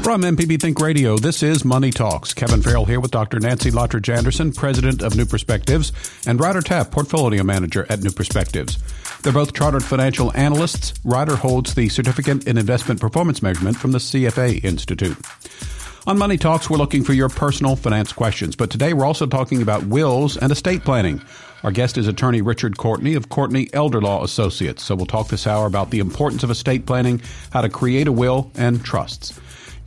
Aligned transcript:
From 0.07 0.21
MPB 0.21 0.61
Think 0.61 0.79
Radio, 0.79 1.17
this 1.17 1.43
is 1.43 1.65
Money 1.65 1.91
Talks. 1.91 2.33
Kevin 2.33 2.61
Farrell 2.61 2.85
here 2.85 3.01
with 3.01 3.11
Dr. 3.11 3.41
Nancy 3.41 3.71
Lottridge 3.71 4.07
Anderson, 4.07 4.53
president 4.53 5.01
of 5.01 5.17
New 5.17 5.25
Perspectives, 5.25 5.91
and 6.25 6.39
Ryder 6.39 6.61
Taff, 6.61 6.91
portfolio 6.91 7.43
manager 7.43 7.85
at 7.89 8.01
New 8.01 8.11
Perspectives. 8.11 8.77
They're 9.21 9.33
both 9.33 9.53
chartered 9.53 9.83
financial 9.83 10.31
analysts. 10.33 10.93
Ryder 11.03 11.35
holds 11.35 11.73
the 11.73 11.89
Certificate 11.89 12.47
in 12.47 12.57
Investment 12.57 13.01
Performance 13.01 13.41
Measurement 13.41 13.75
from 13.75 13.91
the 13.91 13.97
CFA 13.97 14.63
Institute. 14.63 15.17
On 16.07 16.17
Money 16.17 16.37
Talks, 16.37 16.69
we're 16.69 16.77
looking 16.77 17.03
for 17.03 17.11
your 17.11 17.27
personal 17.27 17.75
finance 17.75 18.13
questions, 18.13 18.55
but 18.55 18.69
today 18.69 18.93
we're 18.93 19.03
also 19.03 19.25
talking 19.25 19.61
about 19.61 19.87
wills 19.87 20.37
and 20.37 20.53
estate 20.53 20.85
planning. 20.85 21.21
Our 21.63 21.71
guest 21.73 21.97
is 21.97 22.07
attorney 22.07 22.41
Richard 22.41 22.77
Courtney 22.77 23.15
of 23.15 23.27
Courtney 23.27 23.67
Elder 23.73 23.99
Law 23.99 24.23
Associates. 24.23 24.83
So 24.83 24.95
we'll 24.95 25.05
talk 25.05 25.27
this 25.27 25.45
hour 25.45 25.65
about 25.65 25.89
the 25.89 25.99
importance 25.99 26.43
of 26.43 26.49
estate 26.49 26.85
planning, 26.85 27.21
how 27.51 27.59
to 27.59 27.67
create 27.67 28.07
a 28.07 28.13
will, 28.13 28.49
and 28.55 28.85
trusts. 28.85 29.37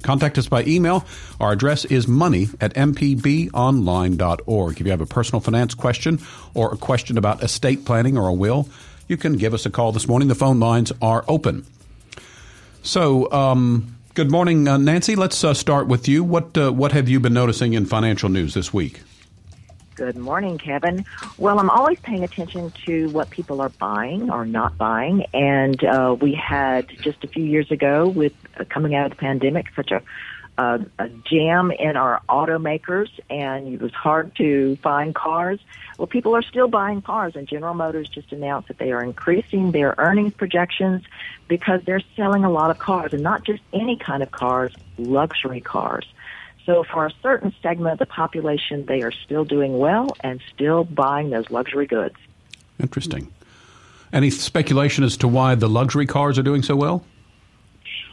Contact 0.03 0.37
us 0.37 0.47
by 0.47 0.63
email. 0.65 1.07
Our 1.41 1.53
address 1.53 1.87
is 1.87 2.07
money 2.07 2.49
at 2.61 2.75
mpbonline.org. 2.75 4.73
If 4.79 4.87
you 4.87 4.91
have 4.91 5.01
a 5.01 5.07
personal 5.07 5.41
finance 5.41 5.73
question 5.73 6.19
or 6.53 6.71
a 6.71 6.77
question 6.77 7.17
about 7.17 7.43
estate 7.43 7.87
planning 7.87 8.19
or 8.19 8.29
a 8.29 8.35
will, 8.35 8.69
you 9.09 9.17
can 9.17 9.39
give 9.39 9.55
us 9.55 9.65
a 9.65 9.71
call 9.71 9.93
this 9.93 10.07
morning. 10.07 10.29
The 10.29 10.35
phone 10.35 10.61
lines 10.61 10.93
are 11.01 11.25
open. 11.29 11.65
So, 12.83 13.33
um, 13.33 13.97
good 14.21 14.31
morning, 14.31 14.69
uh, 14.69 14.77
Nancy. 14.77 15.17
Let's 15.17 15.43
uh, 15.43 15.55
start 15.55 15.87
with 15.87 16.07
you. 16.07 16.23
What 16.23 16.55
uh, 16.59 16.71
what 16.71 16.93
have 16.93 17.09
you 17.09 17.21
been 17.21 17.33
noticing 17.33 17.73
in 17.73 17.87
financial 17.87 18.29
news 18.29 18.53
this 18.53 18.71
week? 18.71 19.01
Good 19.95 20.19
morning, 20.19 20.59
Kevin. 20.59 21.07
Well, 21.39 21.59
I'm 21.59 21.71
always 21.71 21.99
paying 22.01 22.23
attention 22.23 22.71
to 22.85 23.09
what 23.13 23.31
people 23.31 23.63
are 23.63 23.71
buying 23.71 24.31
or 24.31 24.45
not 24.45 24.77
buying, 24.77 25.25
and 25.33 25.83
uh, 25.83 26.19
we 26.21 26.35
had 26.35 26.91
just 27.01 27.25
a 27.25 27.29
few 27.29 27.45
years 27.45 27.71
ago 27.71 28.09
with 28.09 28.35
uh, 28.59 28.65
coming 28.65 28.95
out 28.95 29.07
of 29.07 29.13
the 29.13 29.17
pandemic 29.17 29.69
such 29.75 29.91
a 29.91 30.03
uh, 30.61 30.79
a 30.99 31.09
jam 31.09 31.71
in 31.71 31.97
our 31.97 32.21
automakers, 32.29 33.09
and 33.31 33.67
it 33.67 33.81
was 33.81 33.95
hard 33.95 34.37
to 34.37 34.77
find 34.83 35.15
cars. 35.15 35.59
Well, 35.97 36.07
people 36.07 36.37
are 36.37 36.43
still 36.43 36.69
buying 36.69 37.01
cars, 37.01 37.35
and 37.35 37.49
General 37.49 37.73
Motors 37.73 38.11
just 38.11 38.31
announced 38.31 38.69
that 38.69 38.77
they 38.77 38.93
are 38.93 39.03
increasing 39.03 39.71
their 39.71 39.95
earnings 39.97 40.35
projections 40.35 41.03
because 41.49 41.81
they're 41.85 42.03
selling 42.15 42.45
a 42.45 42.51
lot 42.51 42.71
of 42.71 42.79
cars, 42.79 43.15
and 43.15 43.23
not 43.23 43.43
just 43.43 43.63
any 43.73 43.97
kind 43.97 44.23
of 44.23 44.33
cars, 44.33 44.75
luxury 44.99 45.63
cars. 45.63 46.07
So 46.67 46.85
for 46.85 47.07
a 47.07 47.13
certain 47.23 47.55
segment 47.63 47.95
of 47.95 47.99
the 47.99 48.05
population, 48.05 48.85
they 48.85 49.01
are 49.01 49.13
still 49.13 49.47
doing 49.47 49.79
well 49.79 50.15
and 50.21 50.43
still 50.53 50.85
buying 50.85 51.31
those 51.31 51.51
luxury 51.51 51.87
goods. 51.87 52.17
Interesting. 52.79 53.33
Any 54.13 54.29
speculation 54.29 55.05
as 55.05 55.17
to 55.19 55.29
why 55.29 55.55
the 55.55 55.71
luxury 55.71 56.05
cars 56.05 56.39
are 56.39 56.43
doing 56.43 56.63
so 56.63 56.77
well? 56.77 57.03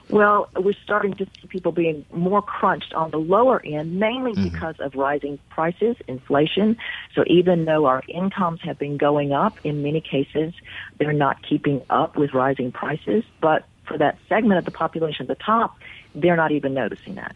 Well, 0.10 0.50
we're 0.56 0.74
starting 0.84 1.14
to 1.16 1.26
see 1.26 1.48
people 1.48 1.72
being 1.72 2.06
more 2.14 2.42
crunched 2.42 2.94
on 2.94 3.12
the 3.12 3.18
lower 3.18 3.62
end, 3.66 4.00
mainly 4.00 4.34
mm-hmm. 4.34 4.44
because 4.46 4.80
of 4.80 4.96
rising 4.96 5.38
prices, 5.50 5.98
inflation. 6.08 6.78
So 7.14 7.24
even 7.28 7.66
though 7.66 7.86
our 7.86 8.04
incomes 8.08 8.62
have 8.62 8.80
been 8.80 8.98
going 8.98 9.34
up, 9.34 9.58
in 9.66 9.84
many 9.84 10.00
cases, 10.00 10.54
they're 10.98 11.14
not 11.14 11.44
keeping 11.44 11.82
up 11.90 12.16
with 12.16 12.34
rising 12.34 12.72
prices. 12.72 13.26
But 13.42 13.66
for 13.86 13.98
that 13.98 14.18
segment 14.30 14.60
of 14.60 14.66
the 14.66 14.72
population 14.72 15.24
at 15.24 15.28
the 15.28 15.44
top, 15.44 15.78
they're 16.16 16.38
not 16.38 16.52
even 16.52 16.74
noticing 16.74 17.16
that. 17.16 17.36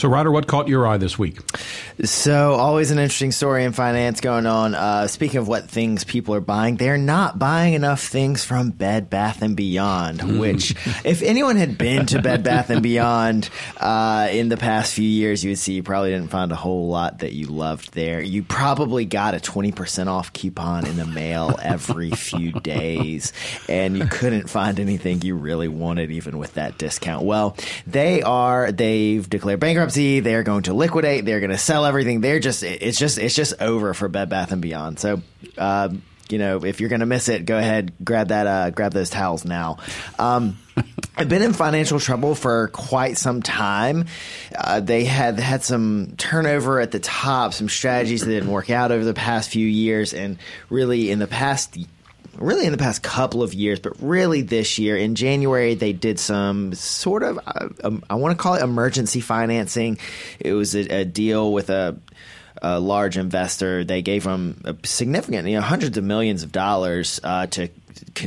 So, 0.00 0.08
Ryder, 0.08 0.30
what 0.30 0.46
caught 0.46 0.66
your 0.66 0.86
eye 0.86 0.96
this 0.96 1.18
week? 1.18 1.36
So, 2.02 2.54
always 2.54 2.90
an 2.90 2.98
interesting 2.98 3.32
story 3.32 3.64
in 3.64 3.72
finance 3.72 4.22
going 4.22 4.46
on. 4.46 4.74
Uh, 4.74 5.08
speaking 5.08 5.40
of 5.40 5.46
what 5.46 5.68
things 5.68 6.04
people 6.04 6.34
are 6.34 6.40
buying, 6.40 6.76
they're 6.76 6.96
not 6.96 7.38
buying 7.38 7.74
enough 7.74 8.02
things 8.02 8.42
from 8.42 8.70
Bed 8.70 9.10
Bath 9.10 9.42
and 9.42 9.54
Beyond. 9.54 10.20
Mm. 10.20 10.40
Which, 10.40 10.70
if 11.04 11.20
anyone 11.20 11.56
had 11.56 11.76
been 11.76 12.06
to 12.06 12.22
Bed 12.22 12.42
Bath 12.42 12.70
and 12.70 12.82
Beyond 12.82 13.50
uh, 13.76 14.28
in 14.32 14.48
the 14.48 14.56
past 14.56 14.94
few 14.94 15.06
years, 15.06 15.44
you 15.44 15.50
would 15.50 15.58
see 15.58 15.74
you 15.74 15.82
probably 15.82 16.12
didn't 16.12 16.30
find 16.30 16.50
a 16.50 16.56
whole 16.56 16.88
lot 16.88 17.18
that 17.18 17.34
you 17.34 17.48
loved 17.48 17.92
there. 17.92 18.22
You 18.22 18.42
probably 18.42 19.04
got 19.04 19.34
a 19.34 19.40
twenty 19.40 19.70
percent 19.70 20.08
off 20.08 20.32
coupon 20.32 20.86
in 20.86 20.96
the 20.96 21.04
mail 21.04 21.58
every 21.62 22.10
few 22.12 22.52
days, 22.52 23.34
and 23.68 23.98
you 23.98 24.06
couldn't 24.06 24.48
find 24.48 24.80
anything 24.80 25.20
you 25.20 25.34
really 25.34 25.68
wanted, 25.68 26.10
even 26.10 26.38
with 26.38 26.54
that 26.54 26.78
discount. 26.78 27.22
Well, 27.22 27.54
they 27.86 28.22
are. 28.22 28.72
They've 28.72 29.28
declared 29.28 29.60
bankruptcy 29.60 29.89
bankruptcy. 29.90 30.20
They're 30.20 30.42
going 30.42 30.62
to 30.64 30.74
liquidate. 30.74 31.24
They're 31.24 31.40
going 31.40 31.50
to 31.50 31.58
sell 31.58 31.84
everything. 31.84 32.20
They're 32.20 32.40
just 32.40 32.62
it's 32.62 32.98
just 32.98 33.18
it's 33.18 33.34
just 33.34 33.60
over 33.60 33.94
for 33.94 34.08
Bed 34.08 34.28
Bath 34.28 34.52
and 34.52 34.62
Beyond. 34.62 34.98
So. 34.98 35.22
Uh, 35.56 35.90
you 36.28 36.38
know, 36.38 36.64
if 36.64 36.78
you're 36.78 36.88
going 36.88 37.00
to 37.00 37.06
miss 37.06 37.28
it, 37.28 37.44
go 37.44 37.58
ahead, 37.58 37.92
grab 38.04 38.28
that, 38.28 38.46
uh, 38.46 38.70
grab 38.70 38.92
those 38.92 39.10
towels 39.10 39.44
now. 39.44 39.78
Um, 40.16 40.58
I've 41.16 41.28
been 41.28 41.42
in 41.42 41.52
financial 41.52 41.98
trouble 41.98 42.36
for 42.36 42.68
quite 42.68 43.18
some 43.18 43.42
time. 43.42 44.04
Uh, 44.56 44.78
they 44.78 45.06
had 45.06 45.40
had 45.40 45.64
some 45.64 46.14
turnover 46.18 46.78
at 46.78 46.92
the 46.92 47.00
top, 47.00 47.52
some 47.52 47.68
strategies 47.68 48.20
that 48.20 48.30
didn't 48.30 48.48
work 48.48 48.70
out 48.70 48.92
over 48.92 49.04
the 49.04 49.12
past 49.12 49.50
few 49.50 49.66
years, 49.66 50.14
and 50.14 50.38
really 50.68 51.10
in 51.10 51.18
the 51.18 51.26
past 51.26 51.76
really 52.40 52.66
in 52.66 52.72
the 52.72 52.78
past 52.78 53.02
couple 53.02 53.42
of 53.42 53.54
years, 53.54 53.78
but 53.78 53.92
really 54.00 54.42
this 54.42 54.78
year 54.78 54.96
in 54.96 55.14
January 55.14 55.74
they 55.74 55.92
did 55.92 56.18
some 56.18 56.74
sort 56.74 57.22
of 57.22 57.38
uh, 57.46 57.68
um, 57.84 58.02
I 58.08 58.14
want 58.14 58.36
to 58.36 58.42
call 58.42 58.54
it 58.54 58.62
emergency 58.62 59.20
financing. 59.20 59.98
It 60.38 60.54
was 60.54 60.74
a, 60.74 60.80
a 61.00 61.04
deal 61.04 61.52
with 61.52 61.70
a 61.70 61.98
a 62.62 62.78
large 62.78 63.16
investor. 63.16 63.84
They 63.84 64.02
gave 64.02 64.24
them 64.24 64.60
a 64.64 64.76
significant, 64.84 65.48
you 65.48 65.54
know, 65.54 65.62
hundreds 65.62 65.96
of 65.96 66.04
millions 66.04 66.42
of 66.42 66.52
dollars 66.52 67.20
uh, 67.22 67.46
to 67.46 67.68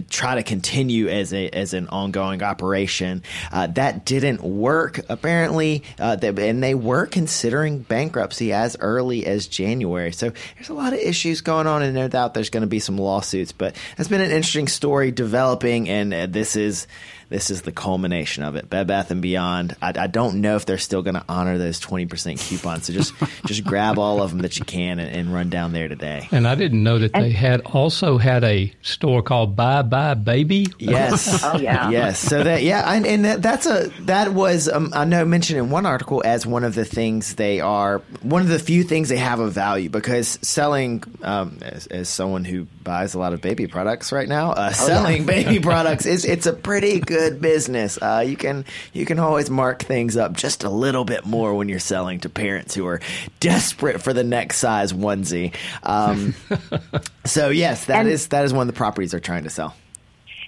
try 0.09 0.35
to 0.35 0.44
continue 0.44 1.07
as 1.07 1.34
a 1.34 1.50
as 1.50 1.74
an 1.74 1.88
ongoing 1.88 2.44
operation. 2.44 3.24
Uh, 3.51 3.68
that 3.68 4.06
didn't 4.06 4.41
work 4.41 5.00
apparently, 5.09 5.84
uh, 6.00 6.18
and 6.22 6.63
they 6.63 6.75
were 6.75 7.06
considering 7.06 7.79
bankruptcy 7.79 8.53
as 8.53 8.78
early 8.79 9.25
as 9.25 9.47
January. 9.47 10.12
So 10.12 10.31
there's 10.56 10.69
a 10.69 10.74
lot 10.74 10.94
of 10.94 11.00
issues 11.00 11.41
going 11.41 11.68
on, 11.68 11.81
and 11.81 11.94
no 11.94 12.07
doubt 12.07 12.34
there's 12.34 12.50
going 12.50 12.62
to 12.62 12.68
be 12.68 12.79
some 12.79 12.97
lawsuits. 12.97 13.51
But 13.51 13.75
it's 13.97 14.09
been 14.09 14.22
an 14.22 14.31
interesting 14.31 14.68
story 14.68 15.12
developing, 15.12 15.90
and 15.90 16.13
uh, 16.13 16.25
this 16.28 16.56
is 16.56 16.88
this 17.30 17.50
is 17.50 17.64
the 17.64 17.72
culmination 17.72 18.44
of 18.44 18.56
it. 18.56 18.70
Bed 18.70 18.88
Bath 18.88 19.12
and 19.12 19.22
Beyond. 19.22 19.76
I, 19.82 19.94
I 19.96 20.08
don't 20.08 20.42
know 20.42 20.56
if 20.56 20.66
they're 20.66 20.78
still 20.78 21.02
going 21.02 21.16
to 21.16 21.26
honor 21.28 21.58
those 21.58 21.80
twenty 21.80 22.06
percent 22.06 22.40
coupons. 22.40 22.86
So 22.86 22.94
just 22.94 23.14
just 23.46 23.64
grab 23.64 23.98
all 23.98 24.22
of 24.22 24.32
them 24.32 24.40
that 24.40 24.58
you 24.58 24.66
can 24.66 25.00
and, 25.00 25.10
and, 25.14 25.34
run 25.34 25.50
down 25.50 25.74
there 25.74 25.88
today. 25.88 26.28
And 26.32 26.48
I 26.48 26.56
didn't 26.56 26.84
know 26.84 27.00
that 27.00 27.14
they 27.14 27.32
had 27.32 27.62
also 27.62 28.18
had 28.18 28.44
a 28.44 28.72
store 28.82 29.22
called 29.22 29.56
Buy 29.56 29.82
Buy 29.82 30.14
Baby. 30.14 30.68
Yes. 30.80 31.44
oh 31.44 31.58
yeah. 31.58 31.90
Yes. 31.90 32.20
So 32.20 32.44
that 32.44 32.64
yeah, 32.64 32.92
and, 32.92 33.06
and 33.06 33.26
that, 33.26 33.42
that's 33.42 33.66
a 33.66 33.90
that 34.02 34.34
was 34.34 34.70
um, 34.70 34.92
I 34.94 35.06
know 35.06 35.26
mentioned 35.26 35.60
in 35.60 35.70
one 35.70 35.86
article 35.86 36.22
as 36.24 36.46
one 36.46 36.64
of 36.64 36.76
the 36.76 36.86
things 36.86 37.36
they 37.36 37.60
are 37.60 38.00
one 38.22 38.42
of 38.42 38.48
the 38.48 38.60
few 38.60 38.84
things 38.84 39.10
they 39.10 39.18
have 39.18 39.40
of 39.40 39.54
value 39.54 39.90
because 39.90 40.40
selling 40.42 41.04
um, 41.22 41.60
as, 41.62 41.88
as 41.88 42.10
someone 42.10 42.46
who 42.46 42.66
buys 42.84 43.14
a 43.14 43.19
lot 43.19 43.34
of 43.34 43.42
baby 43.42 43.68
products 43.68 44.12
right 44.12 44.28
now, 44.28 44.52
uh, 44.52 44.69
oh, 44.69 44.74
selling 44.74 45.22
yeah. 45.22 45.28
baby 45.28 45.60
products 45.62 46.06
is 46.06 46.26
it's 46.26 46.46
a 46.46 46.54
pretty 46.54 47.00
good 47.13 47.33
good 47.33 47.42
business. 47.42 47.98
Uh, 48.01 48.24
you 48.25 48.36
can 48.36 48.65
you 48.92 49.06
can 49.06 49.19
always 49.19 49.50
mark 49.50 49.83
things 49.83 50.18
up 50.18 50.33
just 50.33 50.63
a 50.63 50.69
little 50.69 51.06
bit 51.06 51.25
more 51.25 51.54
when 51.54 51.69
you're 51.69 51.80
selling 51.80 52.19
to 52.21 52.30
parents 52.30 52.75
who 52.75 52.86
are 52.86 53.01
desperate 53.39 54.01
for 54.01 54.13
the 54.13 54.24
next 54.24 54.57
size 54.57 54.94
onesie. 54.94 55.54
Um, 55.83 56.33
so 57.25 57.50
yes, 57.50 57.86
that 57.86 58.01
and, 58.01 58.10
is 58.10 58.27
that 58.27 58.45
is 58.45 58.54
one 58.54 58.68
of 58.68 58.74
the 58.74 58.77
properties 58.77 59.12
they're 59.12 59.19
trying 59.19 59.44
to 59.44 59.50
sell. 59.50 59.75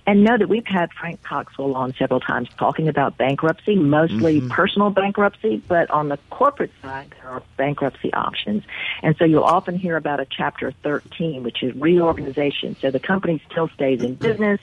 And 0.08 0.24
know 0.24 0.38
that 0.38 0.48
we've 0.48 0.66
had 0.66 0.92
Frank 0.94 1.24
Coxwell 1.24 1.74
on 1.74 1.94
several 1.96 2.20
times 2.20 2.50
talking 2.58 2.88
about 2.88 3.18
bankruptcy, 3.18 3.76
mostly 3.76 4.40
mm-hmm. 4.40 4.50
personal 4.50 4.92
bankruptcy, 4.92 5.64
but 5.68 5.90
on 5.90 6.10
the 6.10 6.20
corporate 6.30 6.72
side, 6.82 7.14
there 7.22 7.32
are 7.32 7.42
bankruptcy 7.58 8.14
options. 8.14 8.64
And 9.02 9.16
so 9.18 9.26
you'll 9.26 9.44
often 9.44 9.76
hear 9.76 9.98
about 9.98 10.20
a 10.20 10.26
Chapter 10.26 10.72
13, 10.84 11.44
which 11.44 11.64
is 11.64 11.76
reorganization. 11.76 12.76
So 12.76 12.92
the 12.92 13.00
company 13.00 13.42
still 13.50 13.68
stays 13.70 14.04
in 14.04 14.16
business 14.16 14.60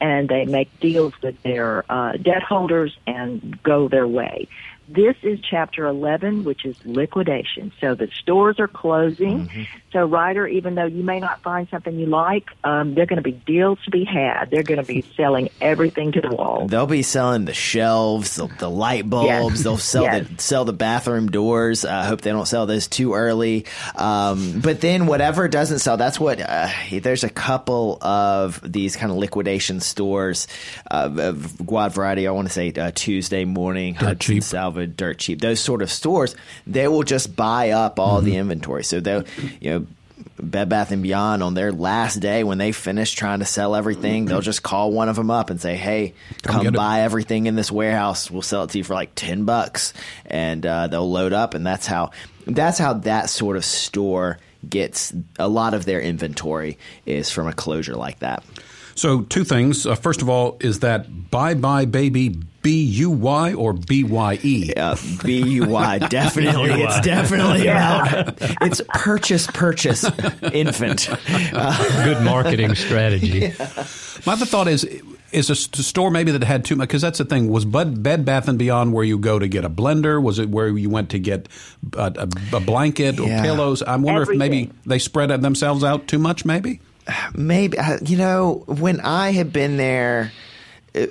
and 0.00 0.28
they 0.28 0.44
make 0.44 0.78
deals 0.80 1.14
with 1.22 1.40
their 1.42 1.84
uh, 1.90 2.12
debt 2.12 2.42
holders 2.42 2.96
and 3.06 3.62
go 3.62 3.88
their 3.88 4.06
way. 4.06 4.48
This 4.88 5.16
is 5.22 5.38
chapter 5.40 5.86
11, 5.86 6.44
which 6.44 6.64
is 6.64 6.76
liquidation. 6.84 7.72
So 7.80 7.94
the 7.94 8.08
stores 8.20 8.58
are 8.58 8.68
closing. 8.68 9.46
Mm-hmm. 9.48 9.62
So, 9.92 10.06
Ryder, 10.06 10.46
even 10.46 10.74
though 10.74 10.86
you 10.86 11.02
may 11.02 11.20
not 11.20 11.42
find 11.42 11.68
something 11.68 11.98
you 11.98 12.06
like, 12.06 12.48
um, 12.64 12.94
they're 12.94 13.06
going 13.06 13.18
to 13.18 13.22
be 13.22 13.32
deals 13.32 13.78
to 13.84 13.90
be 13.90 14.04
had. 14.04 14.50
They're 14.50 14.62
going 14.62 14.80
to 14.80 14.86
be 14.86 15.02
selling 15.16 15.50
everything 15.60 16.12
to 16.12 16.20
the 16.22 16.30
wall. 16.34 16.66
They'll 16.66 16.86
be 16.86 17.02
selling 17.02 17.44
the 17.44 17.52
shelves, 17.52 18.36
the, 18.36 18.46
the 18.58 18.70
light 18.70 19.08
bulbs. 19.08 19.28
Yes. 19.28 19.62
They'll 19.62 19.76
sell 19.76 20.04
Yes. 20.04 20.26
the 20.28 20.42
sell 20.42 20.64
the 20.64 20.72
bathroom 20.72 21.30
doors. 21.30 21.84
I 21.84 22.04
hope 22.04 22.22
they 22.22 22.30
don't 22.30 22.46
sell 22.48 22.64
those 22.66 22.88
too 22.88 23.12
early. 23.14 23.66
Um, 23.94 24.60
but 24.60 24.80
then 24.80 25.06
whatever 25.06 25.46
doesn't 25.48 25.80
sell, 25.80 25.96
that's 25.96 26.18
what. 26.18 26.40
Uh, 26.40 26.68
there's 26.90 27.24
a 27.24 27.30
couple 27.30 27.98
of 28.02 28.60
these 28.64 28.96
kind 28.96 29.12
of 29.12 29.18
liquidation 29.18 29.80
stores 29.80 30.48
uh, 30.90 31.10
of 31.18 31.66
Guad 31.66 31.92
variety. 31.92 32.26
I 32.26 32.30
want 32.30 32.48
to 32.48 32.54
say 32.54 32.72
uh, 32.72 32.92
Tuesday 32.94 33.44
morning, 33.44 33.94
Hudson 33.94 34.18
cheap. 34.18 34.42
Salvage, 34.72 34.96
dirt 34.96 35.18
cheap. 35.18 35.40
Those 35.40 35.60
sort 35.60 35.82
of 35.82 35.90
stores, 35.90 36.34
they 36.66 36.88
will 36.88 37.02
just 37.02 37.36
buy 37.36 37.70
up 37.70 37.98
all 38.00 38.20
the 38.20 38.36
inventory. 38.36 38.84
So 38.84 39.00
they'll, 39.00 39.24
you 39.60 39.70
know. 39.70 39.86
Bed 40.40 40.68
Bath 40.68 40.92
and 40.92 41.02
Beyond 41.02 41.42
on 41.42 41.54
their 41.54 41.72
last 41.72 42.16
day 42.16 42.42
when 42.42 42.58
they 42.58 42.72
finish 42.72 43.12
trying 43.12 43.40
to 43.40 43.44
sell 43.44 43.74
everything, 43.74 44.24
they'll 44.24 44.40
just 44.40 44.62
call 44.62 44.92
one 44.92 45.08
of 45.08 45.16
them 45.16 45.30
up 45.30 45.50
and 45.50 45.60
say, 45.60 45.76
"Hey, 45.76 46.14
come, 46.42 46.66
it." 46.66 46.74
buy 46.74 47.00
everything 47.00 47.46
in 47.46 47.54
this 47.54 47.70
warehouse. 47.70 48.30
We'll 48.30 48.42
sell 48.42 48.64
it 48.64 48.70
to 48.70 48.78
you 48.78 48.84
for 48.84 48.94
like 48.94 49.14
ten 49.14 49.44
bucks," 49.44 49.92
and 50.26 50.64
uh, 50.64 50.86
they'll 50.88 51.10
load 51.10 51.32
up, 51.32 51.54
and 51.54 51.66
that's 51.66 51.86
how 51.86 52.10
that's 52.46 52.78
how 52.78 52.94
that 52.94 53.30
sort 53.30 53.56
of 53.56 53.64
store 53.64 54.38
gets 54.68 55.12
a 55.38 55.48
lot 55.48 55.74
of 55.74 55.84
their 55.84 56.00
inventory 56.00 56.78
is 57.04 57.30
from 57.30 57.46
a 57.46 57.52
closure 57.52 57.96
like 57.96 58.20
that. 58.20 58.44
So, 58.94 59.22
two 59.22 59.44
things. 59.44 59.86
Uh, 59.86 59.94
first 59.94 60.22
of 60.22 60.28
all, 60.28 60.56
is 60.60 60.80
that 60.80 61.30
Buy 61.30 61.54
Buy 61.54 61.84
Baby 61.86 62.36
B 62.62 62.82
U 62.84 63.10
Y 63.10 63.54
or 63.54 63.72
B 63.72 64.04
Y 64.04 64.38
E? 64.42 64.72
Uh, 64.76 64.96
B 65.24 65.42
U 65.42 65.64
Y 65.66 65.98
definitely. 66.10 66.70
it's 66.82 67.00
definitely 67.00 67.62
about 67.68 68.34
it's 68.60 68.80
purchase 68.94 69.46
purchase 69.48 70.04
infant. 70.52 71.08
Good 71.26 72.22
marketing 72.22 72.74
strategy. 72.74 73.52
My 74.26 74.34
other 74.34 74.46
thought 74.46 74.68
is 74.68 74.84
is 75.32 75.48
a 75.48 75.54
store 75.56 76.10
maybe 76.10 76.30
that 76.30 76.44
had 76.44 76.62
too 76.62 76.76
much 76.76 76.88
because 76.88 77.00
that's 77.00 77.16
the 77.18 77.24
thing 77.24 77.48
was 77.48 77.64
Bed, 77.64 78.02
Bed 78.02 78.22
Bath 78.26 78.48
and 78.48 78.58
Beyond 78.58 78.92
where 78.92 79.02
you 79.02 79.16
go 79.18 79.38
to 79.38 79.48
get 79.48 79.64
a 79.64 79.70
blender 79.70 80.22
was 80.22 80.38
it 80.38 80.50
where 80.50 80.68
you 80.68 80.90
went 80.90 81.08
to 81.10 81.18
get 81.18 81.48
a, 81.96 82.28
a, 82.52 82.56
a 82.56 82.60
blanket 82.60 83.18
or 83.18 83.28
Yeah. 83.28 83.40
pillows 83.42 83.82
I 83.82 83.96
wonder 83.96 84.22
if 84.30 84.36
maybe 84.36 84.70
they 84.84 84.98
spread 84.98 85.30
themselves 85.40 85.82
out 85.82 86.06
too 86.06 86.18
much 86.18 86.44
maybe 86.44 86.80
maybe 87.34 87.78
uh, 87.78 87.98
you 88.04 88.16
know 88.16 88.64
when 88.66 89.00
I 89.00 89.32
had 89.32 89.52
been 89.52 89.76
there. 89.76 90.32
uh, 90.94 91.06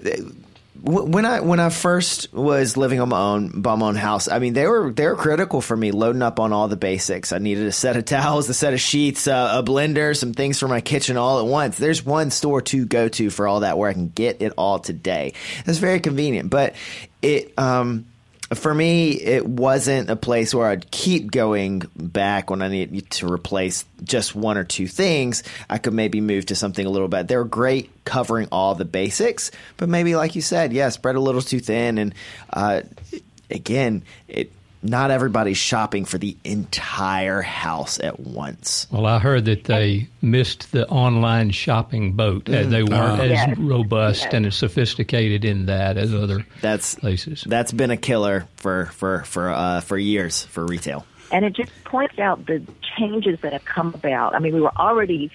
When 0.83 1.25
I 1.27 1.41
when 1.41 1.59
I 1.59 1.69
first 1.69 2.33
was 2.33 2.75
living 2.75 2.99
on 2.99 3.09
my 3.09 3.19
own, 3.19 3.61
bought 3.61 3.77
my 3.77 3.85
own 3.87 3.95
house, 3.95 4.27
I 4.27 4.39
mean 4.39 4.53
they 4.53 4.65
were 4.65 4.91
they 4.91 5.05
were 5.05 5.15
critical 5.15 5.61
for 5.61 5.77
me 5.77 5.91
loading 5.91 6.23
up 6.23 6.39
on 6.39 6.53
all 6.53 6.67
the 6.69 6.75
basics. 6.75 7.31
I 7.31 7.37
needed 7.37 7.67
a 7.67 7.71
set 7.71 7.97
of 7.97 8.05
towels, 8.05 8.49
a 8.49 8.53
set 8.55 8.73
of 8.73 8.79
sheets, 8.79 9.27
uh, 9.27 9.59
a 9.59 9.63
blender, 9.63 10.17
some 10.17 10.33
things 10.33 10.57
for 10.57 10.67
my 10.67 10.81
kitchen 10.81 11.17
all 11.17 11.39
at 11.39 11.45
once. 11.45 11.77
There's 11.77 12.03
one 12.03 12.31
store 12.31 12.61
to 12.61 12.85
go 12.87 13.09
to 13.09 13.29
for 13.29 13.47
all 13.47 13.59
that 13.59 13.77
where 13.77 13.91
I 13.91 13.93
can 13.93 14.09
get 14.09 14.41
it 14.41 14.53
all 14.57 14.79
today. 14.79 15.33
That's 15.65 15.77
very 15.77 15.99
convenient, 15.99 16.49
but 16.49 16.73
it 17.21 17.53
um, 17.59 18.05
for 18.53 18.73
me, 18.73 19.11
it 19.11 19.45
wasn't 19.45 20.09
a 20.09 20.15
place 20.15 20.53
where 20.53 20.67
I'd 20.67 20.91
keep 20.91 21.31
going 21.31 21.83
back 21.95 22.49
when 22.49 22.61
I 22.61 22.67
needed 22.67 23.09
to 23.11 23.31
replace 23.31 23.85
just 24.03 24.35
one 24.35 24.57
or 24.57 24.63
two 24.63 24.87
things. 24.87 25.43
I 25.69 25.77
could 25.77 25.93
maybe 25.93 26.21
move 26.21 26.47
to 26.47 26.55
something 26.55 26.85
a 26.85 26.89
little 26.89 27.07
bit. 27.07 27.27
They're 27.27 27.43
great 27.45 27.89
covering 28.03 28.47
all 28.51 28.75
the 28.75 28.85
basics, 28.85 29.51
but 29.77 29.89
maybe, 29.89 30.15
like 30.15 30.35
you 30.35 30.41
said, 30.41 30.73
yeah, 30.73 30.89
spread 30.89 31.15
a 31.15 31.21
little 31.21 31.41
too 31.41 31.59
thin. 31.59 31.97
And 31.97 32.13
uh, 32.51 32.81
again, 33.49 34.03
it 34.27 34.51
not 34.83 35.11
everybody's 35.11 35.57
shopping 35.57 36.05
for 36.05 36.17
the 36.17 36.35
entire 36.43 37.41
house 37.41 37.99
at 37.99 38.19
once. 38.19 38.87
Well, 38.91 39.05
I 39.05 39.19
heard 39.19 39.45
that 39.45 39.65
they 39.65 40.07
missed 40.21 40.71
the 40.71 40.87
online 40.87 41.51
shopping 41.51 42.13
boat. 42.13 42.49
Uh, 42.49 42.63
They 42.63 42.83
weren't 42.83 43.19
as 43.21 43.29
Yes. 43.29 43.57
robust 43.57 44.23
Yes. 44.25 44.33
and 44.33 44.45
as 44.47 44.55
sophisticated 44.55 45.45
in 45.45 45.65
that 45.67 45.97
as 45.97 46.13
other 46.13 46.45
That's 46.61 46.95
places. 46.95 47.43
that's 47.47 47.71
been 47.71 47.91
a 47.91 47.97
killer 47.97 48.45
for 48.57 48.85
for 48.93 49.23
for 49.25 49.49
uh, 49.51 49.81
for 49.81 49.97
years 49.97 50.43
for 50.45 50.65
retail. 50.65 51.05
And 51.31 51.45
it 51.45 51.53
just 51.53 51.71
points 51.85 52.19
out 52.19 52.45
the 52.47 52.61
changes 52.97 53.39
that 53.41 53.53
have 53.53 53.63
come 53.65 53.93
about. 53.93 54.35
I 54.35 54.39
mean, 54.39 54.53
we 54.53 54.59
were 54.61 54.75
already 54.77 55.31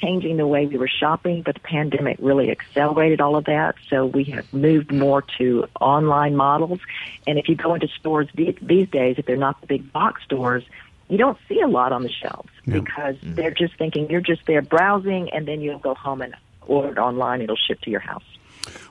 changing 0.00 0.36
the 0.36 0.46
way 0.46 0.66
we 0.66 0.76
were 0.76 0.88
shopping, 0.88 1.42
but 1.42 1.54
the 1.54 1.60
pandemic 1.60 2.16
really 2.20 2.50
accelerated 2.50 3.20
all 3.20 3.36
of 3.36 3.44
that. 3.44 3.74
So 3.88 4.06
we 4.06 4.24
have 4.24 4.52
moved 4.52 4.92
more 4.92 5.22
to 5.38 5.66
online 5.80 6.36
models. 6.36 6.80
And 7.26 7.38
if 7.38 7.48
you 7.48 7.54
go 7.54 7.74
into 7.74 7.88
stores 7.88 8.28
these 8.34 8.88
days, 8.88 9.16
if 9.18 9.26
they're 9.26 9.36
not 9.36 9.60
the 9.60 9.66
big 9.66 9.92
box 9.92 10.22
stores, 10.24 10.64
you 11.08 11.18
don't 11.18 11.38
see 11.48 11.60
a 11.60 11.68
lot 11.68 11.92
on 11.92 12.02
the 12.02 12.10
shelves 12.10 12.50
because 12.64 13.16
mm. 13.16 13.34
they're 13.34 13.50
just 13.50 13.76
thinking 13.76 14.08
you're 14.08 14.20
just 14.20 14.46
there 14.46 14.62
browsing 14.62 15.30
and 15.32 15.46
then 15.46 15.60
you'll 15.60 15.78
go 15.78 15.94
home 15.94 16.22
and 16.22 16.34
order 16.66 16.92
it 16.92 16.98
online. 16.98 17.42
It'll 17.42 17.56
ship 17.56 17.80
to 17.82 17.90
your 17.90 18.00
house. 18.00 18.22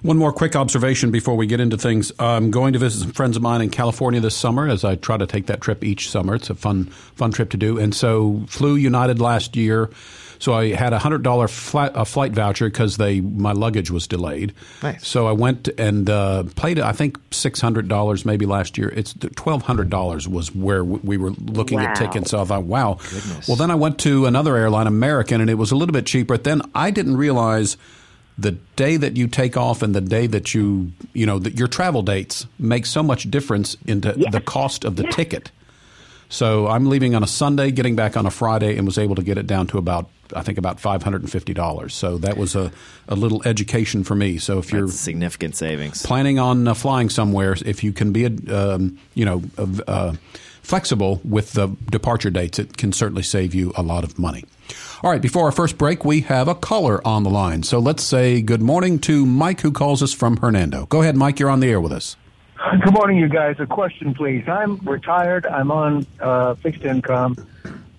One 0.02 0.18
more 0.18 0.32
quick 0.32 0.56
observation 0.56 1.12
before 1.12 1.36
we 1.36 1.46
get 1.46 1.60
into 1.60 1.78
things. 1.78 2.12
I'm 2.20 2.52
going 2.52 2.74
to 2.74 2.80
visit 2.80 3.02
some 3.02 3.12
friends 3.12 3.38
of 3.38 3.44
mine 3.44 3.62
in 3.62 3.70
California 3.70 4.20
this 4.20 4.36
summer, 4.36 4.68
as 4.68 4.84
I 4.84 4.96
try 4.96 5.18
to 5.18 5.28
take 5.28 5.48
that 5.48 5.62
trip 5.62 5.84
each 5.84 6.10
summer. 6.10 6.36
It's 6.36 6.50
a 6.50 6.56
fun, 6.56 6.86
fun 6.86 7.32
trip 7.32 7.50
to 7.52 7.58
do. 7.58 7.78
And 7.78 7.94
so, 7.94 8.44
flew 8.48 8.76
United 8.76 9.20
last 9.20 9.56
year. 9.56 9.90
So 10.39 10.53
I 10.53 10.74
had 10.74 10.94
a 10.94 11.00
hundred 11.00 11.21
dollar 11.21 11.47
flight, 11.47 11.91
a 11.95 12.06
flight 12.06 12.31
voucher 12.31 12.69
because 12.69 12.97
they 12.97 13.19
my 13.21 13.51
luggage 13.51 13.91
was 13.91 14.07
delayed. 14.07 14.53
Nice. 14.81 15.06
So 15.06 15.27
I 15.27 15.33
went 15.33 15.68
and 15.77 16.09
uh, 16.09 16.44
paid 16.56 16.80
I 16.80 16.94
think 16.94 17.18
six 17.31 17.59
hundred 17.59 17.88
dollars 17.89 18.25
maybe 18.25 18.45
last 18.45 18.77
year. 18.77 18.89
It's 18.89 19.13
twelve 19.36 19.63
hundred 19.63 19.89
dollars 19.89 20.27
was 20.27 20.56
where 20.56 20.83
we 20.83 21.18
were 21.18 21.31
looking 21.31 21.80
at 21.80 21.95
tickets. 21.95 22.31
So 22.31 22.41
I 22.41 22.45
thought, 22.45 22.63
wow. 22.63 22.97
Well, 23.47 23.57
then 23.57 23.69
I 23.69 23.75
went 23.75 24.00
to 24.00 24.25
another 24.25 24.56
airline, 24.56 24.88
American, 24.88 25.41
and 25.41 25.50
it 25.50 25.56
was 25.56 25.71
a 25.71 25.75
little 25.75 25.94
bit 25.94 26.06
cheaper. 26.06 26.38
Then 26.38 26.62
I 26.74 26.89
didn't 26.91 27.18
realize 27.18 27.75
the 28.38 28.51
day 28.77 28.95
that 28.95 29.18
you 29.18 29.27
take 29.27 29.57
off 29.57 29.81
and 29.81 29.94
the 29.94 30.00
day 30.00 30.25
that 30.25 30.53
you 30.53 30.94
you 31.13 31.25
know 31.25 31.39
that 31.39 31.59
your 31.59 31.68
travel 31.68 32.01
dates 32.01 32.47
make 32.57 32.86
so 32.86 33.03
much 33.03 33.30
difference 33.30 33.75
into 33.86 34.13
Yes. 34.15 34.31
the 34.31 34.39
cost 34.39 34.86
of 34.86 34.95
the 34.95 35.03
ticket. 35.03 35.51
So 36.30 36.68
I'm 36.68 36.88
leaving 36.88 37.16
on 37.16 37.24
a 37.24 37.28
Sunday, 37.28 37.72
getting 37.72 37.96
back 37.96 38.16
on 38.16 38.26
a 38.26 38.31
Friday, 38.31 38.78
and 38.78 38.86
was 38.86 38.98
able 38.98 39.16
to 39.16 39.24
get 39.24 39.38
it 39.38 39.48
down 39.48 39.68
to 39.68 39.78
about 39.78 40.10
I 40.36 40.44
think 40.44 40.60
about 40.60 40.80
five 40.80 41.02
hundred 41.02 41.22
and 41.24 41.31
fifty 41.31 41.56
dollars. 41.56 41.96
So 41.96 42.20
that 42.20 42.38
was 42.38 42.56
a, 42.56 42.72
a 43.08 43.16
little 43.16 43.42
education 43.46 44.04
for 44.04 44.14
me. 44.14 44.38
So 44.38 44.60
if 44.60 44.72
you're 44.72 44.86
That's 44.86 45.00
significant 45.00 45.56
savings. 45.56 46.06
planning 46.06 46.38
on 46.38 46.68
uh, 46.68 46.76
flying 46.76 47.10
somewhere, 47.10 47.56
if 47.66 47.84
you 47.84 47.92
can 47.92 48.14
be 48.14 48.26
a 48.26 48.30
um, 48.56 49.00
you 49.16 49.26
know 49.26 49.42
uh, 49.58 49.68
uh, 49.88 50.14
flexible 50.62 51.20
with 51.24 51.54
the 51.54 51.70
departure 51.90 52.30
dates, 52.30 52.60
it 52.60 52.77
can 52.77 52.94
certainly 52.94 53.24
save 53.24 53.56
you 53.56 53.74
a 53.75 53.82
lot 53.82 54.03
of 54.03 54.20
money. 54.20 54.46
All 55.01 55.10
right, 55.10 55.22
before 55.22 55.46
our 55.46 55.51
first 55.51 55.80
break, 55.80 56.06
we 56.06 56.22
have 56.22 56.48
a 56.48 56.53
caller 56.53 57.06
on 57.08 57.24
the 57.24 57.30
line. 57.32 57.63
So 57.63 57.80
let's 57.80 58.03
say 58.03 58.42
good 58.44 58.62
morning 58.62 59.00
to 59.00 59.25
Mike, 59.25 59.62
who 59.62 59.72
calls 59.72 60.03
us 60.03 60.13
from 60.13 60.38
Hernando. 60.38 60.86
Go 60.86 61.01
ahead, 61.01 61.15
Mike. 61.15 61.39
You're 61.39 61.50
on 61.50 61.60
the 61.60 61.70
air 61.70 61.82
with 61.82 61.92
us. 61.92 62.15
Good 62.84 62.94
morning, 62.94 63.18
you 63.18 63.30
guys. 63.30 63.56
A 63.60 63.66
question, 63.66 64.13
please. 64.13 64.44
I'm 64.48 64.78
retired. 64.80 65.46
I'm 65.46 65.72
on 65.72 66.06
uh, 66.20 66.56
fixed 66.56 66.84
income, 66.84 67.38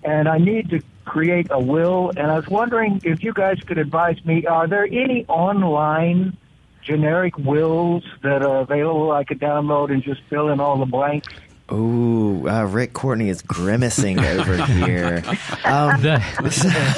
and 0.03 0.27
I 0.29 0.37
need 0.37 0.69
to 0.69 0.81
create 1.03 1.47
a 1.49 1.59
will. 1.59 2.11
And 2.15 2.31
I 2.31 2.35
was 2.35 2.47
wondering 2.47 3.01
if 3.03 3.23
you 3.23 3.33
guys 3.33 3.59
could 3.61 3.79
advise 3.79 4.23
me. 4.23 4.45
Are 4.45 4.67
there 4.67 4.85
any 4.85 5.25
online 5.27 6.37
generic 6.83 7.37
wills 7.39 8.03
that 8.21 8.43
are 8.43 8.59
available? 8.61 9.11
I 9.11 9.23
could 9.23 9.39
download 9.39 9.91
and 9.91 10.03
just 10.03 10.21
fill 10.29 10.49
in 10.49 10.59
all 10.59 10.77
the 10.77 10.85
blanks. 10.85 11.27
Ooh, 11.71 12.47
uh, 12.47 12.65
Rick 12.65 12.93
Courtney 12.93 13.29
is 13.29 13.41
grimacing 13.41 14.19
over 14.19 14.63
here. 14.65 15.23
Um, 15.65 16.01
That, 16.01 16.21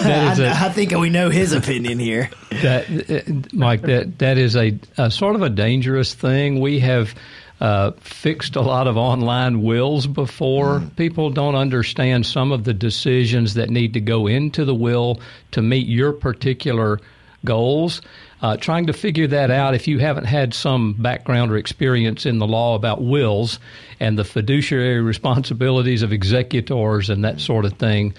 that 0.03 0.32
is 0.34 0.39
a, 0.39 0.48
I, 0.50 0.65
I 0.65 0.70
think 0.70 0.91
we 0.91 1.10
know 1.10 1.29
his 1.29 1.53
opinion 1.53 1.98
here. 2.00 2.29
that, 2.62 2.89
uh, 3.10 3.48
Mike, 3.55 3.84
that 3.84 4.17
that 4.20 4.38
is 4.38 4.55
a, 4.58 4.77
a 4.98 5.10
sort 5.12 5.36
of 5.36 5.43
a 5.43 5.50
dangerous 5.50 6.13
thing. 6.13 6.60
We 6.60 6.79
have 6.79 7.13
uh, 7.62 7.91
fixed 8.00 8.55
a 8.55 8.62
lot 8.62 8.88
of 8.88 8.98
online 8.98 9.62
wills 9.62 10.07
before. 10.07 10.81
People 10.98 11.29
don't 11.29 11.55
understand 11.55 12.25
some 12.25 12.51
of 12.51 12.63
the 12.63 12.74
decisions 12.74 13.53
that 13.53 13.69
need 13.69 13.93
to 13.93 14.01
go 14.01 14.27
into 14.27 14.65
the 14.65 14.75
will 14.75 15.19
to 15.51 15.62
meet 15.62 15.88
your 15.88 16.12
particular 16.12 17.00
goals. 17.45 18.01
Uh, 18.41 18.57
trying 18.57 18.88
to 18.88 18.93
figure 18.93 19.27
that 19.27 19.50
out 19.50 19.74
if 19.74 19.88
you 19.88 20.00
haven't 20.00 20.25
had 20.25 20.53
some 20.53 20.93
background 20.93 21.51
or 21.51 21.57
experience 21.57 22.25
in 22.25 22.39
the 22.39 22.48
law 22.48 22.75
about 22.75 23.01
wills 23.01 23.57
and 24.01 24.17
the 24.17 24.25
fiduciary 24.25 25.00
responsibilities 25.00 26.03
of 26.03 26.12
executors 26.12 27.10
and 27.10 27.24
that 27.24 27.39
sort 27.39 27.63
of 27.63 27.72
thing 27.74 28.13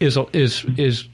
is 0.00 0.18
is 0.32 0.64
is 0.76 1.06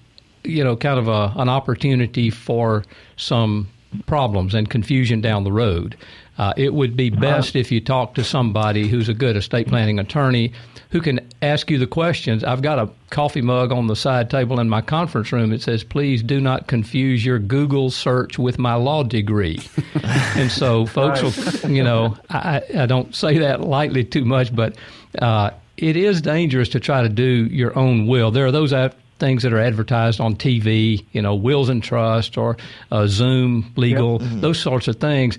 you 0.44 0.64
know 0.64 0.76
kind 0.76 0.98
of 0.98 1.08
a, 1.08 1.32
an 1.36 1.50
opportunity 1.50 2.30
for 2.30 2.84
some 3.16 3.68
problems 4.06 4.54
and 4.54 4.70
confusion 4.70 5.20
down 5.20 5.44
the 5.44 5.52
road. 5.52 5.96
Uh, 6.38 6.54
it 6.56 6.72
would 6.72 6.96
be 6.96 7.10
best 7.10 7.56
if 7.56 7.72
you 7.72 7.80
talk 7.80 8.14
to 8.14 8.22
somebody 8.22 8.86
who's 8.86 9.08
a 9.08 9.14
good 9.14 9.36
estate 9.36 9.66
planning 9.66 9.98
attorney 9.98 10.52
who 10.90 11.00
can 11.00 11.20
ask 11.42 11.70
you 11.70 11.78
the 11.78 11.86
questions. 11.86 12.44
I've 12.44 12.62
got 12.62 12.78
a 12.78 12.88
coffee 13.10 13.42
mug 13.42 13.72
on 13.72 13.88
the 13.88 13.96
side 13.96 14.30
table 14.30 14.60
in 14.60 14.68
my 14.68 14.80
conference 14.80 15.32
room. 15.32 15.52
It 15.52 15.62
says, 15.62 15.84
"Please 15.84 16.22
do 16.22 16.40
not 16.40 16.66
confuse 16.66 17.24
your 17.24 17.38
Google 17.38 17.90
search 17.90 18.38
with 18.38 18.58
my 18.58 18.74
law 18.74 19.02
degree." 19.02 19.60
and 20.36 20.50
so, 20.50 20.86
folks 20.86 21.22
will, 21.22 21.70
you 21.70 21.82
know, 21.82 22.16
I, 22.30 22.62
I 22.76 22.86
don't 22.86 23.14
say 23.14 23.38
that 23.38 23.60
lightly 23.60 24.04
too 24.04 24.24
much, 24.24 24.54
but 24.54 24.76
uh, 25.20 25.50
it 25.76 25.96
is 25.96 26.22
dangerous 26.22 26.68
to 26.70 26.80
try 26.80 27.02
to 27.02 27.08
do 27.08 27.48
your 27.50 27.76
own 27.76 28.06
will. 28.06 28.30
There 28.30 28.46
are 28.46 28.52
those 28.52 28.72
things 29.18 29.42
that 29.42 29.52
are 29.52 29.58
advertised 29.58 30.20
on 30.20 30.36
TV, 30.36 31.04
you 31.12 31.20
know, 31.20 31.34
wills 31.34 31.68
and 31.68 31.82
trust 31.82 32.38
or 32.38 32.56
uh, 32.92 33.06
Zoom 33.08 33.72
legal, 33.76 34.12
yep. 34.12 34.22
mm-hmm. 34.22 34.40
those 34.40 34.60
sorts 34.60 34.86
of 34.86 34.96
things 34.96 35.38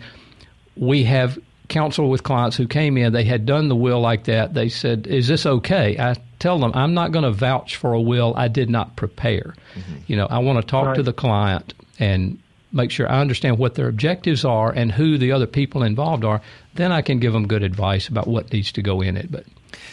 we 0.80 1.04
have 1.04 1.38
counsel 1.68 2.10
with 2.10 2.24
clients 2.24 2.58
who 2.58 2.68
came 2.68 2.98
in, 2.98 3.14
they 3.14 3.24
had 3.24 3.46
done 3.46 3.68
the 3.68 3.76
will 3.76 4.00
like 4.00 4.24
that. 4.24 4.54
They 4.54 4.70
said, 4.70 5.06
Is 5.06 5.28
this 5.28 5.46
okay? 5.46 5.98
I 6.00 6.16
tell 6.40 6.58
them, 6.58 6.72
I'm 6.74 6.94
not 6.94 7.12
going 7.12 7.24
to 7.24 7.32
vouch 7.32 7.76
for 7.76 7.94
a 7.94 8.02
will 8.02 8.34
I 8.36 8.48
did 8.48 8.70
not 8.70 8.96
prepare. 8.96 9.56
Mm-hmm. 9.76 9.96
You 10.08 10.16
know, 10.16 10.26
I 10.26 10.40
want 10.40 10.60
to 10.60 10.66
talk 10.66 10.88
right. 10.88 10.96
to 10.96 11.04
the 11.04 11.14
client 11.14 11.74
and 12.00 12.40
make 12.72 12.92
sure 12.92 13.10
I 13.10 13.20
understand 13.20 13.58
what 13.58 13.76
their 13.76 13.88
objectives 13.88 14.46
are 14.46 14.72
and 14.72 14.92
who 14.92 15.18
the 15.18 15.32
other 15.32 15.48
people 15.48 15.84
involved 15.84 16.24
are. 16.24 16.42
Then 16.76 16.92
I 16.92 17.02
can 17.02 17.20
give 17.20 17.34
them 17.34 17.48
good 17.48 17.64
advice 17.64 18.08
about 18.08 18.28
what 18.28 18.52
needs 18.52 18.72
to 18.74 18.82
go 18.82 19.02
in 19.02 19.18
it. 19.18 19.32
But 19.32 19.46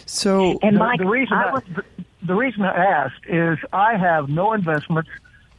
so, 0.07 0.59
and 0.62 0.78
Mike, 0.78 0.99
the, 0.99 1.05
the 1.05 1.11
reason 1.11 1.37
I, 1.37 1.52
was, 1.52 1.62
I, 1.76 1.83
the 2.23 2.35
reason 2.35 2.62
I 2.62 2.76
asked 2.76 3.26
is 3.26 3.59
I 3.73 3.97
have 3.97 4.28
no 4.28 4.52
investments. 4.52 5.11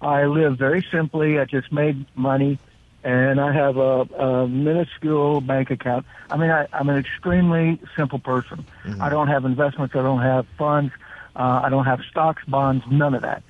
I 0.01 0.25
live 0.25 0.57
very 0.57 0.85
simply. 0.91 1.39
I 1.39 1.45
just 1.45 1.71
made 1.71 2.05
money 2.15 2.59
and 3.07 3.39
I 3.39 3.53
have 3.53 3.77
a, 3.77 4.01
a 4.01 4.47
minuscule 4.49 5.39
bank 5.39 5.71
account. 5.71 6.05
I 6.29 6.35
mean, 6.35 6.49
I, 6.49 6.67
I'm 6.73 6.89
an 6.89 6.97
extremely 6.97 7.79
simple 7.95 8.19
person. 8.19 8.65
Mm-hmm. 8.83 9.01
I 9.01 9.07
don't 9.07 9.29
have 9.29 9.45
investments. 9.45 9.95
I 9.95 10.01
don't 10.01 10.21
have 10.21 10.45
funds. 10.57 10.91
Uh, 11.33 11.61
I 11.63 11.69
don't 11.69 11.85
have 11.85 12.01
stocks, 12.11 12.43
bonds, 12.45 12.83
none 12.91 13.13
of 13.13 13.21
that. 13.21 13.43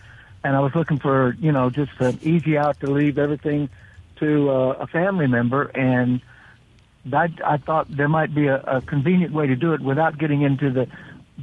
And 0.44 0.56
I 0.56 0.60
was 0.60 0.76
looking 0.76 1.00
for, 1.00 1.36
you 1.40 1.52
know, 1.52 1.72
just 1.72 1.92
an 2.00 2.20
easy 2.22 2.56
out 2.56 2.80
to 2.82 2.92
leave 2.92 3.18
everything 3.18 3.70
to 4.18 4.52
uh, 4.52 4.54
a 4.74 4.86
family 4.86 5.26
member. 5.26 5.64
And 5.64 6.22
I, 7.12 7.30
I 7.44 7.58
thought 7.58 7.88
there 7.90 8.10
might 8.10 8.36
be 8.36 8.46
a, 8.46 8.58
a 8.58 8.82
convenient 8.82 9.34
way 9.34 9.48
to 9.48 9.56
do 9.56 9.74
it 9.74 9.82
without 9.82 10.20
getting 10.20 10.44
into 10.44 10.70
the 10.70 10.88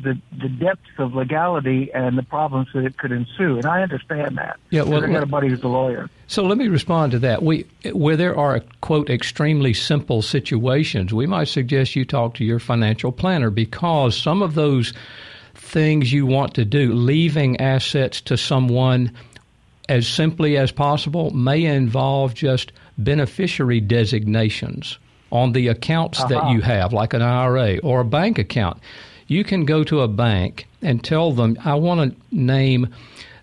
the 0.02 0.18
the 0.36 0.48
depths 0.48 0.90
of 0.98 1.14
legality 1.14 1.90
and 1.92 2.18
the 2.18 2.22
problems 2.22 2.68
that 2.74 2.84
it 2.84 2.96
could 2.96 3.12
ensue. 3.12 3.56
And 3.56 3.66
I 3.66 3.82
understand 3.82 4.36
that. 4.38 4.58
Yeah, 4.70 4.82
well, 4.82 5.04
I 5.04 5.06
got 5.06 5.22
a 5.22 5.26
buddy 5.26 5.48
who's 5.48 5.62
a 5.62 5.68
lawyer. 5.68 6.08
So 6.26 6.44
let 6.44 6.58
me 6.58 6.68
respond 6.68 7.12
to 7.12 7.18
that. 7.20 7.42
We 7.42 7.66
where 7.92 8.16
there 8.16 8.36
are 8.36 8.60
quote 8.80 9.08
extremely 9.08 9.74
simple 9.74 10.22
situations, 10.22 11.14
we 11.14 11.26
might 11.26 11.48
suggest 11.48 11.94
you 11.94 12.04
talk 12.04 12.34
to 12.34 12.44
your 12.44 12.58
financial 12.58 13.12
planner 13.12 13.50
because 13.50 14.16
some 14.16 14.42
of 14.42 14.54
those 14.54 14.92
things 15.54 16.12
you 16.12 16.26
want 16.26 16.54
to 16.54 16.64
do, 16.64 16.92
leaving 16.92 17.60
assets 17.60 18.20
to 18.22 18.36
someone 18.36 19.12
as 19.88 20.06
simply 20.06 20.56
as 20.56 20.72
possible, 20.72 21.30
may 21.30 21.64
involve 21.64 22.34
just 22.34 22.72
beneficiary 22.98 23.80
designations 23.80 24.98
on 25.30 25.52
the 25.52 25.68
accounts 25.68 26.20
uh-huh. 26.20 26.28
that 26.28 26.50
you 26.50 26.60
have, 26.62 26.92
like 26.92 27.12
an 27.12 27.22
IRA 27.22 27.78
or 27.78 28.00
a 28.00 28.04
bank 28.04 28.38
account 28.38 28.80
you 29.26 29.44
can 29.44 29.64
go 29.64 29.84
to 29.84 30.00
a 30.00 30.08
bank 30.08 30.66
and 30.82 31.02
tell 31.02 31.32
them, 31.32 31.56
I 31.64 31.74
want 31.74 32.12
to 32.12 32.36
name 32.36 32.94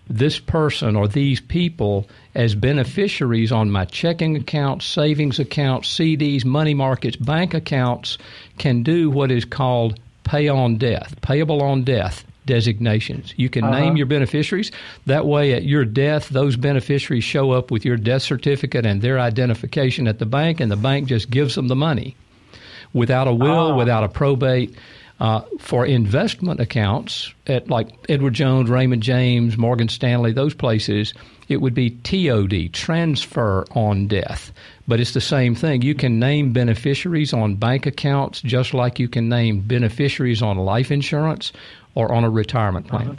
this 0.08 0.38
person 0.38 0.96
or 0.96 1.08
these 1.08 1.40
people 1.40 2.08
as 2.34 2.54
beneficiaries 2.54 3.52
on 3.52 3.70
my 3.70 3.84
checking 3.84 4.36
accounts, 4.36 4.84
savings 4.84 5.38
accounts, 5.38 5.96
CDs, 5.96 6.44
money 6.44 6.74
markets, 6.74 7.16
bank 7.16 7.54
accounts 7.54 8.18
can 8.58 8.82
do 8.82 9.10
what 9.10 9.30
is 9.30 9.44
called 9.44 9.98
pay 10.24 10.48
on 10.48 10.76
death, 10.76 11.20
payable 11.22 11.62
on 11.62 11.82
death 11.82 12.24
designations. 12.46 13.34
You 13.36 13.48
can 13.48 13.64
uh-huh. 13.64 13.78
name 13.78 13.96
your 13.96 14.06
beneficiaries. 14.06 14.72
That 15.06 15.26
way, 15.26 15.52
at 15.52 15.64
your 15.64 15.84
death, 15.84 16.28
those 16.28 16.56
beneficiaries 16.56 17.24
show 17.24 17.52
up 17.52 17.70
with 17.70 17.84
your 17.84 17.96
death 17.96 18.22
certificate 18.22 18.84
and 18.84 19.00
their 19.00 19.18
identification 19.20 20.08
at 20.08 20.18
the 20.18 20.26
bank, 20.26 20.60
and 20.60 20.70
the 20.70 20.76
bank 20.76 21.08
just 21.08 21.30
gives 21.30 21.54
them 21.54 21.68
the 21.68 21.76
money 21.76 22.16
without 22.92 23.28
a 23.28 23.32
will, 23.32 23.68
uh-huh. 23.68 23.76
without 23.76 24.04
a 24.04 24.08
probate. 24.08 24.76
Uh, 25.22 25.40
for 25.60 25.86
investment 25.86 26.58
accounts 26.58 27.32
at 27.46 27.70
like 27.70 27.94
Edward 28.08 28.34
Jones, 28.34 28.68
Raymond 28.68 29.04
James, 29.04 29.56
Morgan 29.56 29.88
Stanley, 29.88 30.32
those 30.32 30.52
places, 30.52 31.14
it 31.48 31.58
would 31.58 31.74
be 31.74 31.90
TOD, 31.90 32.72
transfer 32.72 33.64
on 33.70 34.08
death. 34.08 34.50
But 34.88 34.98
it's 34.98 35.14
the 35.14 35.20
same 35.20 35.54
thing. 35.54 35.82
You 35.82 35.94
can 35.94 36.18
name 36.18 36.52
beneficiaries 36.52 37.32
on 37.32 37.54
bank 37.54 37.86
accounts 37.86 38.40
just 38.40 38.74
like 38.74 38.98
you 38.98 39.06
can 39.06 39.28
name 39.28 39.60
beneficiaries 39.60 40.42
on 40.42 40.58
life 40.58 40.90
insurance 40.90 41.52
or 41.94 42.12
on 42.12 42.24
a 42.24 42.30
retirement 42.30 42.88
plan. 42.88 43.16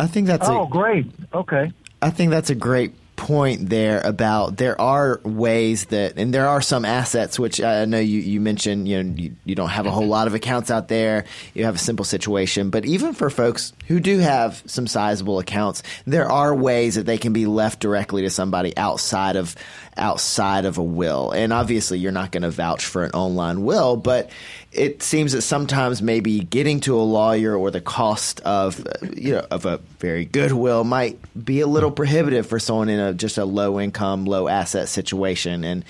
I 0.00 0.06
think 0.06 0.26
that's 0.26 0.48
oh, 0.48 0.64
a, 0.64 0.68
great. 0.70 1.08
Okay. 1.34 1.72
I 2.00 2.08
think 2.08 2.30
that's 2.30 2.48
a 2.48 2.54
great 2.54 2.94
point 3.16 3.68
there 3.68 4.00
about 4.00 4.56
there 4.56 4.80
are 4.80 5.20
ways 5.24 5.86
that, 5.86 6.16
and 6.16 6.32
there 6.34 6.48
are 6.48 6.60
some 6.60 6.84
assets 6.84 7.38
which 7.38 7.60
I 7.60 7.84
know 7.84 7.98
you, 7.98 8.18
you 8.18 8.40
mentioned, 8.40 8.88
you 8.88 9.02
know, 9.02 9.14
you, 9.14 9.36
you 9.44 9.54
don't 9.54 9.68
have 9.68 9.86
a 9.86 9.90
whole 9.90 10.02
mm-hmm. 10.02 10.10
lot 10.10 10.26
of 10.26 10.34
accounts 10.34 10.70
out 10.70 10.88
there. 10.88 11.24
You 11.54 11.64
have 11.64 11.76
a 11.76 11.78
simple 11.78 12.04
situation. 12.04 12.70
But 12.70 12.84
even 12.84 13.12
for 13.12 13.30
folks 13.30 13.72
who 13.86 14.00
do 14.00 14.18
have 14.18 14.62
some 14.66 14.86
sizable 14.86 15.38
accounts, 15.38 15.82
there 16.06 16.30
are 16.30 16.54
ways 16.54 16.96
that 16.96 17.06
they 17.06 17.18
can 17.18 17.32
be 17.32 17.46
left 17.46 17.80
directly 17.80 18.22
to 18.22 18.30
somebody 18.30 18.76
outside 18.76 19.36
of 19.36 19.54
outside 19.96 20.64
of 20.64 20.78
a 20.78 20.82
will. 20.82 21.30
And 21.30 21.52
obviously, 21.52 21.98
you're 21.98 22.12
not 22.12 22.32
going 22.32 22.42
to 22.42 22.50
vouch 22.50 22.84
for 22.84 23.04
an 23.04 23.12
online 23.12 23.64
will, 23.64 23.96
but 23.96 24.30
it 24.72 25.02
seems 25.02 25.32
that 25.32 25.42
sometimes 25.42 26.00
maybe 26.00 26.40
getting 26.40 26.80
to 26.80 26.96
a 26.96 27.02
lawyer 27.02 27.54
or 27.54 27.70
the 27.70 27.80
cost 27.80 28.40
of 28.40 28.84
uh, 28.86 28.92
you 29.14 29.32
know 29.32 29.46
of 29.50 29.66
a 29.66 29.78
very 29.98 30.24
good 30.24 30.52
will 30.52 30.84
might 30.84 31.18
be 31.44 31.60
a 31.60 31.66
little 31.66 31.90
prohibitive 31.90 32.46
for 32.46 32.58
someone 32.58 32.88
in 32.88 32.98
a 32.98 33.12
just 33.12 33.38
a 33.38 33.44
low 33.44 33.78
income, 33.78 34.24
low 34.24 34.48
asset 34.48 34.88
situation. 34.88 35.64
And 35.64 35.84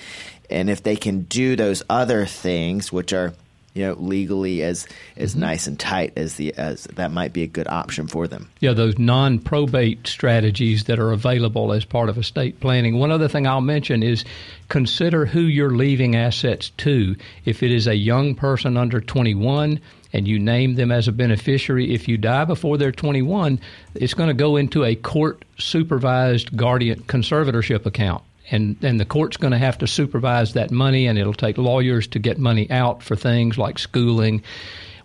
and 0.49 0.69
if 0.69 0.83
they 0.83 0.95
can 0.95 1.21
do 1.23 1.55
those 1.55 1.81
other 1.89 2.25
things, 2.25 2.91
which 2.91 3.13
are 3.13 3.33
you 3.73 3.85
know 3.85 3.93
legally 3.93 4.61
as 4.63 4.87
as 5.17 5.31
mm-hmm. 5.31 5.41
nice 5.41 5.67
and 5.67 5.79
tight 5.79 6.13
as 6.15 6.35
the 6.35 6.53
as 6.55 6.83
that 6.85 7.11
might 7.11 7.33
be 7.33 7.43
a 7.43 7.47
good 7.47 7.67
option 7.67 8.07
for 8.07 8.27
them. 8.27 8.49
Yeah, 8.59 8.73
those 8.73 8.97
non 8.97 9.39
probate 9.39 10.07
strategies 10.07 10.85
that 10.85 10.99
are 10.99 11.11
available 11.11 11.73
as 11.73 11.85
part 11.85 12.09
of 12.09 12.17
estate 12.17 12.59
planning. 12.59 12.99
One 12.99 13.11
other 13.11 13.27
thing 13.27 13.47
I'll 13.47 13.61
mention 13.61 14.03
is 14.03 14.23
consider 14.69 15.25
who 15.25 15.41
you're 15.41 15.75
leaving 15.75 16.15
assets 16.15 16.69
to. 16.77 17.15
If 17.45 17.63
it 17.63 17.71
is 17.71 17.87
a 17.87 17.95
young 17.95 18.35
person 18.35 18.77
under 18.77 19.01
21 19.01 19.79
and 20.13 20.27
you 20.27 20.37
name 20.37 20.75
them 20.75 20.91
as 20.91 21.07
a 21.07 21.11
beneficiary, 21.11 21.93
if 21.93 22.07
you 22.07 22.17
die 22.17 22.45
before 22.45 22.77
they're 22.77 22.91
21, 22.91 23.59
it's 23.95 24.13
going 24.13 24.27
to 24.27 24.33
go 24.33 24.55
into 24.57 24.83
a 24.83 24.95
court 24.95 25.43
supervised 25.57 26.55
guardian 26.55 27.01
conservatorship 27.03 27.85
account 27.85 28.23
and 28.53 28.77
and 28.83 28.99
the 28.99 29.05
court's 29.05 29.37
going 29.37 29.51
to 29.51 29.57
have 29.57 29.79
to 29.79 29.87
supervise 29.87 30.53
that 30.53 30.71
money, 30.71 31.07
and 31.07 31.17
it'll 31.17 31.33
take 31.33 31.57
lawyers 31.57 32.07
to 32.07 32.19
get 32.19 32.37
money 32.37 32.69
out 32.71 33.03
for 33.03 33.15
things 33.15 33.57
like 33.57 33.79
schooling. 33.79 34.43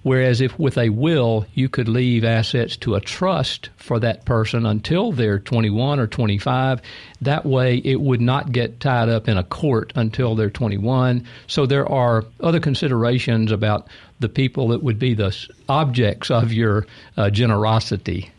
Whereas 0.03 0.41
if 0.41 0.57
with 0.59 0.79
a 0.79 0.91
will, 0.91 1.45
you 1.55 1.69
could 1.69 1.89
leave 1.89 2.25
assets 2.25 2.77
to 2.79 2.95
a 2.95 3.01
trust 3.01 3.71
for 3.77 3.99
that 3.99 4.25
person 4.25 4.65
until 4.65 5.11
they're 5.11 5.41
21 5.41 5.99
or 5.99 6.07
25. 6.07 6.81
That 7.21 7.45
way, 7.45 7.79
it 7.79 8.01
would 8.01 8.21
not 8.21 8.53
get 8.53 8.81
tied 8.81 9.09
up 9.09 9.29
in 9.29 9.37
a 9.37 9.43
court 9.43 9.93
until 9.97 10.37
they're 10.37 10.51
21. 10.51 11.27
So 11.49 11.67
there 11.67 11.89
are 11.91 12.25
other 12.41 12.61
considerations 12.61 13.51
about 13.51 13.89
the 14.21 14.29
people 14.29 14.69
that 14.69 14.83
would 14.83 14.99
be 14.99 15.15
the 15.15 15.37
objects 15.69 16.31
of 16.31 16.53
your 16.53 16.87
uh, 17.17 17.31
generosity 17.31 18.31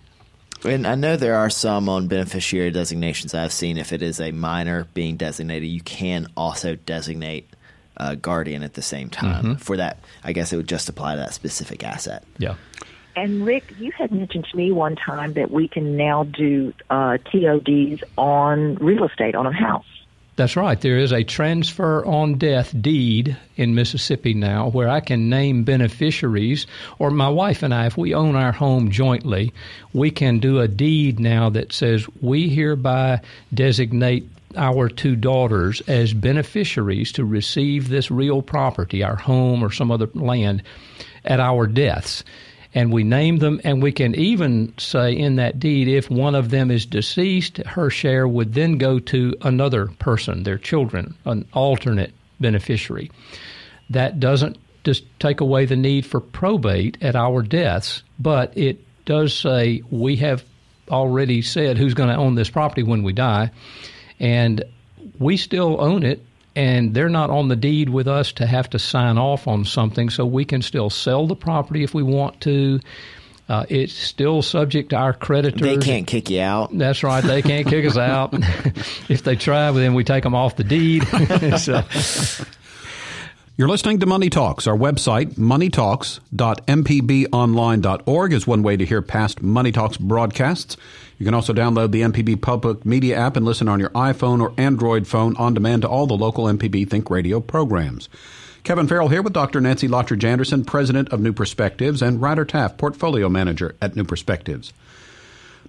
and 0.64 0.86
I 0.86 0.96
know 0.96 1.16
there 1.16 1.36
are 1.36 1.50
some 1.50 1.90
on 1.90 2.08
beneficiary 2.08 2.72
designations 2.72 3.34
I've 3.34 3.54
seen. 3.54 3.78
If 3.78 3.94
it 3.94 4.02
is 4.02 4.20
a 4.20 4.32
minor 4.32 4.88
being 4.94 5.18
designated, 5.18 5.70
you 5.70 5.82
can 5.82 6.28
also 6.36 6.76
designate 6.76 7.50
a 7.98 8.16
guardian 8.16 8.64
at 8.64 8.74
the 8.74 8.82
same 8.82 9.10
time 9.10 9.44
mm-hmm. 9.44 9.54
for 9.56 9.78
that. 9.78 10.00
I 10.24 10.34
guess 10.34 10.54
it 10.54 10.58
would 10.58 10.68
just 10.68 10.90
apply 10.90 11.16
to 11.16 11.22
that 11.22 11.34
specific 11.34 11.84
asset. 11.84 12.24
Yeah. 12.38 12.56
And 13.16 13.46
Rick, 13.46 13.74
you 13.80 13.92
had 13.92 14.12
mentioned 14.12 14.48
to 14.52 14.58
me 14.58 14.72
one 14.72 14.96
time 14.96 15.34
that 15.34 15.52
we 15.52 15.68
can 15.68 15.98
now 15.98 16.24
do 16.24 16.74
uh, 16.90 17.18
TODs 17.18 18.02
on 18.18 18.76
real 18.76 19.04
estate 19.04 19.36
on 19.36 19.46
a 19.46 19.52
house. 19.52 19.86
That's 20.40 20.56
right. 20.56 20.80
There 20.80 20.98
is 20.98 21.12
a 21.12 21.26
transfer 21.26 22.06
on 22.06 22.36
death 22.36 22.74
deed 22.82 23.36
in 23.58 23.76
Mississippi 23.76 24.34
now 24.34 24.70
where 24.70 24.88
I 24.88 25.02
can 25.02 25.30
name 25.30 25.66
beneficiaries, 25.66 26.66
or 26.98 27.12
my 27.12 27.28
wife 27.28 27.62
and 27.62 27.74
I, 27.74 27.88
if 27.88 27.98
we 27.98 28.14
own 28.14 28.38
our 28.38 28.54
home 28.54 28.90
jointly, 28.90 29.52
we 29.92 30.12
can 30.12 30.40
do 30.40 30.62
a 30.62 30.68
deed 30.70 31.20
now 31.20 31.50
that 31.50 31.74
says 31.74 32.08
we 32.22 32.48
hereby 32.48 33.20
designate 33.54 34.30
our 34.56 34.88
two 34.88 35.18
daughters 35.18 35.82
as 35.90 36.14
beneficiaries 36.14 37.12
to 37.12 37.26
receive 37.26 37.90
this 37.90 38.10
real 38.10 38.42
property, 38.42 39.04
our 39.04 39.18
home 39.18 39.62
or 39.62 39.74
some 39.74 39.92
other 39.92 40.08
land, 40.14 40.64
at 41.26 41.42
our 41.42 41.68
deaths 41.68 42.24
and 42.74 42.94
we 42.94 43.04
name 43.04 43.38
them, 43.38 43.60
and 43.64 43.82
we 43.82 43.92
can 43.92 44.14
even 44.16 44.74
say 44.78 45.12
in 45.14 45.38
that 45.38 45.60
deed 45.60 45.88
if 45.88 46.10
one 46.10 46.36
of 46.36 46.50
them 46.50 46.70
is 46.70 46.86
deceased, 46.86 47.58
her 47.58 47.90
share 47.90 48.28
would 48.28 48.54
then 48.54 48.78
go 48.78 49.00
to 49.00 49.36
another 49.42 49.88
person, 50.00 50.44
their 50.44 50.58
children, 50.58 51.16
an 51.26 51.46
alternate 51.54 52.14
beneficiary. 52.40 53.12
that 53.90 54.20
doesn't 54.20 54.58
just 54.84 55.04
take 55.20 55.42
away 55.42 55.66
the 55.66 55.76
need 55.76 56.06
for 56.06 56.20
probate 56.20 56.98
at 57.02 57.16
our 57.16 57.42
deaths, 57.42 58.04
but 58.20 58.56
it 58.58 58.80
does 59.06 59.34
say 59.34 59.82
we 59.90 60.16
have 60.16 60.44
already 60.90 61.42
said 61.42 61.78
who's 61.78 61.94
going 61.94 62.10
to 62.10 62.16
own 62.16 62.36
this 62.36 62.50
property 62.50 62.84
when 62.84 63.04
we 63.04 63.14
die, 63.14 63.52
and 64.20 64.64
we 65.20 65.38
still 65.38 65.82
own 65.82 66.04
it. 66.04 66.24
And 66.56 66.94
they're 66.94 67.10
not 67.10 67.30
on 67.30 67.48
the 67.48 67.56
deed 67.56 67.90
with 67.90 68.08
us 68.08 68.32
to 68.34 68.46
have 68.46 68.70
to 68.72 68.80
sign 68.80 69.18
off 69.18 69.48
on 69.48 69.66
something, 69.66 70.10
so 70.10 70.26
we 70.26 70.46
can 70.46 70.62
still 70.62 70.90
sell 70.90 71.28
the 71.28 71.36
property 71.36 71.84
if 71.84 71.94
we 71.94 72.04
want 72.04 72.42
to. 72.42 72.80
Uh, 73.48 73.66
it's 73.68 73.94
still 73.94 74.44
subject 74.44 74.92
to 74.92 74.96
our 74.96 75.12
creditors. 75.12 75.62
They 75.62 75.78
can't 75.78 76.06
kick 76.06 76.30
you 76.30 76.42
out. 76.42 76.70
That's 76.78 77.02
right. 77.02 77.24
They 77.24 77.42
can't 77.42 77.68
kick 77.68 77.84
us 77.84 77.98
out. 77.98 78.34
if 79.10 79.24
they 79.24 79.36
try, 79.36 79.72
then 79.72 79.96
we 79.96 80.04
take 80.04 80.24
them 80.24 80.36
off 80.36 80.56
the 80.56 80.64
deed. 80.64 81.08
so. 81.58 81.84
You're 83.60 83.68
listening 83.68 84.00
to 84.00 84.06
Money 84.06 84.30
Talks. 84.30 84.68
Our 84.68 84.78
website, 84.78 85.34
moneytalks.mpbonline.org, 85.34 88.32
is 88.32 88.48
one 88.48 88.64
way 88.64 88.78
to 88.78 88.86
hear 88.86 89.02
past 89.02 89.42
Money 89.42 89.74
Talks 89.74 89.98
broadcasts. 89.98 90.78
You 91.18 91.26
can 91.26 91.34
also 91.34 91.52
download 91.52 91.92
the 91.92 92.04
MPB 92.04 92.42
Public 92.42 92.86
Media 92.86 93.18
app 93.18 93.36
and 93.36 93.46
listen 93.46 93.68
on 93.68 93.82
your 93.82 93.90
iPhone 93.90 94.42
or 94.42 94.54
Android 94.58 95.08
phone 95.08 95.36
on 95.36 95.54
demand 95.54 95.82
to 95.82 95.90
all 95.90 96.08
the 96.08 96.16
local 96.16 96.46
MPB 96.46 96.90
Think 96.90 97.10
Radio 97.10 97.42
programs. 97.42 98.08
Kevin 98.64 98.88
Farrell 98.88 99.10
here 99.10 99.22
with 99.22 99.34
Dr. 99.34 99.60
Nancy 99.60 99.90
Lottridge 99.90 100.24
Anderson, 100.24 100.64
President 100.64 101.10
of 101.10 101.20
New 101.20 101.34
Perspectives, 101.34 102.02
and 102.02 102.22
Ryder 102.22 102.46
Taff, 102.46 102.78
Portfolio 102.78 103.28
Manager 103.28 103.76
at 103.82 103.94
New 103.94 104.06
Perspectives. 104.06 104.72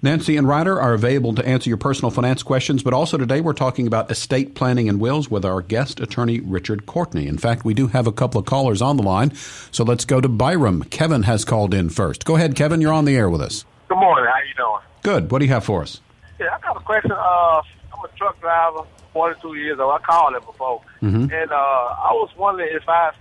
Nancy 0.03 0.39
and 0.39 0.49
Ryder 0.49 0.81
are 0.81 0.95
available 0.95 1.35
to 1.35 1.47
answer 1.47 1.69
your 1.69 1.77
personal 1.77 2.11
finance 2.11 2.43
questions, 2.43 2.83
but 2.83 2.95
also 2.95 3.19
today 3.19 3.43
we're 3.43 3.53
talking 3.53 3.87
about 3.87 4.11
estate 4.11 4.55
planning 4.55 4.89
and 4.89 4.99
wills 4.99 5.31
with 5.31 5.45
our 5.45 5.61
guest 5.61 6.01
attorney, 6.01 6.41
Richard 6.41 6.87
Courtney. 6.87 7.27
In 7.27 7.37
fact, 7.37 7.67
we 7.67 7.75
do 7.75 7.89
have 7.89 8.07
a 8.07 8.13
couple 8.13 8.41
of 8.41 8.47
callers 8.47 8.81
on 8.81 8.97
the 8.97 9.03
line, 9.03 9.35
so 9.71 9.85
let's 9.85 10.07
go 10.07 10.19
to 10.19 10.29
Byram. 10.29 10.85
Kevin 10.85 11.25
has 11.25 11.45
called 11.45 11.75
in 11.75 11.91
first. 11.91 12.25
Go 12.25 12.37
ahead, 12.37 12.57
Kevin, 12.57 12.81
you're 12.81 12.95
on 12.95 13.05
the 13.05 13.15
air 13.15 13.29
with 13.29 13.43
us. 13.43 13.67
Good 13.89 13.99
morning. 13.99 14.25
How 14.25 14.41
you 14.41 14.55
doing? 14.57 14.81
Good. 15.03 15.31
What 15.31 15.41
do 15.41 15.45
you 15.45 15.53
have 15.53 15.65
for 15.65 15.83
us? 15.83 16.01
Yeah, 16.39 16.47
I 16.57 16.61
got 16.61 16.79
a 16.79 16.81
question. 16.81 17.13
Uh, 17.13 17.61
I'm 17.93 18.03
a 18.03 18.09
truck 18.17 18.41
driver, 18.41 18.85
42 19.13 19.55
years 19.57 19.79
old. 19.79 19.93
I 19.93 19.99
called 19.99 20.35
it 20.35 20.47
before, 20.47 20.81
mm-hmm. 21.03 21.31
and 21.31 21.53
uh, 21.53 21.55
I 21.55 22.13
was 22.13 22.31
wondering 22.39 22.75
if 22.75 22.89
I 22.89 23.13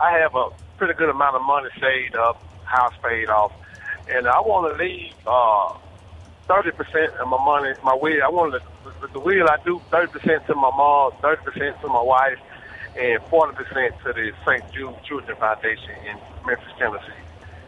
I 0.00 0.18
have 0.20 0.34
a 0.34 0.48
pretty 0.78 0.94
good 0.94 1.10
amount 1.10 1.36
of 1.36 1.42
money 1.42 1.68
saved 1.78 2.16
up, 2.16 2.42
house 2.64 2.94
paid 3.02 3.28
off, 3.28 3.52
and 4.08 4.26
I 4.26 4.40
want 4.40 4.72
to 4.72 4.82
leave. 4.82 5.12
Uh, 5.26 5.74
thirty 6.52 6.70
percent 6.72 7.12
of 7.14 7.28
my 7.28 7.42
money, 7.44 7.72
my 7.82 7.94
will. 7.94 8.22
I 8.22 8.28
want 8.28 8.52
to 8.52 8.60
the 9.12 9.20
will 9.20 9.48
I 9.48 9.56
do 9.64 9.80
thirty 9.90 10.12
percent 10.12 10.46
to 10.46 10.54
my 10.54 10.70
mom, 10.76 11.12
thirty 11.20 11.42
percent 11.42 11.80
to 11.80 11.88
my 11.88 12.02
wife, 12.02 12.38
and 12.96 13.22
forty 13.24 13.54
percent 13.54 13.94
to 14.04 14.12
the 14.12 14.32
St. 14.44 14.72
Jude 14.72 14.94
Children 15.04 15.36
Foundation 15.38 15.94
in 16.08 16.18
Memphis, 16.46 16.72
Tennessee. 16.78 17.12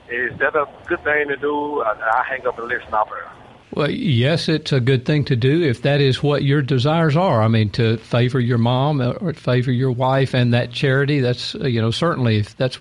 Is 0.09 0.38
that 0.38 0.55
a 0.55 0.69
good 0.87 1.03
thing 1.03 1.29
to 1.29 1.37
do? 1.37 1.81
I, 1.83 1.93
I 1.93 2.25
hang 2.29 2.47
up 2.47 2.59
and 2.59 2.69
listen 2.69 2.91
her. 2.93 3.31
Well, 3.73 3.91
yes, 3.91 4.49
it's 4.49 4.73
a 4.73 4.81
good 4.81 5.05
thing 5.05 5.25
to 5.25 5.37
do 5.37 5.62
if 5.62 5.83
that 5.83 6.00
is 6.00 6.23
what 6.23 6.45
your 6.45 6.62
desires 6.62 7.17
are. 7.17 7.43
I 7.43 7.49
mean, 7.49 7.71
to 7.71 7.97
favor 7.97 8.38
your 8.38 8.59
mom 8.59 9.00
uh, 9.00 9.12
or 9.12 9.33
favor 9.33 9.73
your 9.73 9.91
wife 9.91 10.35
and 10.35 10.53
that 10.53 10.71
charity. 10.71 11.21
That's 11.21 11.55
uh, 11.55 11.67
you 11.67 11.81
know 11.81 11.91
certainly 11.91 12.37
if 12.37 12.57
that's 12.57 12.76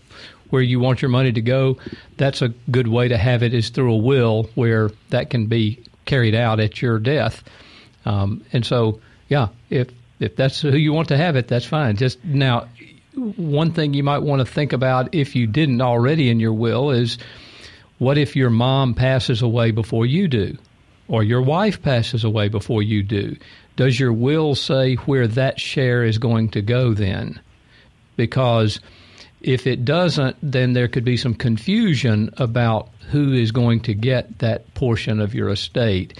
where 0.50 0.62
you 0.62 0.80
want 0.80 1.02
your 1.02 1.10
money 1.10 1.32
to 1.32 1.42
go, 1.42 1.78
that's 2.18 2.44
a 2.44 2.50
good 2.70 2.88
way 2.88 3.08
to 3.08 3.18
have 3.18 3.42
it 3.42 3.56
is 3.56 3.70
through 3.70 3.92
a 3.92 3.98
will 3.98 4.44
where 4.54 4.92
that 5.10 5.32
can 5.32 5.48
be 5.48 5.84
carried 6.06 6.36
out 6.36 6.60
at 6.60 6.82
your 6.82 7.00
death. 7.00 7.44
Um, 8.06 8.44
and 8.54 8.66
so, 8.66 9.00
yeah, 9.30 9.50
if 9.70 9.90
if 10.20 10.36
that's 10.36 10.62
who 10.62 10.76
you 10.78 10.94
want 10.94 11.08
to 11.10 11.18
have 11.18 11.36
it, 11.36 11.48
that's 11.48 11.66
fine. 11.66 11.96
Just 11.98 12.24
now, 12.24 12.68
one 13.16 13.72
thing 13.72 13.94
you 13.94 14.04
might 14.04 14.20
want 14.20 14.40
to 14.40 14.46
think 14.46 14.74
about 14.74 15.14
if 15.14 15.36
you 15.36 15.48
didn't 15.48 15.82
already 15.82 16.30
in 16.30 16.40
your 16.40 16.54
will 16.54 16.92
is 16.92 17.18
what 17.98 18.18
if 18.18 18.36
your 18.36 18.50
mom 18.50 18.94
passes 18.94 19.42
away 19.42 19.72
before 19.72 20.06
you 20.06 20.28
do, 20.28 20.58
or 21.08 21.24
your 21.24 21.42
wife 21.42 21.82
passes 21.82 22.24
away 22.24 22.50
before 22.50 22.84
you 22.84 23.04
do? 23.04 23.36
Does 23.76 24.00
your 24.00 24.14
will 24.14 24.56
say 24.56 24.96
where 24.96 25.28
that 25.28 25.60
share 25.60 26.04
is 26.04 26.18
going 26.18 26.50
to 26.50 26.62
go 26.62 26.94
then? 26.94 27.40
Because 28.16 28.80
if 29.44 29.68
it 29.68 29.84
doesn't, 29.84 30.38
then 30.42 30.74
there 30.74 30.88
could 30.88 31.04
be 31.04 31.18
some 31.18 31.36
confusion 31.36 32.34
about 32.38 32.90
who 33.12 33.34
is 33.34 33.52
going 33.52 33.82
to 33.82 33.94
get 33.94 34.40
that 34.40 34.74
portion 34.74 35.20
of 35.20 35.36
your 35.36 35.50
estate. 35.50 36.18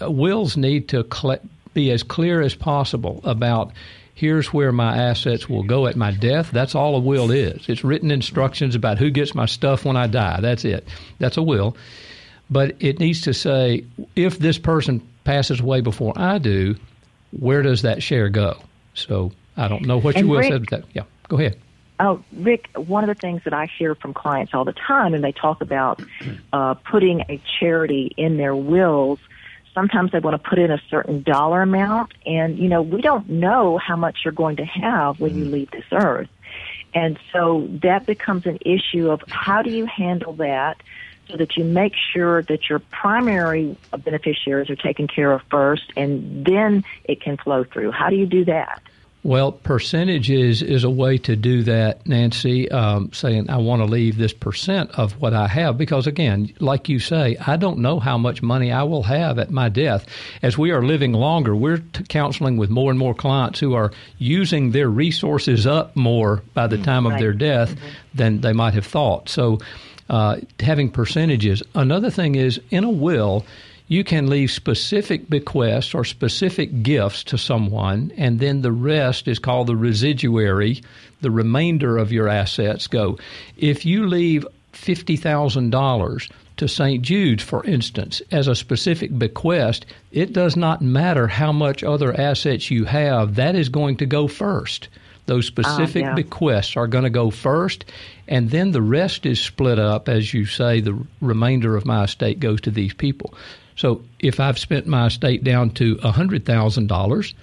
Uh, 0.00 0.10
wills 0.10 0.56
need 0.56 0.88
to 0.88 1.04
cl- 1.12 1.40
be 1.74 1.90
as 1.90 2.02
clear 2.02 2.40
as 2.40 2.54
possible 2.54 3.20
about 3.24 3.72
here's 4.14 4.52
where 4.52 4.70
my 4.70 4.96
assets 4.96 5.48
will 5.48 5.64
go 5.64 5.86
at 5.88 5.96
my 5.96 6.12
death. 6.12 6.50
That's 6.52 6.76
all 6.76 6.94
a 6.94 7.00
will 7.00 7.32
is. 7.32 7.68
It's 7.68 7.82
written 7.82 8.12
instructions 8.12 8.76
about 8.76 8.98
who 8.98 9.10
gets 9.10 9.34
my 9.34 9.46
stuff 9.46 9.84
when 9.84 9.96
I 9.96 10.06
die. 10.06 10.40
That's 10.40 10.64
it. 10.64 10.86
That's 11.18 11.36
a 11.36 11.42
will. 11.42 11.76
But 12.48 12.76
it 12.78 13.00
needs 13.00 13.22
to 13.22 13.34
say 13.34 13.84
if 14.14 14.38
this 14.38 14.58
person 14.58 15.06
passes 15.24 15.60
away 15.60 15.80
before 15.80 16.12
I 16.16 16.38
do, 16.38 16.76
where 17.32 17.62
does 17.62 17.82
that 17.82 18.02
share 18.02 18.28
go? 18.28 18.58
So 18.94 19.32
I 19.56 19.66
don't 19.66 19.86
know 19.86 19.98
what 19.98 20.14
and 20.14 20.26
your 20.26 20.36
will 20.36 20.50
Rick, 20.50 20.70
said. 20.70 20.84
Yeah, 20.92 21.04
go 21.28 21.38
ahead. 21.38 21.58
Oh, 22.00 22.24
Rick, 22.32 22.68
one 22.74 23.04
of 23.04 23.08
the 23.08 23.20
things 23.20 23.42
that 23.44 23.52
I 23.52 23.66
hear 23.78 23.94
from 23.94 24.14
clients 24.14 24.54
all 24.54 24.64
the 24.64 24.72
time, 24.72 25.14
and 25.14 25.22
they 25.22 25.32
talk 25.32 25.60
about 25.60 26.02
uh, 26.52 26.74
putting 26.74 27.20
a 27.28 27.40
charity 27.60 28.12
in 28.16 28.38
their 28.38 28.56
wills. 28.56 29.18
Sometimes 29.74 30.10
they 30.10 30.18
want 30.18 30.42
to 30.42 30.48
put 30.48 30.58
in 30.58 30.70
a 30.70 30.80
certain 30.90 31.22
dollar 31.22 31.62
amount, 31.62 32.12
and 32.26 32.58
you 32.58 32.68
know 32.68 32.82
we 32.82 33.02
don't 33.02 33.28
know 33.28 33.78
how 33.78 33.96
much 33.96 34.20
you're 34.24 34.32
going 34.32 34.56
to 34.56 34.64
have 34.64 35.20
when 35.20 35.36
you 35.36 35.44
leave 35.44 35.70
this 35.70 35.84
earth, 35.92 36.28
and 36.94 37.18
so 37.32 37.68
that 37.82 38.04
becomes 38.06 38.46
an 38.46 38.58
issue 38.62 39.10
of 39.10 39.22
how 39.28 39.62
do 39.62 39.70
you 39.70 39.86
handle 39.86 40.32
that 40.34 40.82
so 41.28 41.36
that 41.36 41.56
you 41.56 41.64
make 41.64 41.94
sure 42.12 42.42
that 42.42 42.68
your 42.68 42.78
primary 42.78 43.76
beneficiaries 44.04 44.68
are 44.70 44.76
taken 44.76 45.06
care 45.06 45.32
of 45.32 45.42
first, 45.50 45.84
and 45.96 46.44
then 46.44 46.84
it 47.04 47.20
can 47.20 47.36
flow 47.36 47.64
through. 47.64 47.90
How 47.92 48.10
do 48.10 48.16
you 48.16 48.26
do 48.26 48.44
that? 48.46 48.82
Well, 49.24 49.52
percentages 49.52 50.62
is 50.62 50.82
a 50.82 50.90
way 50.90 51.16
to 51.18 51.36
do 51.36 51.62
that, 51.62 52.04
Nancy, 52.04 52.68
um, 52.72 53.12
saying 53.12 53.50
I 53.50 53.58
want 53.58 53.80
to 53.80 53.86
leave 53.86 54.16
this 54.16 54.32
percent 54.32 54.90
of 54.98 55.12
what 55.20 55.32
I 55.32 55.46
have 55.46 55.78
because, 55.78 56.08
again, 56.08 56.52
like 56.58 56.88
you 56.88 56.98
say, 56.98 57.36
I 57.46 57.56
don't 57.56 57.78
know 57.78 58.00
how 58.00 58.18
much 58.18 58.42
money 58.42 58.72
I 58.72 58.82
will 58.82 59.04
have 59.04 59.38
at 59.38 59.52
my 59.52 59.68
death. 59.68 60.06
As 60.42 60.58
we 60.58 60.72
are 60.72 60.82
living 60.82 61.12
longer, 61.12 61.54
we're 61.54 61.78
t- 61.78 62.02
counseling 62.08 62.56
with 62.56 62.68
more 62.68 62.90
and 62.90 62.98
more 62.98 63.14
clients 63.14 63.60
who 63.60 63.74
are 63.74 63.92
using 64.18 64.72
their 64.72 64.88
resources 64.88 65.68
up 65.68 65.94
more 65.94 66.42
by 66.54 66.66
the 66.66 66.78
time 66.78 67.06
of 67.06 67.16
their 67.20 67.32
death 67.32 67.76
mm-hmm. 67.76 67.88
than 68.14 68.40
they 68.40 68.52
might 68.52 68.74
have 68.74 68.86
thought. 68.86 69.28
So, 69.28 69.60
uh, 70.10 70.38
having 70.58 70.90
percentages. 70.90 71.62
Another 71.76 72.10
thing 72.10 72.34
is 72.34 72.60
in 72.70 72.82
a 72.82 72.90
will, 72.90 73.46
you 73.88 74.04
can 74.04 74.30
leave 74.30 74.50
specific 74.50 75.28
bequests 75.28 75.94
or 75.94 76.04
specific 76.04 76.82
gifts 76.82 77.24
to 77.24 77.38
someone, 77.38 78.12
and 78.16 78.40
then 78.40 78.62
the 78.62 78.72
rest 78.72 79.28
is 79.28 79.38
called 79.38 79.66
the 79.66 79.76
residuary. 79.76 80.82
The 81.20 81.30
remainder 81.30 81.98
of 81.98 82.12
your 82.12 82.28
assets 82.28 82.86
go. 82.86 83.18
If 83.56 83.84
you 83.84 84.06
leave 84.06 84.46
$50,000 84.72 86.30
to 86.56 86.68
St. 86.68 87.02
Jude's, 87.02 87.42
for 87.42 87.64
instance, 87.64 88.22
as 88.30 88.48
a 88.48 88.54
specific 88.54 89.16
bequest, 89.18 89.86
it 90.10 90.32
does 90.32 90.56
not 90.56 90.82
matter 90.82 91.26
how 91.26 91.52
much 91.52 91.82
other 91.82 92.18
assets 92.18 92.70
you 92.70 92.84
have, 92.84 93.34
that 93.34 93.54
is 93.54 93.68
going 93.68 93.96
to 93.96 94.06
go 94.06 94.28
first. 94.28 94.88
Those 95.26 95.46
specific 95.46 96.04
uh, 96.04 96.08
yeah. 96.08 96.14
bequests 96.14 96.76
are 96.76 96.88
going 96.88 97.04
to 97.04 97.10
go 97.10 97.30
first, 97.30 97.84
and 98.26 98.50
then 98.50 98.72
the 98.72 98.82
rest 98.82 99.24
is 99.24 99.40
split 99.40 99.78
up. 99.78 100.08
As 100.08 100.34
you 100.34 100.46
say, 100.46 100.80
the 100.80 100.98
remainder 101.20 101.76
of 101.76 101.86
my 101.86 102.04
estate 102.04 102.40
goes 102.40 102.60
to 102.62 102.70
these 102.70 102.92
people. 102.92 103.34
So 103.76 104.02
if 104.18 104.40
I've 104.40 104.58
spent 104.58 104.86
my 104.86 105.06
estate 105.06 105.44
down 105.44 105.70
to 105.70 105.96
$100,000 105.96 107.34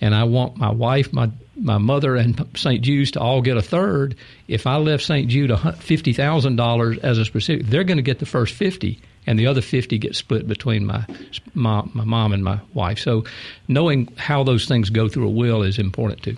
and 0.00 0.14
I 0.14 0.24
want 0.24 0.56
my 0.56 0.70
wife, 0.70 1.12
my 1.12 1.30
my 1.60 1.78
mother 1.78 2.16
and 2.16 2.46
St. 2.54 2.82
Jude's 2.82 3.10
to 3.12 3.20
all 3.20 3.42
get 3.42 3.56
a 3.56 3.62
third. 3.62 4.14
If 4.46 4.66
I 4.66 4.76
left 4.76 5.02
St. 5.04 5.28
Jude 5.28 5.52
fifty 5.78 6.12
thousand 6.12 6.56
dollars 6.56 6.98
as 6.98 7.18
a 7.18 7.24
specific, 7.24 7.66
they're 7.66 7.84
going 7.84 7.98
to 7.98 8.02
get 8.02 8.18
the 8.18 8.26
first 8.26 8.54
fifty, 8.54 9.00
and 9.26 9.38
the 9.38 9.46
other 9.46 9.60
fifty 9.60 9.98
get 9.98 10.14
split 10.14 10.46
between 10.46 10.86
my, 10.86 11.04
my 11.54 11.82
my 11.94 12.04
mom 12.04 12.32
and 12.32 12.44
my 12.44 12.60
wife. 12.74 12.98
So, 12.98 13.24
knowing 13.66 14.08
how 14.16 14.44
those 14.44 14.66
things 14.66 14.90
go 14.90 15.08
through 15.08 15.26
a 15.26 15.30
will 15.30 15.62
is 15.62 15.78
important 15.78 16.22
too. 16.22 16.36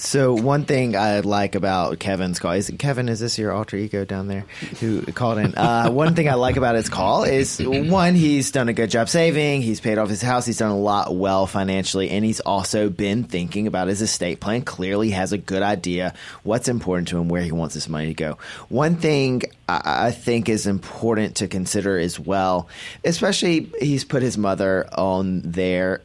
So 0.00 0.32
one 0.32 0.64
thing 0.64 0.96
I 0.96 1.20
like 1.20 1.54
about 1.54 1.98
Kevin's 1.98 2.38
call 2.38 2.52
is 2.52 2.72
Kevin. 2.78 3.10
Is 3.10 3.20
this 3.20 3.38
your 3.38 3.52
alter 3.52 3.76
ego 3.76 4.06
down 4.06 4.28
there 4.28 4.46
who 4.80 5.02
called 5.02 5.36
in? 5.36 5.54
Uh, 5.54 5.90
one 5.90 6.14
thing 6.14 6.26
I 6.26 6.34
like 6.34 6.56
about 6.56 6.74
his 6.74 6.88
call 6.88 7.24
is 7.24 7.60
one, 7.62 8.14
he's 8.14 8.50
done 8.50 8.70
a 8.70 8.72
good 8.72 8.90
job 8.90 9.10
saving. 9.10 9.60
He's 9.60 9.78
paid 9.78 9.98
off 9.98 10.08
his 10.08 10.22
house. 10.22 10.46
He's 10.46 10.56
done 10.56 10.70
a 10.70 10.78
lot 10.78 11.14
well 11.14 11.46
financially, 11.46 12.08
and 12.08 12.24
he's 12.24 12.40
also 12.40 12.88
been 12.88 13.24
thinking 13.24 13.66
about 13.66 13.88
his 13.88 14.00
estate 14.00 14.40
plan. 14.40 14.62
Clearly, 14.62 15.10
has 15.10 15.34
a 15.34 15.38
good 15.38 15.62
idea 15.62 16.14
what's 16.44 16.68
important 16.68 17.08
to 17.08 17.18
him, 17.18 17.28
where 17.28 17.42
he 17.42 17.52
wants 17.52 17.74
his 17.74 17.86
money 17.86 18.06
to 18.06 18.14
go. 18.14 18.38
One 18.70 18.96
thing 18.96 19.42
I 19.68 20.12
think 20.12 20.48
is 20.48 20.66
important 20.66 21.36
to 21.36 21.46
consider 21.46 21.98
as 21.98 22.18
well, 22.18 22.68
especially 23.04 23.70
he's 23.80 24.04
put 24.04 24.22
his 24.22 24.38
mother 24.38 24.88
on 24.94 25.42
there, 25.42 26.00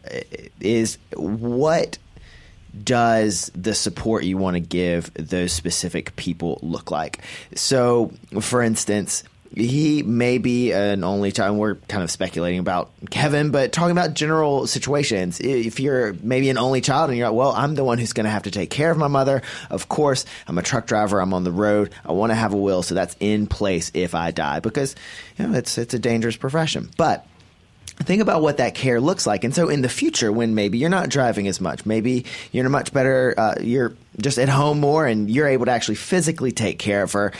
is 0.60 0.98
what 1.16 1.98
does 2.84 3.52
the 3.56 3.74
support 3.74 4.24
you 4.24 4.38
want 4.38 4.56
to 4.56 4.60
give 4.60 5.14
those 5.14 5.54
specific 5.54 6.16
people 6.16 6.60
look 6.62 6.92
like? 6.92 7.20
So, 7.56 8.12
for 8.42 8.62
instance, 8.62 9.24
he 9.56 10.04
may 10.04 10.38
be 10.38 10.74
an 10.74 11.04
only 11.04 11.32
child. 11.32 11.58
We're 11.58 11.76
kind 11.76 12.04
of 12.04 12.12
speculating 12.12 12.60
about 12.60 12.92
Kevin, 13.10 13.52
but 13.52 13.72
talking 13.72 13.92
about 13.92 14.14
general 14.14 14.68
situations. 14.68 15.40
If 15.40 15.80
you're 15.80 16.14
maybe 16.22 16.50
an 16.50 16.58
only 16.58 16.82
child 16.82 17.10
and 17.10 17.18
you're 17.18 17.30
like, 17.30 17.38
well, 17.38 17.52
I'm 17.52 17.76
the 17.76 17.84
one 17.84 17.98
who's 17.98 18.14
going 18.14 18.26
to 18.26 18.32
have 18.32 18.44
to 18.44 18.52
take 18.52 18.70
care 18.70 18.92
of 18.92 18.98
my 18.98 19.08
mother. 19.08 19.42
Of 19.70 19.88
course, 19.88 20.26
I'm 20.48 20.58
a 20.58 20.62
truck 20.62 20.88
driver. 20.88 21.22
I'm 21.22 21.34
on 21.34 21.44
the 21.44 21.52
road. 21.52 21.94
I 22.06 22.12
want 22.12 22.32
to 22.32 22.36
have 22.36 22.54
a 22.54 22.58
will, 22.58 22.84
so 22.84 22.96
that's 22.96 23.16
in 23.20 23.48
place 23.48 23.92
if 23.94 24.14
I 24.14 24.32
die 24.32 24.60
because 24.60 24.96
you 25.38 25.48
know 25.48 25.58
it's 25.58 25.78
it's 25.78 25.94
a 25.94 26.00
dangerous 26.00 26.36
profession. 26.36 26.90
But 26.98 27.26
think 28.04 28.22
about 28.22 28.42
what 28.42 28.58
that 28.58 28.76
care 28.76 29.00
looks 29.00 29.26
like. 29.26 29.44
And 29.44 29.56
so 29.56 29.70
in 29.70 29.82
the 29.82 29.90
future, 29.90 30.32
when 30.32 30.56
maybe 30.56 30.78
you're 30.78 30.90
not 30.90 31.10
driving 31.10 31.48
as 31.48 31.62
much, 31.62 31.86
maybe 31.86 32.26
you're 32.52 32.68
much 32.70 32.94
better, 32.94 33.34
uh, 33.38 33.56
you're 33.62 33.96
just 34.20 34.38
at 34.38 34.50
home 34.50 34.80
more 34.80 35.06
and 35.06 35.30
you're 35.30 35.48
able 35.48 35.66
to 35.66 35.72
actually 35.72 35.96
physically 35.96 36.52
take 36.52 36.80
care 36.80 37.04
of 37.04 37.14
her, 37.14 37.32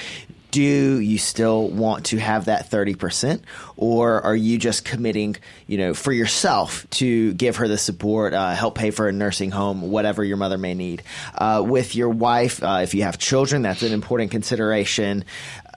do 0.56 1.02
you 1.02 1.18
still 1.18 1.68
want 1.68 2.06
to 2.06 2.18
have 2.18 2.46
that 2.46 2.72
30% 2.72 3.42
or 3.76 4.22
are 4.22 4.36
you 4.36 4.58
just 4.58 4.86
committing 4.86 5.36
you 5.68 5.78
know 5.78 5.94
for 5.94 6.14
yourself 6.14 6.90
to 6.92 7.34
give 7.34 7.58
her 7.58 7.68
the 7.68 7.78
support 7.78 8.34
uh, 8.34 8.56
help 8.56 8.76
pay 8.76 8.90
for 8.90 9.10
a 9.10 9.12
nursing 9.12 9.52
home 9.52 9.82
whatever 9.82 10.24
your 10.24 10.38
mother 10.38 10.58
may 10.58 10.74
need? 10.74 11.04
Uh, 11.38 11.62
with 11.66 11.94
your 11.94 12.08
wife 12.08 12.64
uh, 12.64 12.80
if 12.82 12.94
you 12.94 13.04
have 13.04 13.18
children 13.18 13.64
that's 13.64 13.84
an 13.84 13.92
important 13.92 14.32
consideration 14.32 15.26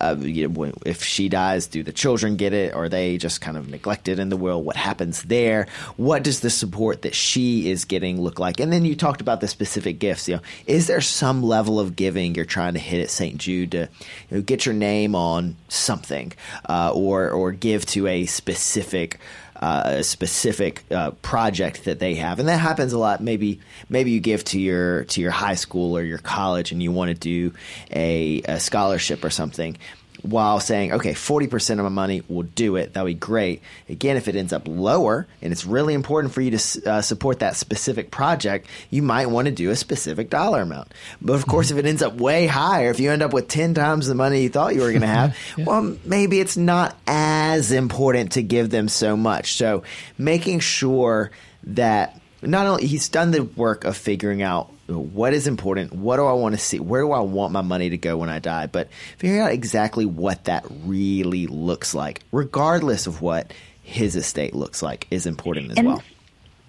uh, 0.00 0.16
you 0.18 0.48
know, 0.48 0.72
if 0.86 1.02
she 1.02 1.28
dies, 1.28 1.66
do 1.66 1.82
the 1.82 1.92
children 1.92 2.36
get 2.36 2.52
it? 2.52 2.74
Or 2.74 2.84
are 2.84 2.88
they 2.88 3.18
just 3.18 3.40
kind 3.40 3.56
of 3.56 3.68
neglected 3.68 4.18
in 4.18 4.28
the 4.28 4.36
will? 4.36 4.62
What 4.62 4.76
happens 4.76 5.22
there? 5.24 5.66
What 5.96 6.22
does 6.22 6.40
the 6.40 6.50
support 6.50 7.02
that 7.02 7.14
she 7.14 7.70
is 7.70 7.84
getting 7.84 8.20
look 8.20 8.38
like? 8.38 8.60
And 8.60 8.72
then 8.72 8.84
you 8.84 8.94
talked 8.96 9.20
about 9.20 9.40
the 9.40 9.48
specific 9.48 9.98
gifts. 9.98 10.28
You 10.28 10.36
know, 10.36 10.42
is 10.66 10.86
there 10.86 11.00
some 11.00 11.42
level 11.42 11.80
of 11.80 11.96
giving 11.96 12.34
you're 12.34 12.44
trying 12.44 12.74
to 12.74 12.80
hit 12.80 13.00
at 13.00 13.10
St. 13.10 13.36
Jude 13.38 13.72
to 13.72 13.88
you 14.30 14.36
know, 14.36 14.42
get 14.42 14.66
your 14.66 14.74
name 14.74 15.14
on 15.14 15.56
something, 15.68 16.32
uh, 16.68 16.92
or 16.94 17.30
or 17.30 17.52
give 17.52 17.84
to 17.86 18.06
a 18.06 18.26
specific 18.26 19.18
uh, 19.60 19.82
a 19.86 20.04
specific 20.04 20.84
uh, 20.90 21.10
project 21.22 21.84
that 21.84 21.98
they 21.98 22.14
have, 22.14 22.38
and 22.38 22.48
that 22.48 22.58
happens 22.58 22.92
a 22.92 22.98
lot. 22.98 23.22
Maybe 23.22 23.60
maybe 23.88 24.10
you 24.10 24.20
give 24.20 24.44
to 24.44 24.60
your 24.60 25.04
to 25.04 25.20
your 25.20 25.30
high 25.30 25.56
school 25.56 25.96
or 25.96 26.02
your 26.02 26.18
college, 26.18 26.72
and 26.72 26.82
you 26.82 26.92
want 26.92 27.08
to 27.08 27.14
do 27.14 27.52
a, 27.90 28.42
a 28.42 28.60
scholarship 28.60 29.24
or 29.24 29.30
something 29.30 29.76
while 30.22 30.60
saying, 30.60 30.92
okay, 30.92 31.12
40% 31.12 31.70
of 31.72 31.78
my 31.78 31.88
money 31.88 32.22
will 32.28 32.42
do 32.42 32.76
it. 32.76 32.92
That'll 32.92 33.06
be 33.06 33.14
great. 33.14 33.62
Again, 33.88 34.16
if 34.16 34.28
it 34.28 34.36
ends 34.36 34.52
up 34.52 34.66
lower 34.66 35.26
and 35.40 35.52
it's 35.52 35.64
really 35.64 35.94
important 35.94 36.34
for 36.34 36.40
you 36.40 36.56
to 36.56 36.90
uh, 36.90 37.02
support 37.02 37.40
that 37.40 37.56
specific 37.56 38.10
project, 38.10 38.66
you 38.90 39.02
might 39.02 39.26
want 39.26 39.46
to 39.46 39.52
do 39.52 39.70
a 39.70 39.76
specific 39.76 40.30
dollar 40.30 40.62
amount. 40.62 40.92
But 41.20 41.34
of 41.34 41.46
course, 41.46 41.70
if 41.70 41.78
it 41.78 41.86
ends 41.86 42.02
up 42.02 42.14
way 42.14 42.46
higher, 42.46 42.90
if 42.90 43.00
you 43.00 43.10
end 43.10 43.22
up 43.22 43.32
with 43.32 43.48
10 43.48 43.74
times 43.74 44.06
the 44.06 44.14
money 44.14 44.42
you 44.42 44.48
thought 44.48 44.74
you 44.74 44.80
were 44.80 44.90
going 44.90 45.02
to 45.02 45.06
have, 45.06 45.36
yeah. 45.56 45.64
well, 45.64 45.96
maybe 46.04 46.40
it's 46.40 46.56
not 46.56 46.96
as 47.06 47.70
important 47.72 48.32
to 48.32 48.42
give 48.42 48.70
them 48.70 48.88
so 48.88 49.16
much. 49.16 49.54
So 49.54 49.84
making 50.16 50.60
sure 50.60 51.30
that 51.64 52.20
not 52.42 52.66
only 52.66 52.86
he's 52.86 53.08
done 53.08 53.30
the 53.30 53.44
work 53.44 53.84
of 53.84 53.96
figuring 53.96 54.42
out 54.42 54.72
what 54.88 55.34
is 55.34 55.46
important, 55.46 55.92
what 55.92 56.16
do 56.16 56.24
I 56.24 56.32
want 56.32 56.54
to 56.54 56.60
see, 56.60 56.80
where 56.80 57.02
do 57.02 57.12
I 57.12 57.20
want 57.20 57.52
my 57.52 57.60
money 57.60 57.90
to 57.90 57.98
go 57.98 58.16
when 58.16 58.30
I 58.30 58.38
die, 58.38 58.66
but 58.66 58.88
figuring 59.18 59.42
out 59.42 59.52
exactly 59.52 60.06
what 60.06 60.44
that 60.44 60.64
really 60.84 61.46
looks 61.46 61.94
like, 61.94 62.22
regardless 62.32 63.06
of 63.06 63.20
what 63.20 63.52
his 63.82 64.16
estate 64.16 64.54
looks 64.54 64.82
like, 64.82 65.06
is 65.10 65.26
important 65.26 65.72
as 65.72 65.78
and 65.78 65.88
well. 65.88 66.02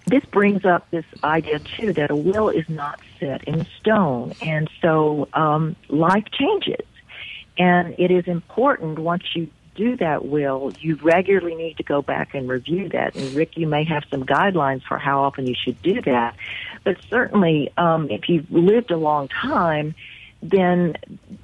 This 0.06 0.24
brings 0.26 0.64
up 0.64 0.90
this 0.90 1.04
idea 1.24 1.60
too 1.60 1.92
that 1.94 2.10
a 2.10 2.16
will 2.16 2.48
is 2.48 2.68
not 2.68 3.00
set 3.18 3.44
in 3.44 3.66
stone, 3.78 4.34
and 4.42 4.68
so 4.82 5.28
um, 5.32 5.76
life 5.88 6.24
changes, 6.32 6.86
and 7.56 7.94
it 7.98 8.10
is 8.10 8.26
important 8.26 8.98
once 8.98 9.24
you 9.34 9.48
do 9.74 9.96
that 9.96 10.26
will, 10.26 10.72
you 10.80 10.96
regularly 10.96 11.54
need 11.54 11.76
to 11.78 11.82
go 11.82 12.02
back 12.02 12.34
and 12.34 12.48
review 12.48 12.88
that. 12.90 13.14
And 13.14 13.32
Rick, 13.34 13.56
you 13.56 13.66
may 13.66 13.84
have 13.84 14.04
some 14.10 14.24
guidelines 14.24 14.82
for 14.82 14.98
how 14.98 15.22
often 15.22 15.46
you 15.46 15.54
should 15.54 15.80
do 15.82 16.00
that. 16.02 16.36
But 16.84 16.96
certainly, 17.08 17.72
um, 17.76 18.10
if 18.10 18.28
you've 18.28 18.50
lived 18.50 18.90
a 18.90 18.96
long 18.96 19.28
time, 19.28 19.94
then 20.42 20.96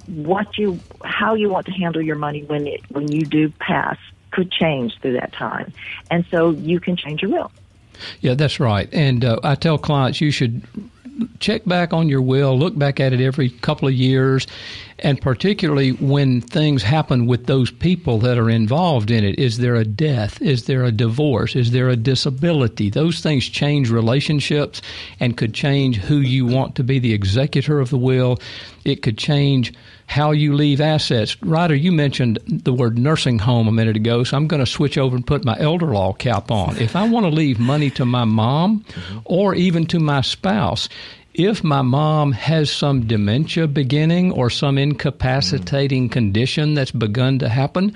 what 0.07 0.57
you, 0.57 0.79
how 1.03 1.35
you 1.35 1.49
want 1.49 1.67
to 1.67 1.71
handle 1.71 2.01
your 2.01 2.15
money 2.15 2.43
when 2.43 2.67
it, 2.67 2.81
when 2.89 3.11
you 3.11 3.25
do 3.25 3.49
pass 3.59 3.97
could 4.31 4.51
change 4.51 4.97
through 5.01 5.13
that 5.13 5.33
time. 5.33 5.71
And 6.11 6.25
so 6.29 6.51
you 6.51 6.79
can 6.79 6.95
change 6.95 7.21
your 7.21 7.31
will. 7.31 7.51
Yeah, 8.21 8.35
that's 8.35 8.59
right. 8.59 8.89
And 8.93 9.25
uh, 9.25 9.39
I 9.43 9.55
tell 9.55 9.77
clients 9.77 10.21
you 10.21 10.31
should 10.31 10.61
check 11.39 11.65
back 11.65 11.93
on 11.93 12.09
your 12.09 12.21
will, 12.21 12.57
look 12.57 12.77
back 12.77 12.99
at 12.99 13.13
it 13.13 13.21
every 13.21 13.49
couple 13.49 13.87
of 13.87 13.93
years, 13.93 14.47
and 14.99 15.21
particularly 15.21 15.91
when 15.91 16.41
things 16.41 16.83
happen 16.83 17.27
with 17.27 17.45
those 17.45 17.69
people 17.69 18.19
that 18.19 18.37
are 18.37 18.49
involved 18.49 19.11
in 19.11 19.23
it. 19.23 19.37
Is 19.37 19.57
there 19.57 19.75
a 19.75 19.85
death? 19.85 20.41
Is 20.41 20.65
there 20.65 20.83
a 20.83 20.91
divorce? 20.91 21.55
Is 21.55 21.71
there 21.71 21.89
a 21.89 21.95
disability? 21.95 22.89
Those 22.89 23.19
things 23.19 23.47
change 23.47 23.89
relationships 23.89 24.81
and 25.19 25.37
could 25.37 25.53
change 25.53 25.97
who 25.97 26.17
you 26.17 26.45
want 26.45 26.75
to 26.75 26.83
be 26.83 26.99
the 26.99 27.13
executor 27.13 27.79
of 27.79 27.89
the 27.89 27.97
will. 27.97 28.39
It 28.85 29.01
could 29.03 29.17
change 29.17 29.73
how 30.07 30.31
you 30.31 30.55
leave 30.55 30.79
assets. 30.79 31.41
Ryder, 31.43 31.75
you 31.75 31.91
mentioned 31.91 32.39
the 32.47 32.73
word 32.73 32.97
nursing 32.97 33.39
home 33.39 33.67
a 33.67 33.73
minute 33.73 33.97
ago, 33.97 34.23
so 34.23 34.37
I'm 34.37 34.47
going 34.47 34.61
to 34.61 34.71
switch 34.71 34.97
over 34.97 35.15
and 35.15 35.27
put 35.27 35.43
my 35.43 35.57
elder 35.59 35.87
law 35.87 36.13
cap 36.13 36.49
on. 36.49 36.77
If 36.77 36.95
I 36.95 37.07
want 37.07 37.25
to 37.25 37.29
leave 37.29 37.59
money 37.59 37.89
to 37.91 38.05
my 38.05 38.23
mom 38.23 38.85
or 39.25 39.53
even 39.53 39.85
to 39.87 39.99
my 39.99 40.21
spouse, 40.21 40.87
if 41.37 41.63
my 41.63 41.83
mom 41.83 42.31
has 42.31 42.71
some 42.71 43.05
dementia 43.05 43.67
beginning 43.67 44.31
or 44.31 44.49
some 44.49 44.79
incapacitating 44.79 46.09
mm. 46.09 46.11
condition 46.11 46.73
that's 46.73 46.89
begun 46.89 47.37
to 47.39 47.47
happen, 47.47 47.95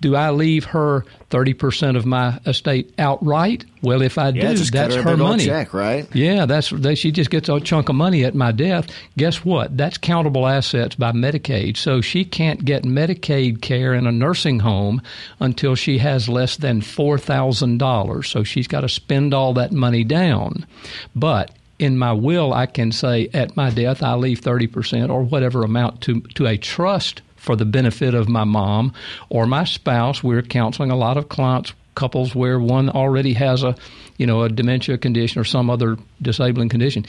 do 0.00 0.16
I 0.16 0.30
leave 0.30 0.64
her 0.64 1.04
30% 1.30 1.96
of 1.96 2.04
my 2.04 2.40
estate 2.44 2.92
outright? 2.98 3.64
Well, 3.82 4.02
if 4.02 4.18
I 4.18 4.30
yeah, 4.30 4.52
do, 4.52 4.64
that's 4.64 4.96
her, 4.96 5.02
her 5.02 5.16
money. 5.16 5.46
Check, 5.46 5.72
right? 5.72 6.08
Yeah, 6.12 6.44
that's 6.46 6.74
she 6.98 7.12
just 7.12 7.30
gets 7.30 7.48
a 7.48 7.60
chunk 7.60 7.88
of 7.88 7.94
money 7.94 8.24
at 8.24 8.34
my 8.34 8.50
death. 8.50 8.88
Guess 9.16 9.44
what? 9.44 9.76
That's 9.76 9.96
countable 9.96 10.48
assets 10.48 10.96
by 10.96 11.12
Medicaid. 11.12 11.76
So 11.76 12.00
she 12.00 12.24
can't 12.24 12.64
get 12.64 12.82
Medicaid 12.82 13.62
care 13.62 13.94
in 13.94 14.08
a 14.08 14.12
nursing 14.12 14.58
home 14.58 15.00
until 15.38 15.76
she 15.76 15.98
has 15.98 16.28
less 16.28 16.56
than 16.56 16.80
$4,000. 16.80 18.26
So 18.26 18.42
she's 18.42 18.66
got 18.66 18.80
to 18.80 18.88
spend 18.88 19.32
all 19.32 19.54
that 19.54 19.70
money 19.70 20.02
down. 20.02 20.66
But 21.14 21.52
in 21.82 21.98
my 21.98 22.12
will, 22.12 22.54
I 22.54 22.66
can 22.66 22.92
say 22.92 23.28
at 23.34 23.56
my 23.56 23.68
death, 23.68 24.04
I 24.04 24.14
leave 24.14 24.40
30% 24.40 25.10
or 25.10 25.24
whatever 25.24 25.64
amount 25.64 26.02
to, 26.02 26.20
to 26.36 26.46
a 26.46 26.56
trust 26.56 27.22
for 27.34 27.56
the 27.56 27.64
benefit 27.64 28.14
of 28.14 28.28
my 28.28 28.44
mom 28.44 28.92
or 29.30 29.46
my 29.46 29.64
spouse. 29.64 30.22
We're 30.22 30.42
counseling 30.42 30.92
a 30.92 30.96
lot 30.96 31.16
of 31.16 31.28
clients, 31.28 31.72
couples 31.96 32.36
where 32.36 32.60
one 32.60 32.88
already 32.88 33.32
has 33.32 33.64
a, 33.64 33.74
you 34.16 34.28
know, 34.28 34.42
a 34.42 34.48
dementia 34.48 34.96
condition 34.96 35.40
or 35.40 35.44
some 35.44 35.70
other 35.70 35.96
disabling 36.22 36.68
condition. 36.68 37.04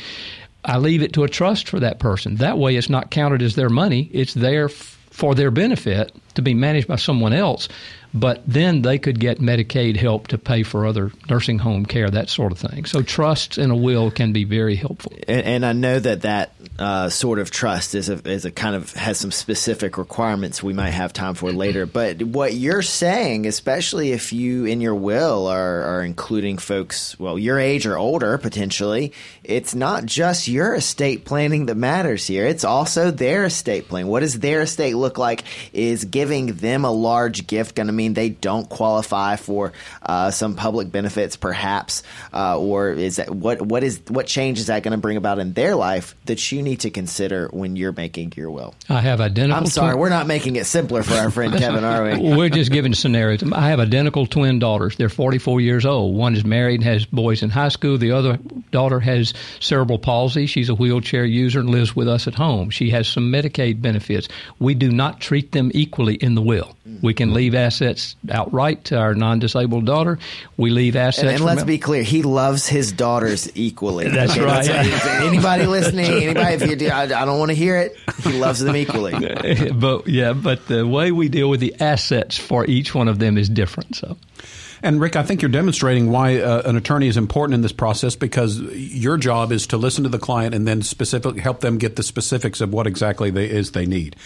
I 0.66 0.80
leave 0.80 1.04
it 1.04 1.14
to 1.14 1.24
a 1.24 1.30
trust 1.30 1.70
for 1.70 1.80
that 1.80 2.00
person. 2.00 2.38
That 2.38 2.58
way, 2.58 2.76
it's 2.76 2.90
not 2.90 3.12
counted 3.12 3.44
as 3.44 3.54
their 3.54 3.70
money. 3.70 4.10
It's 4.12 4.34
there 4.34 4.66
f- 4.66 4.98
for 5.12 5.36
their 5.36 5.52
benefit 5.52 6.12
to 6.34 6.42
be 6.42 6.56
managed 6.56 6.88
by 6.88 6.96
someone 6.96 7.34
else 7.34 7.70
but 8.14 8.44
then 8.46 8.84
they 8.84 9.00
could 9.00 9.20
get 9.20 9.40
Medicaid 9.40 9.98
help 9.98 10.28
to 10.28 10.38
pay 10.38 10.64
for 10.64 10.86
other 10.86 11.12
nursing 11.30 11.60
home 11.60 11.86
care, 11.86 12.10
that 12.10 12.30
sort 12.30 12.52
of 12.52 12.60
thing. 12.60 12.86
So 12.86 13.02
trusts 13.02 13.58
in 13.58 13.72
a 13.72 13.76
will 13.76 14.12
can 14.12 14.34
be 14.34 14.44
very 14.44 14.76
helpful. 14.76 15.14
And, 15.28 15.46
and 15.46 15.66
I 15.66 15.74
know 15.74 16.00
that 16.00 16.22
that 16.22 16.52
uh, 16.78 17.10
sort 17.10 17.40
of 17.40 17.50
trust 17.50 17.96
is 17.96 18.10
a, 18.10 18.14
is 18.28 18.46
a 18.46 18.52
kind 18.52 18.76
of 18.76 18.94
has 18.94 19.18
some 19.18 19.32
specific 19.32 19.98
requirements 19.98 20.62
we 20.62 20.74
might 20.74 20.92
have 20.92 21.12
time 21.12 21.34
for 21.34 21.52
later. 21.52 21.86
But 21.86 22.22
what 22.22 22.54
you're 22.54 22.82
saying, 22.84 23.48
especially 23.48 24.12
if 24.12 24.32
you 24.32 24.66
in 24.66 24.80
your 24.80 24.96
will 24.96 25.48
are, 25.48 25.82
are 25.82 26.04
including 26.04 26.60
folks, 26.60 27.18
well, 27.20 27.40
your 27.40 27.60
age 27.60 27.86
or 27.88 27.98
older 27.98 28.38
potentially, 28.38 29.14
it's 29.44 29.74
not 29.74 30.06
just 30.06 30.48
your 30.48 30.76
estate 30.76 31.26
planning 31.26 31.66
that 31.66 31.76
matters 31.76 32.28
here. 32.28 32.46
It's 32.46 32.64
also 32.64 33.10
their 33.10 33.46
estate 33.46 33.88
plan. 33.88 34.08
What 34.08 34.20
does 34.20 34.40
their 34.40 34.62
estate 34.62 34.96
look 34.96 35.18
like? 35.18 35.44
Is 35.74 36.06
giving 36.06 36.56
them 36.56 36.86
a 36.86 36.92
large 36.92 37.48
gift 37.48 37.76
going 37.76 37.88
to 37.88 37.94
mean 37.94 38.03
mean 38.04 38.14
they 38.14 38.30
don't 38.30 38.70
qualify 38.70 39.36
for 39.36 39.74
uh, 40.02 40.32
some 40.32 40.56
public 40.56 40.92
benefits, 40.92 41.36
perhaps, 41.36 42.04
uh, 42.34 42.60
or 42.60 42.90
is 42.92 43.18
that 43.18 43.30
what 43.30 43.62
what 43.62 43.84
is 43.84 44.02
what 44.10 44.28
change 44.28 44.60
is 44.60 44.68
that 44.68 44.84
going 44.84 44.92
to 44.92 44.98
bring 44.98 45.18
about 45.18 45.40
in 45.40 45.54
their 45.54 45.76
life 45.76 46.16
that 46.26 46.52
you 46.52 46.62
need 46.62 46.82
to 46.82 46.90
consider 46.90 47.48
when 47.52 47.76
you're 47.76 47.94
making 47.94 48.34
your 48.36 48.52
will? 48.52 48.76
I 48.90 49.02
have 49.02 49.22
identical. 49.22 49.58
I'm 49.58 49.68
sorry, 49.68 49.96
we're 49.96 50.10
not 50.10 50.28
making 50.28 50.56
it 50.56 50.66
simpler 50.66 51.04
for 51.04 51.14
our 51.16 51.32
friend 51.32 51.54
Kevin, 51.54 51.84
are 51.84 52.04
we? 52.04 52.36
We're 52.44 52.50
just 52.50 52.72
giving 52.72 52.94
scenarios. 52.94 53.44
I 53.52 53.70
have 53.70 53.80
identical 53.80 54.26
twin 54.26 54.60
daughters. 54.60 54.98
They're 54.98 55.10
44 55.10 55.62
years 55.62 55.86
old. 55.86 56.16
One 56.16 56.36
is 56.36 56.44
married 56.44 56.82
and 56.82 56.84
has 56.84 57.06
boys 57.06 57.44
in 57.44 57.50
high 57.50 57.70
school. 57.70 57.98
The 57.98 58.12
other 58.12 58.38
daughter 58.72 59.00
has 59.00 59.34
cerebral 59.60 60.00
palsy. 60.00 60.46
She's 60.46 60.70
a 60.70 60.76
wheelchair 60.76 61.26
user 61.26 61.60
and 61.60 61.70
lives 61.70 61.96
with 61.96 62.08
us 62.08 62.28
at 62.28 62.36
home. 62.36 62.70
She 62.70 62.90
has 62.90 63.08
some 63.08 63.32
Medicaid 63.32 63.82
benefits. 63.82 64.28
We 64.60 64.74
do 64.74 64.92
not 64.92 65.20
treat 65.20 65.52
them 65.52 65.72
equally 65.74 66.16
in 66.16 66.36
the 66.36 66.42
will. 66.42 66.76
We 67.02 67.14
can 67.14 67.34
leave 67.34 67.56
assets 67.56 68.18
outright 68.30 68.86
to 68.86 68.98
our 68.98 69.16
non-disabled 69.16 69.86
daughter. 69.86 70.20
We 70.58 70.70
leave 70.70 70.98
assets. 70.98 71.24
And, 71.24 71.36
and 71.36 71.46
let's 71.46 71.64
be 71.64 71.78
clear, 71.78 72.04
he 72.04 72.24
loves 72.24 72.68
his 72.68 72.92
daughters 72.92 73.50
equally. 73.56 74.10
That's 74.10 74.34
okay, 74.34 74.44
right. 74.44 74.66
That's, 74.66 75.06
anybody 75.06 75.66
listening, 75.66 76.06
anybody, 76.24 76.56
if 76.56 76.82
you, 76.82 76.90
I, 76.90 77.04
I 77.04 77.26
don't 77.26 77.40
want 77.40 77.52
to 77.52 77.56
hear 77.56 77.78
it, 77.78 77.96
he 78.24 78.34
loves 78.34 78.60
them 78.60 78.76
equally. 78.76 79.14
but 79.74 80.08
yeah, 80.08 80.34
but 80.34 80.68
the 80.68 80.86
way 80.86 81.12
we 81.14 81.30
deal 81.30 81.50
with 81.50 81.62
the 81.62 81.74
assets 81.80 82.38
for 82.38 82.66
each 82.66 82.94
one 82.94 83.08
of 83.08 83.18
them 83.18 83.38
is 83.38 83.48
different. 83.48 83.96
So. 83.96 84.18
And 84.84 85.00
Rick, 85.00 85.16
I 85.16 85.24
think 85.24 85.42
you're 85.42 85.50
demonstrating 85.50 86.12
why 86.12 86.42
uh, 86.42 86.62
an 86.66 86.76
attorney 86.76 87.08
is 87.08 87.16
important 87.16 87.54
in 87.54 87.62
this 87.62 87.72
process 87.72 88.18
because 88.18 88.60
your 88.60 89.16
job 89.16 89.54
is 89.54 89.66
to 89.68 89.78
listen 89.78 90.04
to 90.04 90.10
the 90.10 90.20
client 90.20 90.54
and 90.54 90.68
then 90.68 90.82
specifically 90.82 91.40
help 91.40 91.62
them 91.62 91.78
get 91.78 91.96
the 91.96 92.04
specifics 92.04 92.60
of 92.60 92.74
what 92.74 92.86
exactly 92.86 93.30
they 93.30 93.50
is 93.50 93.72
they 93.72 93.86
need. 93.86 94.18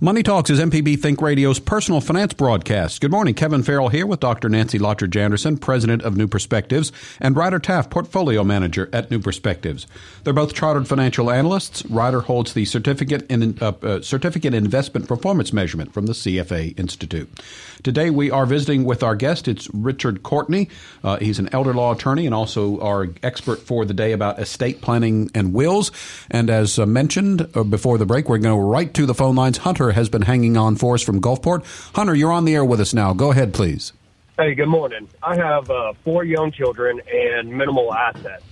Money 0.00 0.22
Talks 0.22 0.48
is 0.48 0.58
MPB 0.58 0.98
Think 1.00 1.20
Radio's 1.20 1.58
personal 1.58 2.00
finance 2.00 2.32
broadcast. 2.32 3.02
Good 3.02 3.10
morning. 3.10 3.34
Kevin 3.34 3.62
Farrell 3.62 3.90
here 3.90 4.06
with 4.06 4.20
Dr. 4.20 4.48
Nancy 4.48 4.78
Lottridge 4.78 5.16
Anderson, 5.16 5.58
president 5.58 6.00
of 6.00 6.16
New 6.16 6.26
Perspectives, 6.26 6.92
and 7.20 7.36
Ryder 7.36 7.58
Taff, 7.58 7.90
portfolio 7.90 8.42
manager 8.42 8.88
at 8.94 9.10
New 9.10 9.20
Perspectives. 9.20 9.86
They're 10.24 10.32
both 10.32 10.54
chartered 10.54 10.88
financial 10.88 11.30
analysts. 11.30 11.84
Ryder 11.86 12.22
holds 12.22 12.54
the 12.54 12.64
certificate 12.64 13.30
in 13.30 13.58
uh, 13.60 13.72
uh, 13.82 14.00
certificate 14.00 14.54
in 14.54 14.64
investment 14.64 15.08
performance 15.08 15.52
measurement 15.52 15.92
from 15.92 16.06
the 16.06 16.14
CFA 16.14 16.78
Institute. 16.78 17.30
Today 17.82 18.08
we 18.08 18.30
are 18.30 18.46
visiting 18.46 18.84
with 18.84 19.02
our 19.02 19.14
guest. 19.14 19.46
It's 19.46 19.68
Richard 19.74 20.05
Courtney. 20.12 20.68
Uh, 21.04 21.16
he's 21.18 21.38
an 21.38 21.48
elder 21.52 21.72
law 21.72 21.92
attorney 21.92 22.26
and 22.26 22.34
also 22.34 22.80
our 22.80 23.08
expert 23.22 23.60
for 23.60 23.84
the 23.84 23.94
day 23.94 24.12
about 24.12 24.40
estate 24.40 24.80
planning 24.80 25.30
and 25.34 25.54
wills. 25.54 25.92
And 26.30 26.50
as 26.50 26.78
uh, 26.78 26.86
mentioned 26.86 27.48
uh, 27.54 27.62
before 27.62 27.98
the 27.98 28.06
break, 28.06 28.28
we're 28.28 28.38
going 28.38 28.56
to 28.56 28.60
go 28.60 28.68
right 28.68 28.92
to 28.94 29.06
the 29.06 29.14
phone 29.14 29.36
lines. 29.36 29.58
Hunter 29.58 29.76
Hunter 29.76 29.92
has 29.92 30.08
been 30.08 30.22
hanging 30.22 30.56
on 30.56 30.74
for 30.76 30.94
us 30.94 31.02
from 31.02 31.20
Gulfport. 31.20 31.62
Hunter, 31.94 32.14
you're 32.14 32.32
on 32.32 32.46
the 32.46 32.54
air 32.54 32.64
with 32.64 32.80
us 32.80 32.94
now. 32.94 33.12
Go 33.12 33.30
ahead, 33.30 33.52
please. 33.52 33.92
Hey, 34.38 34.54
good 34.54 34.68
morning. 34.68 35.06
I 35.22 35.36
have 35.36 35.70
uh, 35.70 35.92
four 36.02 36.24
young 36.24 36.50
children 36.50 37.00
and 37.12 37.50
minimal 37.56 37.92
assets. 37.92 38.42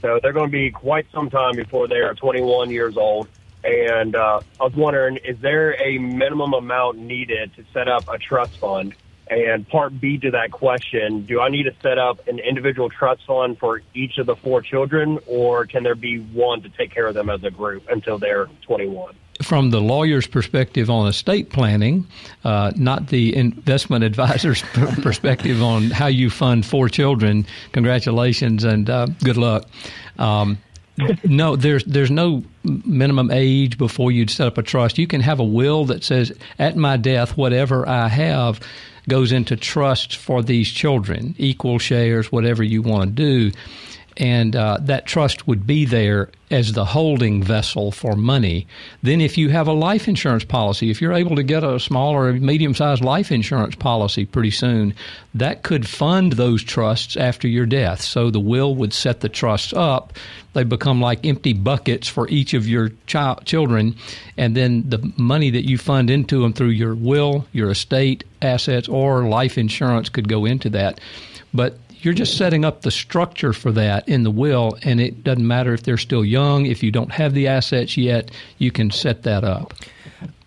So 0.00 0.18
they're 0.20 0.32
going 0.32 0.48
to 0.48 0.52
be 0.52 0.72
quite 0.72 1.06
some 1.12 1.30
time 1.30 1.54
before 1.54 1.86
they 1.86 2.00
are 2.00 2.14
21 2.14 2.70
years 2.70 2.96
old. 2.96 3.28
And 3.62 4.16
uh, 4.16 4.40
I 4.60 4.64
was 4.64 4.74
wondering, 4.74 5.18
is 5.18 5.38
there 5.38 5.80
a 5.80 5.98
minimum 5.98 6.52
amount 6.52 6.98
needed 6.98 7.54
to 7.54 7.64
set 7.72 7.86
up 7.86 8.08
a 8.08 8.18
trust 8.18 8.56
fund? 8.58 8.94
And 9.32 9.66
part 9.66 9.98
B 9.98 10.18
to 10.18 10.30
that 10.32 10.50
question, 10.52 11.24
do 11.24 11.40
I 11.40 11.48
need 11.48 11.64
to 11.64 11.74
set 11.82 11.98
up 11.98 12.26
an 12.28 12.38
individual 12.38 12.90
trust 12.90 13.24
fund 13.26 13.58
for 13.58 13.82
each 13.94 14.18
of 14.18 14.26
the 14.26 14.36
four 14.36 14.60
children, 14.60 15.18
or 15.26 15.64
can 15.66 15.82
there 15.82 15.94
be 15.94 16.18
one 16.18 16.62
to 16.62 16.68
take 16.68 16.92
care 16.92 17.06
of 17.06 17.14
them 17.14 17.30
as 17.30 17.42
a 17.42 17.50
group 17.50 17.88
until 17.88 18.18
they're 18.18 18.48
21? 18.62 19.14
from 19.40 19.70
the 19.70 19.80
lawyer's 19.80 20.26
perspective 20.26 20.88
on 20.88 21.08
estate 21.08 21.50
planning, 21.50 22.06
uh, 22.44 22.70
not 22.76 23.08
the 23.08 23.34
investment 23.34 24.04
advisor's 24.04 24.62
perspective 25.02 25.60
on 25.60 25.90
how 25.90 26.06
you 26.06 26.30
fund 26.30 26.64
four 26.64 26.88
children. 26.88 27.44
Congratulations 27.72 28.62
and 28.62 28.88
uh, 28.88 29.06
good 29.24 29.36
luck. 29.36 29.64
Um, 30.18 30.58
no, 31.24 31.56
there's 31.56 31.84
there's 31.84 32.10
no 32.10 32.44
minimum 32.62 33.30
age 33.30 33.78
before 33.78 34.12
you'd 34.12 34.30
set 34.30 34.46
up 34.46 34.58
a 34.58 34.62
trust. 34.62 34.98
You 34.98 35.06
can 35.06 35.22
have 35.22 35.40
a 35.40 35.44
will 35.44 35.86
that 35.86 36.04
says, 36.04 36.32
"At 36.58 36.76
my 36.76 36.96
death, 36.98 37.36
whatever 37.36 37.88
I 37.88 38.08
have." 38.08 38.60
Goes 39.08 39.32
into 39.32 39.56
trust 39.56 40.16
for 40.16 40.42
these 40.42 40.68
children, 40.68 41.34
equal 41.38 41.78
shares, 41.78 42.30
whatever 42.30 42.62
you 42.62 42.82
want 42.82 43.16
to 43.16 43.50
do 43.50 43.58
and 44.16 44.54
uh, 44.54 44.78
that 44.82 45.06
trust 45.06 45.46
would 45.46 45.66
be 45.66 45.84
there 45.84 46.30
as 46.50 46.72
the 46.72 46.84
holding 46.84 47.42
vessel 47.42 47.90
for 47.90 48.14
money. 48.14 48.66
Then, 49.02 49.20
if 49.20 49.38
you 49.38 49.48
have 49.48 49.66
a 49.66 49.72
life 49.72 50.06
insurance 50.06 50.44
policy, 50.44 50.90
if 50.90 51.00
you're 51.00 51.12
able 51.12 51.36
to 51.36 51.42
get 51.42 51.64
a 51.64 51.80
small 51.80 52.14
or 52.14 52.32
medium 52.34 52.74
sized 52.74 53.02
life 53.02 53.32
insurance 53.32 53.74
policy 53.74 54.26
pretty 54.26 54.50
soon, 54.50 54.94
that 55.34 55.62
could 55.62 55.88
fund 55.88 56.32
those 56.32 56.62
trusts 56.62 57.16
after 57.16 57.48
your 57.48 57.66
death. 57.66 58.02
So 58.02 58.30
the 58.30 58.40
will 58.40 58.74
would 58.74 58.92
set 58.92 59.20
the 59.20 59.28
trusts 59.28 59.72
up. 59.72 60.12
They 60.52 60.64
become 60.64 61.00
like 61.00 61.24
empty 61.24 61.54
buckets 61.54 62.06
for 62.06 62.28
each 62.28 62.52
of 62.52 62.68
your 62.68 62.90
child, 63.06 63.46
children, 63.46 63.96
and 64.36 64.54
then 64.54 64.88
the 64.88 65.12
money 65.16 65.48
that 65.50 65.66
you 65.66 65.78
fund 65.78 66.10
into 66.10 66.42
them 66.42 66.52
through 66.52 66.68
your 66.68 66.94
will, 66.94 67.46
your 67.52 67.70
estate 67.70 68.24
assets, 68.42 68.88
or 68.88 69.26
life 69.28 69.56
insurance 69.56 70.10
could 70.10 70.28
go 70.28 70.44
into 70.44 70.68
that. 70.70 71.00
But 71.54 71.78
you're 72.04 72.14
just 72.14 72.36
setting 72.36 72.64
up 72.64 72.82
the 72.82 72.90
structure 72.90 73.52
for 73.52 73.72
that 73.72 74.08
in 74.08 74.22
the 74.22 74.30
will, 74.30 74.76
and 74.82 75.00
it 75.00 75.22
doesn't 75.24 75.46
matter 75.46 75.72
if 75.72 75.82
they're 75.82 75.96
still 75.96 76.24
young. 76.24 76.66
If 76.66 76.82
you 76.82 76.90
don't 76.90 77.12
have 77.12 77.34
the 77.34 77.48
assets 77.48 77.96
yet, 77.96 78.30
you 78.58 78.70
can 78.70 78.90
set 78.90 79.22
that 79.24 79.44
up. 79.44 79.74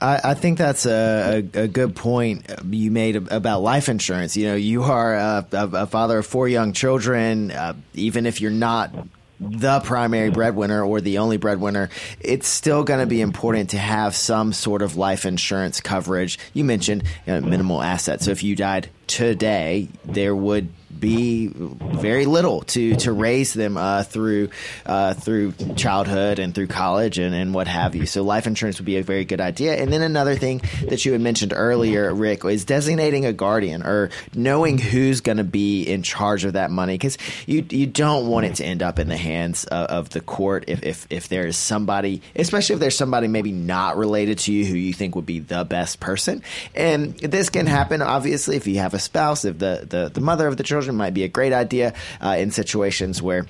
I, 0.02 0.22
I 0.24 0.34
think 0.34 0.58
that's 0.58 0.86
a, 0.86 1.44
a, 1.54 1.64
a, 1.64 1.68
good 1.68 1.96
point 1.96 2.50
you 2.70 2.92
made 2.92 3.16
about 3.16 3.62
life 3.62 3.90
insurance. 3.90 4.38
You 4.38 4.48
know, 4.48 4.56
you 4.56 4.84
are 4.84 5.16
a, 5.16 5.48
a 5.52 5.88
father 5.88 6.20
of 6.20 6.26
four 6.26 6.48
young 6.48 6.74
children. 6.74 7.52
Uh, 7.52 7.74
even 7.94 8.26
if 8.26 8.42
you're 8.42 8.52
not 8.52 8.94
the 9.40 9.80
primary 9.82 10.30
breadwinner 10.30 10.84
or 10.84 11.02
the 11.02 11.18
only 11.18 11.38
breadwinner, 11.38 11.90
it's 12.20 12.48
still 12.48 12.84
going 12.84 13.00
to 13.00 13.06
be 13.06 13.22
important 13.22 13.72
to 13.72 13.78
have 13.78 14.16
some 14.16 14.54
sort 14.54 14.82
of 14.82 14.96
life 14.96 15.26
insurance 15.26 15.82
coverage. 15.82 16.40
You 16.54 16.64
mentioned 16.64 17.04
you 17.26 17.34
know, 17.34 17.42
minimal 17.42 17.82
assets. 17.82 18.26
So 18.26 18.32
if 18.32 18.44
you 18.44 18.56
died 18.56 18.90
today, 19.08 19.90
there 20.06 20.36
would 20.36 20.70
be 21.00 21.48
very 21.48 22.26
little 22.26 22.62
to 22.62 22.96
to 22.98 23.12
raise 23.12 23.54
them 23.54 23.78
uh, 23.78 24.04
through 24.04 24.50
uh, 24.86 25.14
through 25.14 25.54
childhood 25.76 26.40
and 26.40 26.54
through 26.54 26.68
college 26.68 27.18
and, 27.18 27.34
and 27.36 27.54
what 27.54 27.68
have 27.68 27.96
you. 27.96 28.06
So 28.06 28.24
life 28.24 28.48
insurance 28.48 28.80
would 28.80 28.86
be 28.86 28.98
a 28.98 29.04
very 29.04 29.26
good 29.26 29.42
idea. 29.42 29.76
And 29.76 29.92
then 29.92 30.02
another 30.02 30.36
thing 30.36 30.62
that 30.90 31.06
you 31.06 31.12
had 31.12 31.22
mentioned 31.22 31.54
earlier, 31.56 32.14
Rick, 32.14 32.46
is 32.46 32.66
designating 32.66 33.26
a 33.26 33.34
guardian 33.34 33.84
or 33.84 34.10
knowing 34.34 34.78
who's 34.78 35.22
going 35.22 35.38
to 35.38 35.44
be 35.44 35.84
in 35.84 36.04
charge 36.04 36.46
of 36.46 36.54
that 36.54 36.72
money 36.72 36.94
because 36.94 37.18
you 37.46 37.66
you 37.70 37.88
don't 37.88 38.28
want 38.28 38.46
it 38.46 38.56
to 38.56 38.66
end 38.66 38.84
up 38.84 39.00
in 39.00 39.08
the 39.08 39.18
hands 39.18 39.66
of, 39.66 39.88
of 39.88 40.10
the 40.10 40.22
court 40.22 40.66
if, 40.68 40.84
if 40.84 41.08
if 41.10 41.28
there 41.30 41.48
is 41.48 41.58
somebody, 41.58 42.22
especially 42.36 42.76
if 42.76 42.80
there's 42.80 42.98
somebody 42.98 43.28
maybe 43.28 43.52
not 43.52 43.98
related 43.98 44.40
to 44.40 44.54
you 44.54 44.66
who 44.66 44.76
you 44.76 44.94
think 44.94 45.16
would 45.16 45.26
be 45.26 45.40
the 45.40 45.64
best 45.64 46.00
person. 46.00 46.44
And 46.74 47.18
this 47.18 47.50
can 47.50 47.66
happen 47.66 48.02
obviously 48.02 48.56
if 48.56 48.68
you 48.68 48.78
have 48.80 48.94
a 48.94 49.00
spouse, 49.00 49.46
if 49.46 49.58
the 49.58 49.86
the, 49.90 50.10
the 50.14 50.22
mother 50.22 50.48
of 50.48 50.58
the 50.58 50.64
children 50.64 50.85
children 50.86 50.98
might 50.98 51.14
be 51.14 51.24
a 51.24 51.28
great 51.28 51.54
idea 51.54 51.94
uh, 52.22 52.36
in 52.38 52.52
situations 52.52 53.22
where 53.22 53.46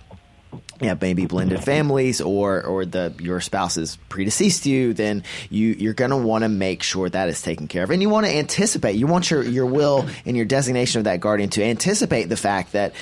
yeah, 0.81 0.95
maybe 0.99 1.25
blended 1.25 1.63
families 1.63 2.21
or 2.21 2.61
or 2.63 2.85
the 2.85 3.13
your 3.19 3.41
spouse 3.41 3.77
is 3.77 3.97
predeceased 4.09 4.65
you, 4.65 4.93
then 4.93 5.23
you 5.49 5.69
you're 5.69 5.93
going 5.93 6.11
to 6.11 6.17
want 6.17 6.43
to 6.43 6.49
make 6.49 6.83
sure 6.83 7.09
that 7.09 7.29
is 7.29 7.41
taken 7.41 7.67
care 7.67 7.83
of, 7.83 7.91
and 7.91 8.01
you 8.01 8.09
want 8.09 8.25
to 8.25 8.33
anticipate. 8.33 8.95
You 8.95 9.07
want 9.07 9.29
your 9.31 9.43
your 9.43 9.65
will 9.65 10.05
and 10.25 10.35
your 10.35 10.45
designation 10.45 10.99
of 10.99 11.05
that 11.05 11.19
guardian 11.19 11.49
to 11.51 11.63
anticipate 11.63 12.25
the 12.25 12.37
fact 12.37 12.73
that 12.73 12.93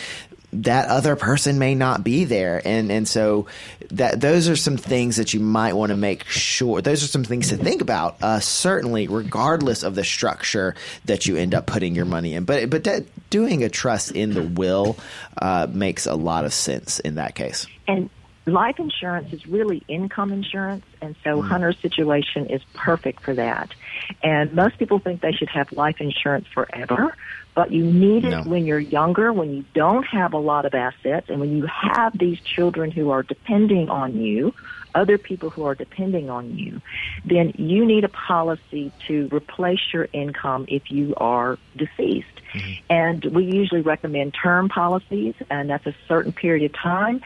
that 0.61 0.89
other 0.89 1.15
person 1.15 1.59
may 1.59 1.75
not 1.75 2.03
be 2.03 2.25
there. 2.25 2.61
And 2.63 2.91
and 2.91 3.07
so 3.07 3.47
that 3.91 4.21
those 4.21 4.49
are 4.49 4.55
some 4.55 4.77
things 4.77 5.17
that 5.17 5.33
you 5.33 5.39
might 5.39 5.73
want 5.73 5.89
to 5.91 5.97
make 5.97 6.25
sure 6.25 6.81
those 6.81 7.03
are 7.03 7.07
some 7.07 7.23
things 7.23 7.49
to 7.49 7.57
think 7.57 7.81
about 7.81 8.17
uh, 8.21 8.39
certainly 8.39 9.07
regardless 9.07 9.83
of 9.83 9.95
the 9.95 10.03
structure 10.03 10.75
that 11.05 11.25
you 11.25 11.35
end 11.37 11.53
up 11.53 11.65
putting 11.65 11.95
your 11.95 12.05
money 12.05 12.33
in. 12.33 12.45
But 12.45 12.69
but 12.69 12.83
that, 12.85 13.05
doing 13.29 13.63
a 13.63 13.69
trust 13.69 14.11
in 14.11 14.33
the 14.33 14.43
will 14.43 14.97
uh, 15.37 15.67
makes 15.69 16.05
a 16.05 16.15
lot 16.15 16.45
of 16.45 16.53
sense 16.53 16.99
in 16.99 17.15
that 17.15 17.35
case. 17.35 17.67
And 17.87 18.09
life 18.45 18.79
insurance 18.79 19.31
is 19.31 19.45
really 19.47 19.83
income 19.87 20.31
insurance 20.31 20.85
and 21.01 21.15
so 21.23 21.41
mm. 21.41 21.47
hunter's 21.47 21.77
situation 21.79 22.47
is 22.47 22.61
perfect 22.73 23.21
for 23.21 23.33
that. 23.33 23.73
And 24.21 24.53
most 24.53 24.77
people 24.77 24.99
think 24.99 25.21
they 25.21 25.31
should 25.31 25.49
have 25.49 25.71
life 25.71 26.01
insurance 26.01 26.47
forever 26.53 27.15
but 27.55 27.71
you 27.71 27.83
need 27.85 28.25
it 28.25 28.31
no. 28.31 28.41
when 28.43 28.65
you're 28.65 28.79
younger, 28.79 29.31
when 29.31 29.53
you 29.53 29.65
don't 29.73 30.03
have 30.03 30.33
a 30.33 30.37
lot 30.37 30.65
of 30.65 30.73
assets, 30.73 31.29
and 31.29 31.39
when 31.39 31.55
you 31.55 31.67
have 31.67 32.17
these 32.17 32.39
children 32.41 32.91
who 32.91 33.11
are 33.11 33.23
depending 33.23 33.89
on 33.89 34.19
you, 34.19 34.53
other 34.95 35.17
people 35.17 35.49
who 35.49 35.63
are 35.63 35.75
depending 35.75 36.29
on 36.29 36.57
you, 36.57 36.81
then 37.25 37.53
you 37.57 37.85
need 37.85 38.03
a 38.03 38.09
policy 38.09 38.91
to 39.07 39.27
replace 39.31 39.81
your 39.91 40.07
income 40.13 40.65
if 40.67 40.91
you 40.91 41.13
are 41.17 41.57
deceased. 41.75 42.27
Mm-hmm. 42.53 42.71
And 42.89 43.25
we 43.25 43.45
usually 43.45 43.81
recommend 43.81 44.35
term 44.35 44.69
policies, 44.69 45.33
and 45.49 45.69
that's 45.69 45.87
a 45.87 45.95
certain 46.07 46.31
period 46.31 46.71
of 46.71 46.73
time 46.79 47.21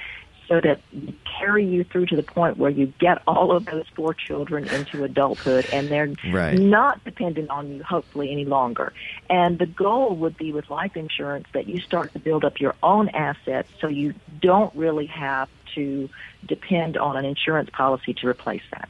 so 0.47 0.61
that 0.61 0.79
carry 1.39 1.65
you 1.65 1.83
through 1.83 2.05
to 2.07 2.15
the 2.15 2.23
point 2.23 2.57
where 2.57 2.71
you 2.71 2.87
get 2.99 3.21
all 3.27 3.51
of 3.51 3.65
those 3.65 3.85
four 3.95 4.13
children 4.13 4.67
into 4.69 5.03
adulthood 5.03 5.67
and 5.71 5.89
they're 5.89 6.13
right. 6.31 6.57
not 6.57 7.03
dependent 7.03 7.49
on 7.49 7.69
you 7.69 7.83
hopefully 7.83 8.31
any 8.31 8.45
longer. 8.45 8.93
And 9.29 9.59
the 9.59 9.65
goal 9.65 10.15
would 10.15 10.37
be 10.37 10.51
with 10.51 10.69
life 10.69 10.95
insurance 10.95 11.47
that 11.53 11.67
you 11.67 11.79
start 11.79 12.13
to 12.13 12.19
build 12.19 12.45
up 12.45 12.59
your 12.59 12.75
own 12.81 13.09
assets 13.09 13.69
so 13.79 13.87
you 13.87 14.13
don't 14.41 14.73
really 14.75 15.07
have 15.07 15.49
to 15.75 16.09
depend 16.45 16.97
on 16.97 17.17
an 17.17 17.25
insurance 17.25 17.69
policy 17.69 18.13
to 18.15 18.27
replace 18.27 18.63
that. 18.71 18.89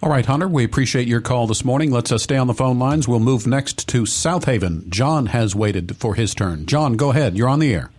All 0.00 0.10
right, 0.10 0.24
Hunter, 0.24 0.46
we 0.46 0.62
appreciate 0.62 1.08
your 1.08 1.20
call 1.20 1.48
this 1.48 1.64
morning. 1.64 1.90
Let's 1.90 2.12
uh, 2.12 2.18
stay 2.18 2.36
on 2.36 2.46
the 2.46 2.54
phone 2.54 2.78
lines. 2.78 3.08
We'll 3.08 3.18
move 3.18 3.48
next 3.48 3.88
to 3.88 4.02
Southaven. 4.02 4.88
John 4.88 5.26
has 5.26 5.56
waited 5.56 5.96
for 5.96 6.14
his 6.14 6.36
turn. 6.36 6.66
John, 6.66 6.96
go 6.96 7.10
ahead. 7.10 7.36
You're 7.36 7.48
on 7.48 7.58
the 7.58 7.74
air. 7.74 7.90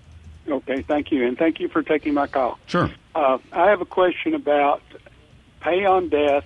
Okay, 0.69 0.83
thank 0.83 1.11
you, 1.11 1.25
and 1.25 1.35
thank 1.35 1.59
you 1.59 1.67
for 1.67 1.81
taking 1.81 2.13
my 2.13 2.27
call. 2.27 2.59
Sure. 2.67 2.91
Uh, 3.15 3.39
I 3.51 3.69
have 3.69 3.81
a 3.81 3.85
question 3.85 4.35
about 4.35 4.83
pay 5.61 5.83
on 5.83 6.09
death 6.09 6.45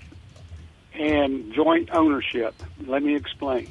and 0.93 1.53
joint 1.53 1.89
ownership. 1.91 2.55
Let 2.87 3.03
me 3.03 3.15
explain. 3.15 3.67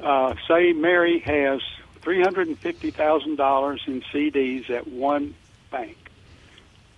uh, 0.00 0.34
say 0.46 0.72
Mary 0.72 1.18
has 1.20 1.60
$350,000 2.02 3.88
in 3.88 4.02
CDs 4.12 4.70
at 4.70 4.86
one 4.86 5.34
bank. 5.72 5.96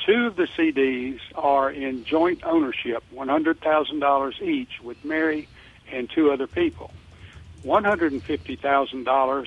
Two 0.04 0.26
of 0.26 0.36
the 0.36 0.46
CDs 0.46 1.20
are 1.34 1.70
in 1.70 2.04
joint 2.04 2.44
ownership, 2.44 3.02
$100,000 3.14 4.42
each 4.42 4.80
with 4.82 5.02
Mary 5.04 5.48
and 5.90 6.10
two 6.10 6.30
other 6.30 6.46
people. 6.46 6.90
$150,000 7.64 9.46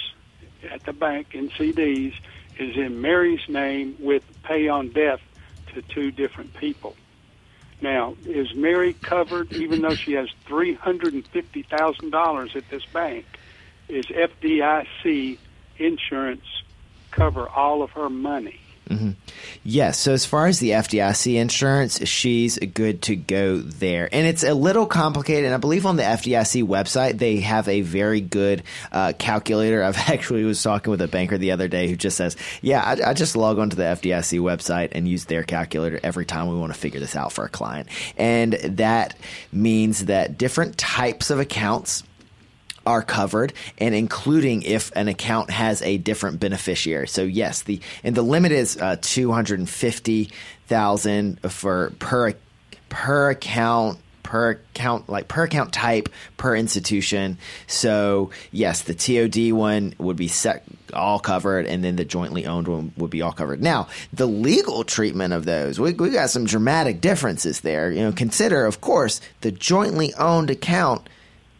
at 0.71 0.83
the 0.83 0.93
bank 0.93 1.27
in 1.33 1.49
CDs 1.49 2.13
is 2.59 2.75
in 2.75 3.01
Mary's 3.01 3.47
name 3.47 3.95
with 3.99 4.23
pay 4.43 4.67
on 4.67 4.89
death 4.89 5.21
to 5.73 5.81
two 5.81 6.11
different 6.11 6.53
people. 6.53 6.95
Now, 7.81 8.15
is 8.25 8.53
Mary 8.53 8.93
covered 8.93 9.53
even 9.53 9.81
though 9.81 9.95
she 9.95 10.13
has 10.13 10.27
$350,000 10.47 12.55
at 12.55 12.69
this 12.69 12.85
bank? 12.85 13.25
Is 13.87 14.05
FDIC 14.07 15.37
insurance 15.77 16.45
cover 17.11 17.47
all 17.47 17.81
of 17.81 17.91
her 17.91 18.09
money? 18.09 18.59
Mm-hmm. 18.89 19.11
Yes. 19.63 19.99
So 19.99 20.13
as 20.13 20.25
far 20.25 20.47
as 20.47 20.59
the 20.59 20.71
FDIC 20.71 21.35
insurance, 21.35 22.07
she's 22.07 22.57
good 22.57 23.03
to 23.03 23.15
go 23.15 23.57
there. 23.57 24.09
And 24.11 24.25
it's 24.25 24.43
a 24.43 24.55
little 24.55 24.87
complicated. 24.87 25.45
And 25.45 25.53
I 25.53 25.57
believe 25.57 25.85
on 25.85 25.95
the 25.95 26.03
FDIC 26.03 26.63
website, 26.63 27.19
they 27.19 27.37
have 27.41 27.67
a 27.67 27.81
very 27.81 28.19
good 28.19 28.63
uh, 28.91 29.13
calculator. 29.17 29.83
I've 29.89 29.97
actually 30.09 30.43
was 30.43 30.61
talking 30.61 30.89
with 30.89 31.01
a 31.01 31.07
banker 31.07 31.37
the 31.37 31.51
other 31.51 31.67
day 31.67 31.87
who 31.87 31.95
just 31.95 32.17
says, 32.17 32.35
yeah, 32.61 32.81
I, 32.81 33.11
I 33.11 33.13
just 33.13 33.35
log 33.35 33.59
onto 33.59 33.75
the 33.75 33.83
FDIC 33.83 34.39
website 34.39 34.89
and 34.93 35.07
use 35.07 35.25
their 35.25 35.43
calculator 35.43 35.99
every 36.01 36.25
time 36.25 36.47
we 36.47 36.57
want 36.57 36.73
to 36.73 36.79
figure 36.79 36.99
this 36.99 37.15
out 37.15 37.31
for 37.31 37.45
a 37.45 37.49
client. 37.49 37.89
And 38.17 38.53
that 38.53 39.15
means 39.51 40.05
that 40.05 40.37
different 40.37 40.77
types 40.79 41.29
of 41.29 41.39
accounts 41.39 42.03
are 42.89 43.01
covered 43.03 43.53
and 43.77 43.93
including 43.93 44.63
if 44.63 44.91
an 44.95 45.07
account 45.07 45.51
has 45.51 45.83
a 45.83 45.97
different 45.97 46.39
beneficiary. 46.39 47.07
So 47.07 47.21
yes, 47.21 47.61
the 47.61 47.79
and 48.03 48.15
the 48.15 48.23
limit 48.23 48.51
is 48.51 48.77
uh, 48.77 48.95
250,000 48.99 51.39
for 51.51 51.93
per 51.99 52.33
per 52.89 53.29
account 53.29 53.99
per 54.23 54.49
account 54.51 55.07
like 55.07 55.27
per 55.27 55.43
account 55.43 55.71
type 55.71 56.09
per 56.37 56.55
institution. 56.55 57.37
So 57.67 58.31
yes, 58.51 58.81
the 58.81 58.95
TOD 58.95 59.51
one 59.53 59.93
would 59.99 60.17
be 60.17 60.27
set 60.27 60.63
all 60.91 61.19
covered, 61.19 61.67
and 61.67 61.83
then 61.83 61.95
the 61.95 62.05
jointly 62.05 62.47
owned 62.47 62.67
one 62.67 62.91
would 62.97 63.11
be 63.11 63.21
all 63.21 63.33
covered. 63.33 63.61
Now, 63.61 63.89
the 64.11 64.27
legal 64.27 64.83
treatment 64.83 65.33
of 65.33 65.45
those, 65.45 65.79
we 65.79 65.93
we 65.93 66.09
got 66.09 66.31
some 66.31 66.45
dramatic 66.45 67.01
differences 67.01 67.59
there. 67.61 67.91
You 67.91 68.01
know, 68.01 68.11
consider 68.11 68.65
of 68.65 68.81
course 68.81 69.21
the 69.41 69.51
jointly 69.51 70.11
owned 70.15 70.49
account 70.49 71.07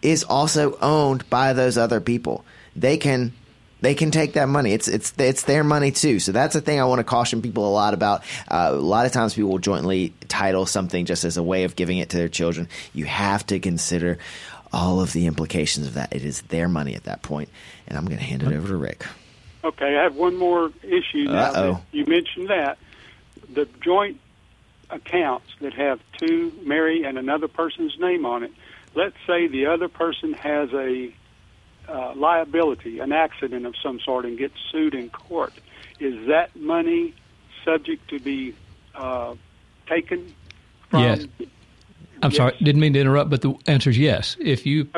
is 0.01 0.23
also 0.23 0.77
owned 0.79 1.29
by 1.29 1.53
those 1.53 1.77
other 1.77 1.99
people. 1.99 2.45
They 2.75 2.97
can 2.97 3.33
they 3.81 3.95
can 3.95 4.11
take 4.11 4.33
that 4.33 4.47
money. 4.49 4.73
It's 4.73 4.87
it's 4.87 5.13
it's 5.17 5.43
their 5.43 5.63
money 5.63 5.91
too. 5.91 6.19
So 6.19 6.31
that's 6.31 6.55
a 6.55 6.61
thing 6.61 6.79
I 6.79 6.85
want 6.85 6.99
to 6.99 7.03
caution 7.03 7.41
people 7.41 7.67
a 7.67 7.71
lot 7.71 7.93
about. 7.93 8.23
Uh, 8.47 8.69
a 8.71 8.75
lot 8.75 9.05
of 9.05 9.11
times 9.11 9.33
people 9.33 9.51
will 9.51 9.59
jointly 9.59 10.13
title 10.27 10.65
something 10.65 11.05
just 11.05 11.23
as 11.23 11.37
a 11.37 11.43
way 11.43 11.63
of 11.63 11.75
giving 11.75 11.97
it 11.97 12.09
to 12.09 12.17
their 12.17 12.29
children. 12.29 12.67
You 12.93 13.05
have 13.05 13.45
to 13.47 13.59
consider 13.59 14.17
all 14.71 15.01
of 15.01 15.13
the 15.13 15.27
implications 15.27 15.87
of 15.87 15.93
that. 15.95 16.13
It 16.13 16.23
is 16.23 16.41
their 16.43 16.67
money 16.67 16.95
at 16.95 17.05
that 17.05 17.21
point, 17.21 17.49
and 17.87 17.97
I'm 17.97 18.05
going 18.05 18.19
to 18.19 18.23
hand 18.23 18.43
it 18.43 18.53
over 18.53 18.67
to 18.67 18.77
Rick. 18.77 19.05
Okay, 19.63 19.97
I 19.97 20.03
have 20.03 20.15
one 20.15 20.37
more 20.37 20.71
issue 20.83 21.25
now. 21.25 21.81
You 21.91 22.05
mentioned 22.05 22.49
that 22.49 22.77
the 23.53 23.67
joint 23.81 24.19
accounts 24.89 25.47
that 25.61 25.73
have 25.73 25.99
two 26.17 26.51
Mary 26.63 27.03
and 27.03 27.17
another 27.17 27.47
person's 27.47 27.97
name 27.99 28.25
on 28.25 28.43
it. 28.43 28.51
Let's 28.95 29.15
say 29.27 29.47
the 29.47 29.67
other 29.67 29.87
person 29.87 30.33
has 30.33 30.69
a 30.73 31.13
uh, 31.87 32.13
liability, 32.15 32.99
an 32.99 33.11
accident 33.11 33.65
of 33.65 33.75
some 33.81 33.99
sort, 33.99 34.25
and 34.25 34.37
gets 34.37 34.53
sued 34.71 34.93
in 34.93 35.09
court. 35.09 35.53
Is 35.99 36.27
that 36.27 36.55
money 36.55 37.13
subject 37.65 38.09
to 38.09 38.19
be 38.19 38.55
uh, 38.95 39.35
taken 39.87 40.33
from? 40.89 41.03
Yes. 41.03 41.25
I'm 42.21 42.31
Yes. 42.31 42.37
sorry, 42.37 42.53
didn't 42.61 42.81
mean 42.81 42.93
to 42.93 42.99
interrupt, 42.99 43.29
but 43.29 43.41
the 43.41 43.53
answer 43.67 43.89
is 43.89 43.97
yes. 43.97 44.35
If 44.39 44.65
you, 44.65 44.89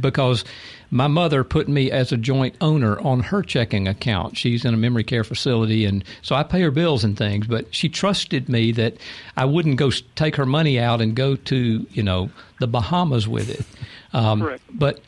because 0.00 0.44
my 0.90 1.06
mother 1.06 1.44
put 1.44 1.68
me 1.68 1.90
as 1.90 2.12
a 2.12 2.16
joint 2.16 2.54
owner 2.60 2.98
on 3.00 3.20
her 3.20 3.42
checking 3.42 3.88
account. 3.88 4.36
She's 4.36 4.64
in 4.64 4.74
a 4.74 4.76
memory 4.76 5.04
care 5.04 5.24
facility, 5.24 5.84
and 5.84 6.04
so 6.22 6.34
I 6.36 6.42
pay 6.42 6.60
her 6.62 6.70
bills 6.70 7.04
and 7.04 7.16
things. 7.16 7.46
But 7.46 7.74
she 7.74 7.88
trusted 7.88 8.48
me 8.48 8.72
that 8.72 8.94
I 9.36 9.44
wouldn't 9.44 9.76
go 9.76 9.90
take 10.14 10.36
her 10.36 10.46
money 10.46 10.78
out 10.78 11.00
and 11.00 11.14
go 11.14 11.36
to 11.36 11.86
you 11.90 12.02
know 12.02 12.30
the 12.60 12.66
Bahamas 12.66 13.26
with 13.28 13.50
it. 13.50 13.64
Um, 14.16 14.42
Correct. 14.42 14.62
But 14.72 15.00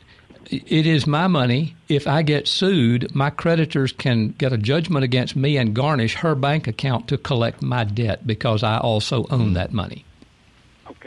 it 0.51 0.85
is 0.85 1.07
my 1.07 1.27
money. 1.27 1.77
If 1.87 2.07
I 2.07 2.23
get 2.23 2.45
sued, 2.45 3.15
my 3.15 3.29
creditors 3.29 3.93
can 3.93 4.29
get 4.37 4.51
a 4.51 4.57
judgment 4.57 5.05
against 5.05 5.37
me 5.37 5.55
and 5.55 5.73
garnish 5.73 6.15
her 6.15 6.35
bank 6.35 6.67
account 6.67 7.07
to 7.07 7.17
collect 7.17 7.61
my 7.61 7.85
debt 7.85 8.27
because 8.27 8.63
I 8.63 8.79
also 8.79 9.25
own 9.29 9.53
that 9.53 9.71
money. 9.71 10.03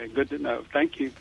Okay, 0.01 0.11
good 0.13 0.29
to 0.29 0.39
know. 0.39 0.63
Thank 0.73 0.99
you. 0.99 1.11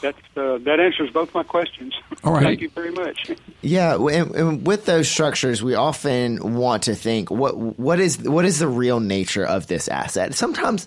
That's 0.00 0.18
uh, 0.34 0.56
that 0.58 0.80
answers 0.80 1.10
both 1.10 1.34
my 1.34 1.42
questions. 1.42 1.94
All 2.24 2.32
right. 2.32 2.42
Thank 2.42 2.60
you 2.60 2.70
very 2.70 2.90
much. 2.90 3.30
Yeah, 3.62 3.96
and, 3.96 4.34
and 4.34 4.66
with 4.66 4.86
those 4.86 5.06
structures, 5.06 5.62
we 5.62 5.74
often 5.74 6.54
want 6.54 6.84
to 6.84 6.94
think 6.94 7.30
what 7.30 7.58
what 7.58 8.00
is 8.00 8.18
what 8.18 8.46
is 8.46 8.58
the 8.58 8.66
real 8.66 9.00
nature 9.00 9.44
of 9.44 9.66
this 9.66 9.86
asset. 9.86 10.32
Sometimes 10.32 10.86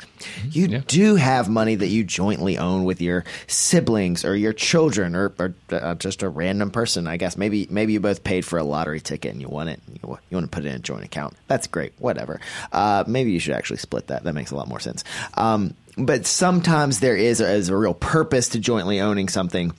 you 0.49 0.79
do 0.79 1.13
have 1.15 1.47
money 1.49 1.75
that 1.75 1.89
you 1.89 2.03
jointly 2.03 2.57
own 2.57 2.83
with 2.83 2.99
your 2.99 3.25
siblings 3.45 4.25
or 4.25 4.35
your 4.35 4.53
children 4.53 5.15
or, 5.15 5.33
or 5.37 5.53
uh, 5.71 5.93
just 5.93 6.23
a 6.23 6.29
random 6.29 6.71
person. 6.71 7.05
I 7.07 7.17
guess 7.17 7.37
maybe 7.37 7.67
maybe 7.69 7.93
you 7.93 7.99
both 7.99 8.23
paid 8.23 8.43
for 8.43 8.57
a 8.57 8.63
lottery 8.63 8.99
ticket 8.99 9.33
and 9.33 9.39
you 9.39 9.49
want 9.49 9.69
it. 9.69 9.79
You, 10.01 10.09
wa- 10.09 10.17
you 10.31 10.37
want 10.37 10.51
to 10.51 10.55
put 10.55 10.65
it 10.65 10.69
in 10.69 10.75
a 10.77 10.79
joint 10.79 11.03
account. 11.03 11.35
That's 11.47 11.67
great. 11.67 11.93
Whatever. 11.99 12.41
Uh, 12.71 13.03
maybe 13.05 13.31
you 13.31 13.39
should 13.39 13.53
actually 13.53 13.77
split 13.77 14.07
that. 14.07 14.23
That 14.23 14.33
makes 14.33 14.49
a 14.49 14.55
lot 14.55 14.67
more 14.67 14.79
sense. 14.79 15.03
Um, 15.35 15.75
but 15.97 16.25
sometimes 16.25 16.99
there 16.99 17.15
is 17.15 17.41
a, 17.41 17.51
is 17.51 17.69
a 17.69 17.77
real 17.77 17.93
purpose 17.93 18.49
to 18.49 18.59
jointly 18.59 18.99
owning 18.99 19.29
something. 19.29 19.73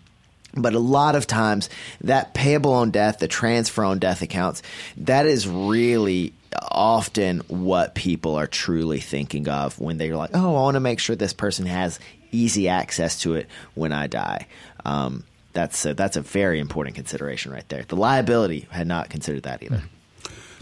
But 0.57 0.75
a 0.75 0.79
lot 0.79 1.17
of 1.17 1.27
times, 1.27 1.69
that 2.03 2.33
payable 2.33 2.75
on 2.75 2.93
death, 2.93 3.19
the 3.19 3.27
transfer 3.27 3.83
on 3.83 3.99
death 3.99 4.23
accounts, 4.23 4.63
that 4.99 5.27
is 5.27 5.49
really 5.49 6.33
often 6.71 7.41
what 7.49 7.95
people 7.95 8.37
are 8.37 8.47
truly 8.47 9.01
thinking 9.01 9.49
of 9.49 9.79
when 9.81 9.99
they're 9.99 10.17
like, 10.17 10.31
oh, 10.35 10.51
I 10.51 10.61
want 10.63 10.75
to 10.77 10.81
make 10.81 11.01
sure 11.01 11.17
this 11.17 11.33
person 11.33 11.67
has 11.67 11.99
easy 12.31 12.69
access 12.69 13.21
to 13.21 13.35
it 13.35 13.49
when 13.75 13.93
I 13.93 14.07
die. 14.07 14.47
Um, 14.85 15.25
that's 15.53 15.85
a, 15.87 15.95
that's 15.95 16.17
a 16.17 16.21
very 16.21 16.61
important 16.61 16.97
consideration 16.97 17.53
right 17.53 17.69
there. 17.69 17.85
The 17.87 17.97
liability 17.97 18.69
had 18.71 18.87
not 18.87 19.11
considered 19.11 19.45
that 19.45 19.63
either. 19.63 19.83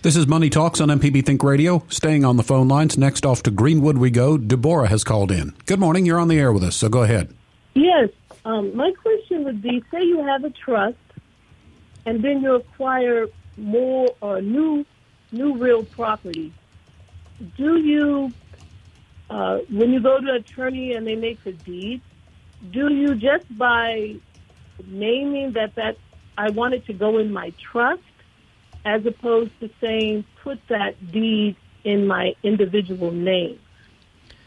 This 0.02 0.16
is 0.16 0.26
Money 0.26 0.50
Talks 0.50 0.80
on 0.80 0.88
MPB 0.88 1.24
Think 1.24 1.44
Radio. 1.44 1.84
Staying 1.88 2.24
on 2.24 2.36
the 2.36 2.42
phone 2.42 2.66
lines. 2.66 2.98
Next 2.98 3.24
off 3.24 3.44
to 3.44 3.52
Greenwood 3.52 3.98
we 3.98 4.10
go. 4.10 4.36
Deborah 4.36 4.88
has 4.88 5.04
called 5.04 5.30
in. 5.30 5.54
Good 5.66 5.78
morning. 5.78 6.06
You're 6.06 6.18
on 6.18 6.26
the 6.26 6.40
air 6.40 6.52
with 6.52 6.64
us, 6.64 6.74
so 6.74 6.88
go 6.88 7.04
ahead. 7.04 7.32
Yes. 7.74 8.08
Um, 8.44 8.76
my 8.76 8.90
question 9.00 9.44
would 9.44 9.62
be: 9.62 9.80
Say 9.92 10.02
you 10.02 10.26
have 10.26 10.42
a 10.42 10.50
trust, 10.50 10.96
and 12.04 12.20
then 12.20 12.42
you 12.42 12.56
acquire 12.56 13.28
more 13.56 14.08
or 14.20 14.42
new, 14.42 14.84
new 15.30 15.56
real 15.56 15.84
property. 15.84 16.52
Do 17.56 17.76
you, 17.76 18.32
uh, 19.30 19.58
when 19.70 19.92
you 19.92 20.00
go 20.00 20.20
to 20.20 20.30
an 20.30 20.34
attorney 20.34 20.94
and 20.94 21.06
they 21.06 21.14
make 21.14 21.44
the 21.44 21.52
deed, 21.52 22.02
do 22.72 22.92
you 22.92 23.14
just 23.14 23.56
by 23.56 24.16
naming 24.84 25.52
that 25.52 25.76
that 25.76 25.96
I 26.36 26.50
want 26.50 26.74
it 26.74 26.86
to 26.86 26.92
go 26.92 27.18
in 27.18 27.32
my 27.32 27.52
trust, 27.70 28.02
as 28.84 29.04
opposed 29.06 29.52
to 29.60 29.70
saying 29.80 30.24
put 30.42 30.60
that 30.68 31.12
deed 31.12 31.56
in 31.84 32.06
my 32.06 32.34
individual 32.42 33.10
name? 33.10 33.58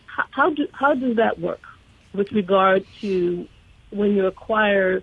How, 0.07 0.23
how 0.31 0.49
do 0.49 0.67
how 0.73 0.93
does 0.93 1.17
that 1.17 1.39
work 1.39 1.61
with 2.13 2.31
regard 2.31 2.85
to 3.01 3.47
when 3.91 4.15
you 4.15 4.25
acquire 4.25 5.01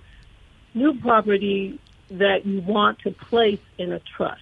new 0.75 0.99
property 1.01 1.79
that 2.11 2.47
you 2.47 2.61
want 2.61 2.99
to 3.01 3.11
place 3.11 3.61
in 3.79 3.93
a 3.93 4.01
trust? 4.17 4.41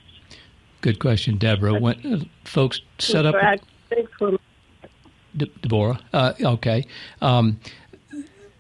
Good 0.81 0.99
question, 0.99 1.37
Deborah. 1.37 1.75
When 1.75 2.07
uh, 2.07 2.49
folks 2.49 2.81
set 2.99 3.27
up, 3.27 3.35
Correct. 3.35 3.65
Thanks 3.91 4.13
for 4.19 4.39
De- 5.37 5.47
Deborah. 5.47 6.01
Uh, 6.13 6.33
okay, 6.41 6.87
um, 7.21 7.61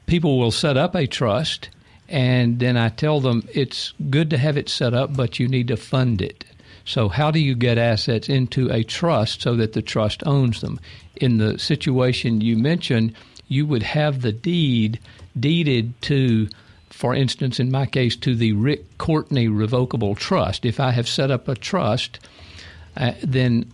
people 0.07 0.39
will 0.39 0.51
set 0.51 0.77
up 0.77 0.95
a 0.95 1.07
trust, 1.07 1.71
and 2.11 2.59
then 2.59 2.77
I 2.77 2.89
tell 2.89 3.21
them 3.21 3.49
it's 3.55 3.93
good 4.11 4.31
to 4.31 4.39
have 4.39 4.57
it 4.57 4.69
set 4.69 4.93
up, 4.93 5.17
but 5.17 5.39
you 5.39 5.47
need 5.47 5.69
to 5.69 5.77
fund 5.77 6.21
it. 6.21 6.45
So, 6.85 7.09
how 7.09 7.31
do 7.31 7.39
you 7.39 7.55
get 7.55 7.79
assets 7.79 8.29
into 8.29 8.69
a 8.69 8.83
trust 8.83 9.43
so 9.43 9.55
that 9.57 9.75
the 9.75 9.83
trust 9.83 10.23
owns 10.27 10.61
them? 10.61 10.81
In 11.17 11.39
the 11.39 11.57
situation 11.59 12.41
you 12.41 12.57
mentioned, 12.57 13.15
you 13.47 13.65
would 13.67 13.85
have 13.85 14.23
the 14.23 14.33
deed 14.33 14.99
deeded 15.39 16.01
to, 16.03 16.49
for 16.89 17.15
instance, 17.15 17.61
in 17.61 17.71
my 17.71 17.87
case, 17.87 18.17
to 18.17 18.35
the 18.35 18.55
Rick 18.55 18.99
Courtney 18.99 19.47
Revocable 19.47 20.17
Trust. 20.17 20.65
If 20.65 20.81
I 20.81 20.91
have 20.91 21.09
set 21.09 21.31
up 21.31 21.47
a 21.47 21.55
trust, 21.55 22.19
uh, 22.97 23.13
then 23.23 23.71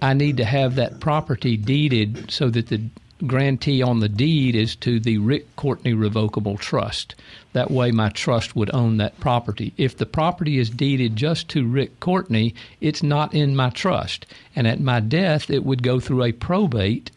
I 0.00 0.14
need 0.14 0.38
to 0.38 0.44
have 0.44 0.76
that 0.76 1.00
property 1.00 1.58
deeded 1.58 2.30
so 2.30 2.48
that 2.48 2.68
the 2.68 2.80
grantee 3.26 3.82
on 3.82 4.00
the 4.00 4.08
deed 4.08 4.54
is 4.54 4.76
to 4.76 5.00
the 5.00 5.18
Rick 5.18 5.56
Courtney 5.56 5.94
Revocable 5.94 6.56
Trust. 6.56 7.14
That 7.52 7.70
way, 7.70 7.90
my 7.90 8.08
trust 8.10 8.54
would 8.56 8.72
own 8.74 8.96
that 8.98 9.18
property. 9.20 9.72
If 9.76 9.96
the 9.96 10.06
property 10.06 10.58
is 10.58 10.70
deeded 10.70 11.16
just 11.16 11.48
to 11.50 11.66
Rick 11.66 12.00
Courtney, 12.00 12.54
it's 12.80 13.02
not 13.02 13.34
in 13.34 13.56
my 13.56 13.70
trust. 13.70 14.26
And 14.54 14.66
at 14.66 14.80
my 14.80 15.00
death, 15.00 15.50
it 15.50 15.64
would 15.64 15.82
go 15.82 16.00
through 16.00 16.24
a 16.24 16.32
probate 16.32 17.10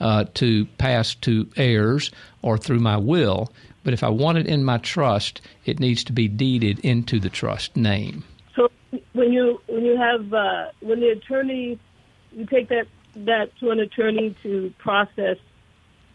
uh, 0.00 0.24
to 0.34 0.66
pass 0.78 1.14
to 1.16 1.48
heirs 1.56 2.10
or 2.42 2.56
through 2.56 2.80
my 2.80 2.96
will. 2.96 3.52
But 3.84 3.94
if 3.94 4.02
I 4.02 4.08
want 4.08 4.38
it 4.38 4.46
in 4.46 4.64
my 4.64 4.78
trust, 4.78 5.40
it 5.64 5.80
needs 5.80 6.04
to 6.04 6.12
be 6.12 6.28
deeded 6.28 6.78
into 6.80 7.18
the 7.18 7.30
trust 7.30 7.76
name. 7.76 8.24
So 8.54 8.68
when 9.12 9.32
you 9.32 9.60
when 9.66 9.84
you 9.84 9.96
have 9.96 10.32
uh, 10.32 10.66
when 10.80 11.00
the 11.00 11.10
attorney 11.10 11.78
you 12.32 12.46
take 12.46 12.68
that 12.68 12.86
that 13.14 13.56
to 13.58 13.70
an 13.70 13.80
attorney 13.80 14.34
to 14.42 14.72
process 14.78 15.36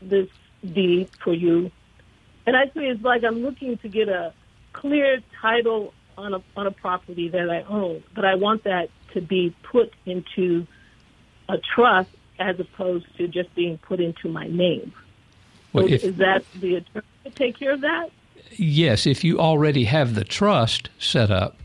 this 0.01 0.27
deed 0.73 1.09
for 1.23 1.33
you, 1.33 1.71
and 2.45 2.55
I 2.55 2.63
actually 2.63 2.87
it's 2.87 3.03
like 3.03 3.23
I'm 3.23 3.41
looking 3.41 3.77
to 3.79 3.89
get 3.89 4.09
a 4.09 4.33
clear 4.73 5.19
title 5.41 5.93
on 6.17 6.33
a 6.33 6.41
on 6.55 6.67
a 6.67 6.71
property 6.71 7.29
that 7.29 7.49
I 7.49 7.61
own, 7.63 8.03
but 8.13 8.25
I 8.25 8.35
want 8.35 8.63
that 8.63 8.89
to 9.13 9.21
be 9.21 9.55
put 9.63 9.93
into 10.05 10.67
a 11.49 11.57
trust 11.57 12.09
as 12.39 12.59
opposed 12.59 13.05
to 13.17 13.27
just 13.27 13.53
being 13.55 13.77
put 13.77 13.99
into 13.99 14.29
my 14.29 14.47
name. 14.47 14.93
Well, 15.73 15.87
So 15.87 15.93
if- 15.93 16.03
is 16.03 16.15
that 16.17 16.43
the 16.59 16.75
attorney 16.75 17.05
to 17.23 17.29
take 17.31 17.57
care 17.57 17.71
of 17.71 17.81
that? 17.81 18.09
Yes, 18.51 19.05
if 19.07 19.23
you 19.23 19.39
already 19.39 19.85
have 19.85 20.15
the 20.15 20.23
trust 20.23 20.89
set 20.99 21.31
up, 21.31 21.57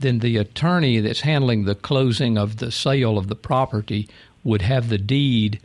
then 0.00 0.18
the 0.18 0.36
attorney 0.36 0.98
that's 0.98 1.20
handling 1.20 1.64
the 1.64 1.74
closing 1.74 2.36
of 2.36 2.56
the 2.56 2.72
sale 2.72 3.16
of 3.16 3.28
the 3.28 3.36
property 3.36 4.08
would 4.44 4.62
have 4.62 4.88
the 4.88 4.98
deed 4.98 5.58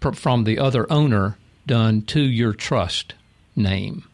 pr- 0.00 0.12
from 0.12 0.44
the 0.44 0.58
other 0.58 0.90
owner 0.90 1.36
done 1.66 2.02
to 2.02 2.20
your 2.20 2.52
trust 2.52 3.14
name. 3.54 4.04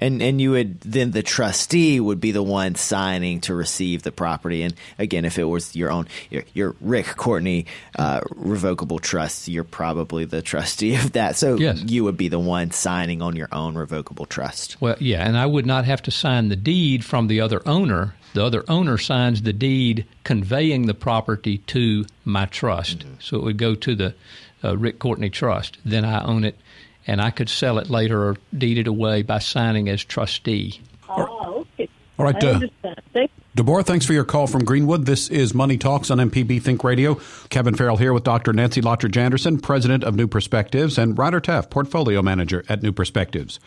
And 0.00 0.22
and 0.22 0.40
you 0.40 0.52
would 0.52 0.80
then 0.82 1.10
the 1.10 1.24
trustee 1.24 1.98
would 1.98 2.20
be 2.20 2.30
the 2.30 2.42
one 2.42 2.76
signing 2.76 3.40
to 3.42 3.54
receive 3.54 4.04
the 4.04 4.12
property. 4.12 4.62
And 4.62 4.74
again, 4.96 5.24
if 5.24 5.38
it 5.40 5.44
was 5.44 5.74
your 5.74 5.90
own 5.90 6.06
your, 6.30 6.44
your 6.54 6.76
Rick 6.80 7.06
Courtney 7.16 7.66
uh, 7.98 8.20
revocable 8.36 9.00
trust, 9.00 9.48
you're 9.48 9.64
probably 9.64 10.24
the 10.24 10.40
trustee 10.40 10.94
of 10.94 11.12
that. 11.12 11.36
So 11.36 11.56
Yes. 11.56 11.82
you 11.84 12.04
would 12.04 12.16
be 12.16 12.28
the 12.28 12.38
one 12.38 12.70
signing 12.70 13.22
on 13.22 13.34
your 13.34 13.48
own 13.50 13.74
revocable 13.74 14.26
trust. 14.26 14.76
Well, 14.80 14.94
yeah, 15.00 15.26
and 15.26 15.36
I 15.36 15.46
would 15.46 15.66
not 15.66 15.84
have 15.84 16.00
to 16.02 16.12
sign 16.12 16.48
the 16.48 16.56
deed 16.56 17.04
from 17.04 17.26
the 17.26 17.40
other 17.40 17.60
owner. 17.66 18.14
The 18.34 18.44
other 18.44 18.64
owner 18.68 18.98
signs 18.98 19.42
the 19.42 19.52
deed 19.52 20.06
conveying 20.24 20.86
the 20.86 20.94
property 20.94 21.58
to 21.58 22.06
my 22.24 22.46
trust. 22.46 23.04
So 23.20 23.36
it 23.36 23.42
would 23.42 23.58
go 23.58 23.74
to 23.74 23.94
the 23.94 24.14
uh, 24.62 24.76
Rick 24.76 24.98
Courtney 24.98 25.30
Trust. 25.30 25.78
Then 25.84 26.04
I 26.04 26.22
own 26.24 26.44
it, 26.44 26.56
and 27.06 27.20
I 27.20 27.30
could 27.30 27.48
sell 27.48 27.78
it 27.78 27.90
later 27.90 28.22
or 28.22 28.36
deed 28.56 28.78
it 28.78 28.86
away 28.86 29.22
by 29.22 29.38
signing 29.38 29.88
as 29.88 30.04
trustee. 30.04 30.80
Oh, 31.08 31.66
okay. 31.74 31.88
All 32.18 32.24
right, 32.24 32.44
I 32.44 32.48
uh, 32.48 32.54
understand. 32.54 33.02
Thank 33.12 33.30
Deborah, 33.54 33.82
thanks 33.82 34.06
for 34.06 34.12
your 34.12 34.24
call 34.24 34.46
from 34.46 34.64
Greenwood. 34.64 35.04
This 35.04 35.28
is 35.28 35.52
Money 35.52 35.78
Talks 35.78 36.12
on 36.12 36.18
MPB 36.18 36.62
Think 36.62 36.84
Radio. 36.84 37.20
Kevin 37.48 37.74
Farrell 37.74 37.96
here 37.96 38.12
with 38.12 38.22
Dr. 38.22 38.52
Nancy 38.52 38.80
Lottridge 38.80 39.16
Anderson, 39.16 39.58
president 39.58 40.04
of 40.04 40.14
New 40.14 40.28
Perspectives, 40.28 40.96
and 40.96 41.18
Ryder 41.18 41.40
Taff, 41.40 41.68
portfolio 41.68 42.22
manager 42.22 42.64
at 42.68 42.84
New 42.84 42.92
Perspectives. 42.92 43.58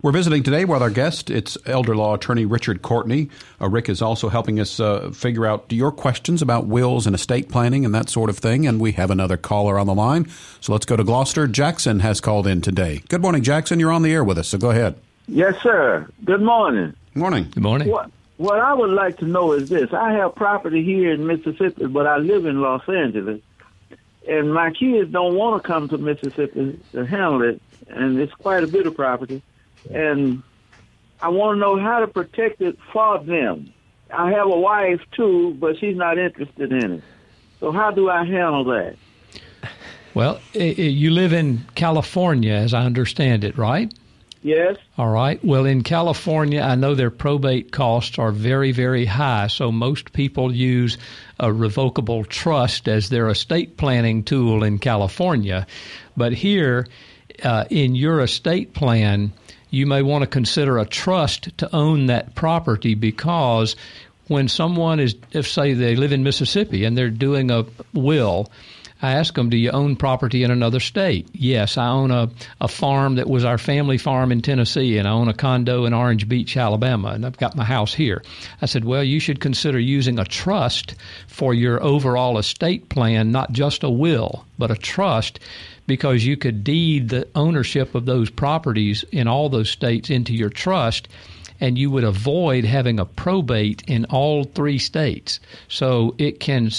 We're 0.00 0.12
visiting 0.12 0.44
today 0.44 0.64
with 0.64 0.80
our 0.80 0.90
guest. 0.90 1.28
It's 1.28 1.58
elder 1.66 1.96
law 1.96 2.14
attorney 2.14 2.44
Richard 2.44 2.82
Courtney. 2.82 3.30
Uh, 3.60 3.68
Rick 3.68 3.88
is 3.88 4.00
also 4.00 4.28
helping 4.28 4.60
us 4.60 4.78
uh, 4.78 5.10
figure 5.10 5.44
out 5.44 5.72
your 5.72 5.90
questions 5.90 6.40
about 6.40 6.66
wills 6.66 7.08
and 7.08 7.16
estate 7.16 7.48
planning 7.48 7.84
and 7.84 7.92
that 7.96 8.08
sort 8.08 8.30
of 8.30 8.38
thing. 8.38 8.64
And 8.68 8.80
we 8.80 8.92
have 8.92 9.10
another 9.10 9.36
caller 9.36 9.76
on 9.76 9.88
the 9.88 9.94
line. 9.96 10.28
So 10.60 10.70
let's 10.70 10.86
go 10.86 10.94
to 10.94 11.02
Gloster. 11.02 11.48
Jackson 11.48 11.98
has 11.98 12.20
called 12.20 12.46
in 12.46 12.60
today. 12.60 13.02
Good 13.08 13.22
morning, 13.22 13.42
Jackson. 13.42 13.80
You're 13.80 13.90
on 13.90 14.02
the 14.02 14.12
air 14.12 14.22
with 14.22 14.38
us, 14.38 14.46
so 14.46 14.58
go 14.58 14.70
ahead. 14.70 14.94
Yes, 15.26 15.60
sir. 15.64 16.08
Good 16.24 16.42
morning. 16.42 16.94
Morning. 17.16 17.48
Good 17.50 17.64
morning. 17.64 17.88
What 17.88 18.12
what 18.36 18.60
I 18.60 18.74
would 18.74 18.90
like 18.90 19.16
to 19.16 19.24
know 19.24 19.50
is 19.50 19.68
this: 19.68 19.92
I 19.92 20.12
have 20.12 20.36
property 20.36 20.84
here 20.84 21.12
in 21.12 21.26
Mississippi, 21.26 21.86
but 21.86 22.06
I 22.06 22.18
live 22.18 22.46
in 22.46 22.60
Los 22.60 22.88
Angeles, 22.88 23.40
and 24.28 24.54
my 24.54 24.70
kids 24.70 25.10
don't 25.10 25.34
want 25.34 25.60
to 25.60 25.66
come 25.66 25.88
to 25.88 25.98
Mississippi 25.98 26.78
to 26.92 27.04
handle 27.04 27.42
it, 27.42 27.60
and 27.88 28.20
it's 28.20 28.32
quite 28.34 28.62
a 28.62 28.68
bit 28.68 28.86
of 28.86 28.94
property, 28.94 29.42
and 29.90 30.42
I 31.20 31.28
want 31.28 31.56
to 31.56 31.60
know 31.60 31.78
how 31.78 32.00
to 32.00 32.06
protect 32.06 32.60
it 32.60 32.78
for 32.92 33.18
them. 33.18 33.72
I 34.12 34.30
have 34.30 34.46
a 34.46 34.58
wife 34.58 35.00
too, 35.12 35.56
but 35.60 35.78
she's 35.78 35.96
not 35.96 36.18
interested 36.18 36.72
in 36.72 36.92
it. 36.92 37.02
So 37.60 37.72
how 37.72 37.90
do 37.90 38.08
I 38.08 38.24
handle 38.24 38.64
that? 38.64 38.96
Well, 40.14 40.40
i- 40.54 40.74
i- 40.78 40.82
you 40.82 41.10
live 41.10 41.32
in 41.32 41.64
California, 41.74 42.52
as 42.52 42.72
I 42.72 42.84
understand 42.84 43.44
it, 43.44 43.58
right? 43.58 43.92
Yes. 44.42 44.76
All 44.96 45.10
right. 45.10 45.44
Well, 45.44 45.66
in 45.66 45.82
California, 45.82 46.60
I 46.60 46.76
know 46.76 46.94
their 46.94 47.10
probate 47.10 47.72
costs 47.72 48.18
are 48.18 48.30
very, 48.30 48.70
very 48.72 49.04
high. 49.04 49.48
So 49.48 49.72
most 49.72 50.12
people 50.12 50.54
use 50.54 50.96
a 51.40 51.52
revocable 51.52 52.24
trust 52.24 52.88
as 52.88 53.08
their 53.08 53.28
estate 53.28 53.76
planning 53.76 54.22
tool 54.22 54.62
in 54.62 54.78
California. 54.78 55.66
But 56.16 56.32
here, 56.32 56.86
uh, 57.42 57.64
in 57.68 57.96
your 57.96 58.20
estate 58.20 58.74
plan, 58.74 59.32
you 59.70 59.86
may 59.86 60.02
want 60.02 60.22
to 60.22 60.26
consider 60.26 60.78
a 60.78 60.86
trust 60.86 61.56
to 61.58 61.74
own 61.74 62.06
that 62.06 62.34
property 62.34 62.94
because 62.94 63.76
when 64.28 64.48
someone 64.48 65.00
is, 65.00 65.14
if 65.32 65.48
say 65.48 65.72
they 65.72 65.96
live 65.96 66.12
in 66.12 66.22
Mississippi 66.22 66.84
and 66.84 66.96
they're 66.96 67.10
doing 67.10 67.50
a 67.50 67.64
will, 67.92 68.50
I 69.00 69.12
ask 69.12 69.34
them, 69.34 69.48
Do 69.48 69.56
you 69.56 69.70
own 69.70 69.96
property 69.96 70.42
in 70.42 70.50
another 70.50 70.80
state? 70.80 71.28
Yes, 71.32 71.78
I 71.78 71.88
own 71.88 72.10
a, 72.10 72.30
a 72.60 72.68
farm 72.68 73.14
that 73.14 73.28
was 73.28 73.44
our 73.44 73.58
family 73.58 73.98
farm 73.98 74.32
in 74.32 74.42
Tennessee, 74.42 74.98
and 74.98 75.06
I 75.06 75.12
own 75.12 75.28
a 75.28 75.34
condo 75.34 75.84
in 75.84 75.94
Orange 75.94 76.28
Beach, 76.28 76.56
Alabama, 76.56 77.08
and 77.08 77.24
I've 77.24 77.38
got 77.38 77.56
my 77.56 77.64
house 77.64 77.94
here. 77.94 78.22
I 78.60 78.66
said, 78.66 78.84
Well, 78.84 79.04
you 79.04 79.20
should 79.20 79.40
consider 79.40 79.78
using 79.78 80.18
a 80.18 80.24
trust 80.24 80.96
for 81.28 81.54
your 81.54 81.82
overall 81.82 82.38
estate 82.38 82.88
plan, 82.88 83.30
not 83.30 83.52
just 83.52 83.84
a 83.84 83.90
will, 83.90 84.44
but 84.58 84.70
a 84.70 84.76
trust, 84.76 85.38
because 85.86 86.26
you 86.26 86.36
could 86.36 86.64
deed 86.64 87.08
the 87.08 87.28
ownership 87.34 87.94
of 87.94 88.04
those 88.04 88.30
properties 88.30 89.04
in 89.12 89.28
all 89.28 89.48
those 89.48 89.70
states 89.70 90.10
into 90.10 90.34
your 90.34 90.50
trust 90.50 91.08
and 91.60 91.76
you 91.76 91.90
would 91.90 92.04
avoid 92.04 92.64
having 92.64 93.00
a 93.00 93.04
probate 93.04 93.82
in 93.86 94.04
all 94.06 94.44
three 94.44 94.78
states. 94.78 95.40
So 95.68 96.14
it 96.18 96.40
can 96.40 96.70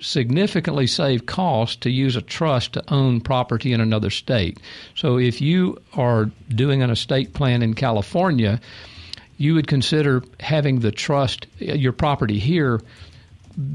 significantly 0.00 0.86
save 0.86 1.26
cost 1.26 1.80
to 1.80 1.90
use 1.90 2.16
a 2.16 2.22
trust 2.22 2.74
to 2.74 2.92
own 2.92 3.20
property 3.20 3.72
in 3.72 3.80
another 3.80 4.10
state. 4.10 4.60
So 4.94 5.18
if 5.18 5.40
you 5.40 5.80
are 5.94 6.30
doing 6.48 6.82
an 6.82 6.90
estate 6.90 7.32
plan 7.32 7.62
in 7.62 7.74
California, 7.74 8.60
you 9.38 9.54
would 9.54 9.66
consider 9.66 10.22
having 10.40 10.80
the 10.80 10.92
trust, 10.92 11.46
uh, 11.60 11.74
your 11.74 11.92
property 11.92 12.38
here, 12.38 12.80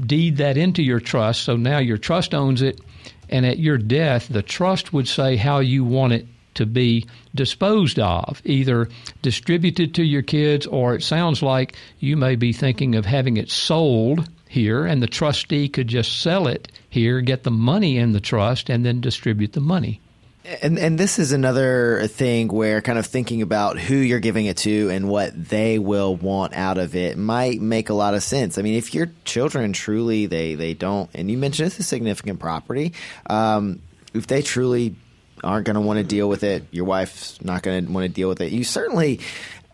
deed 0.06 0.36
that 0.36 0.56
into 0.56 0.82
your 0.82 1.00
trust. 1.00 1.42
So 1.42 1.56
now 1.56 1.78
your 1.78 1.98
trust 1.98 2.34
owns 2.34 2.62
it, 2.62 2.80
and 3.28 3.44
at 3.46 3.58
your 3.58 3.78
death, 3.78 4.28
the 4.28 4.42
trust 4.42 4.92
would 4.92 5.08
say 5.08 5.36
how 5.36 5.58
you 5.58 5.84
want 5.84 6.12
it 6.12 6.26
to 6.54 6.66
be 6.66 7.06
disposed 7.34 7.98
of, 7.98 8.42
either 8.44 8.88
distributed 9.22 9.94
to 9.94 10.04
your 10.04 10.22
kids, 10.22 10.66
or 10.66 10.94
it 10.94 11.02
sounds 11.02 11.42
like 11.42 11.74
you 11.98 12.16
may 12.16 12.36
be 12.36 12.52
thinking 12.52 12.94
of 12.94 13.06
having 13.06 13.38
it 13.38 13.50
sold 13.50 14.28
here, 14.52 14.84
and 14.84 15.02
the 15.02 15.06
trustee 15.06 15.66
could 15.66 15.88
just 15.88 16.20
sell 16.20 16.46
it 16.46 16.70
here, 16.90 17.22
get 17.22 17.42
the 17.42 17.50
money 17.50 17.96
in 17.96 18.12
the 18.12 18.20
trust, 18.20 18.68
and 18.68 18.84
then 18.84 19.00
distribute 19.00 19.54
the 19.54 19.60
money. 19.60 19.98
And 20.60 20.78
and 20.78 20.98
this 20.98 21.18
is 21.18 21.32
another 21.32 22.06
thing 22.08 22.48
where 22.48 22.82
kind 22.82 22.98
of 22.98 23.06
thinking 23.06 23.40
about 23.40 23.78
who 23.78 23.94
you're 23.94 24.20
giving 24.20 24.46
it 24.46 24.58
to 24.58 24.90
and 24.90 25.08
what 25.08 25.32
they 25.48 25.78
will 25.78 26.16
want 26.16 26.54
out 26.54 26.78
of 26.78 26.94
it 26.94 27.16
might 27.16 27.62
make 27.62 27.88
a 27.88 27.94
lot 27.94 28.14
of 28.14 28.22
sense. 28.22 28.58
I 28.58 28.62
mean, 28.62 28.74
if 28.74 28.92
your 28.92 29.10
children 29.24 29.72
truly 29.72 30.26
they 30.26 30.54
they 30.54 30.74
don't, 30.74 31.08
and 31.14 31.30
you 31.30 31.38
mentioned 31.38 31.68
it's 31.68 31.78
a 31.78 31.84
significant 31.84 32.38
property, 32.38 32.92
um, 33.30 33.80
if 34.12 34.26
they 34.26 34.42
truly 34.42 34.96
aren't 35.42 35.64
going 35.64 35.76
to 35.76 35.80
want 35.80 35.98
to 35.98 36.04
deal 36.04 36.28
with 36.28 36.42
it, 36.44 36.64
your 36.72 36.84
wife's 36.84 37.42
not 37.42 37.62
going 37.62 37.86
to 37.86 37.92
want 37.92 38.04
to 38.04 38.12
deal 38.12 38.28
with 38.28 38.40
it. 38.42 38.52
You 38.52 38.64
certainly. 38.64 39.20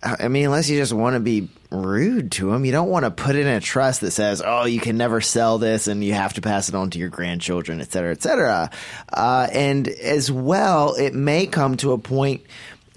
I 0.00 0.28
mean, 0.28 0.44
unless 0.44 0.70
you 0.70 0.78
just 0.78 0.92
want 0.92 1.14
to 1.14 1.20
be 1.20 1.48
rude 1.70 2.32
to 2.32 2.50
them, 2.50 2.64
you 2.64 2.72
don't 2.72 2.88
want 2.88 3.04
to 3.04 3.10
put 3.10 3.36
in 3.36 3.46
a 3.46 3.60
trust 3.60 4.00
that 4.00 4.12
says, 4.12 4.42
"Oh, 4.44 4.64
you 4.64 4.80
can 4.80 4.96
never 4.96 5.20
sell 5.20 5.58
this, 5.58 5.86
and 5.86 6.02
you 6.02 6.14
have 6.14 6.34
to 6.34 6.40
pass 6.40 6.68
it 6.68 6.74
on 6.74 6.90
to 6.90 6.98
your 6.98 7.08
grandchildren, 7.10 7.80
et 7.80 7.92
cetera, 7.92 8.12
et 8.12 8.22
cetera." 8.22 8.70
Uh, 9.12 9.48
and 9.52 9.88
as 9.88 10.30
well, 10.30 10.94
it 10.94 11.14
may 11.14 11.46
come 11.46 11.76
to 11.78 11.92
a 11.92 11.98
point 11.98 12.42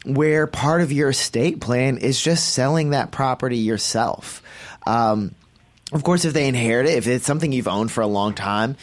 where 0.06 0.48
part 0.48 0.82
of 0.82 0.92
your 0.92 1.10
estate 1.10 1.62
plan 1.62 1.98
is 1.98 2.20
just 2.20 2.54
selling 2.54 2.92
that 2.92 3.12
property 3.12 3.58
yourself. 3.58 4.42
Um, 4.88 5.36
Of 5.92 6.04
course, 6.04 6.24
if 6.24 6.34
they 6.34 6.48
inherit 6.48 6.86
it, 6.88 6.98
if 6.98 7.08
it's 7.08 7.26
something 7.26 7.52
you've 7.52 7.68
owned 7.68 7.92
for 7.92 8.00
a 8.00 8.08
long 8.08 8.34
time, 8.34 8.78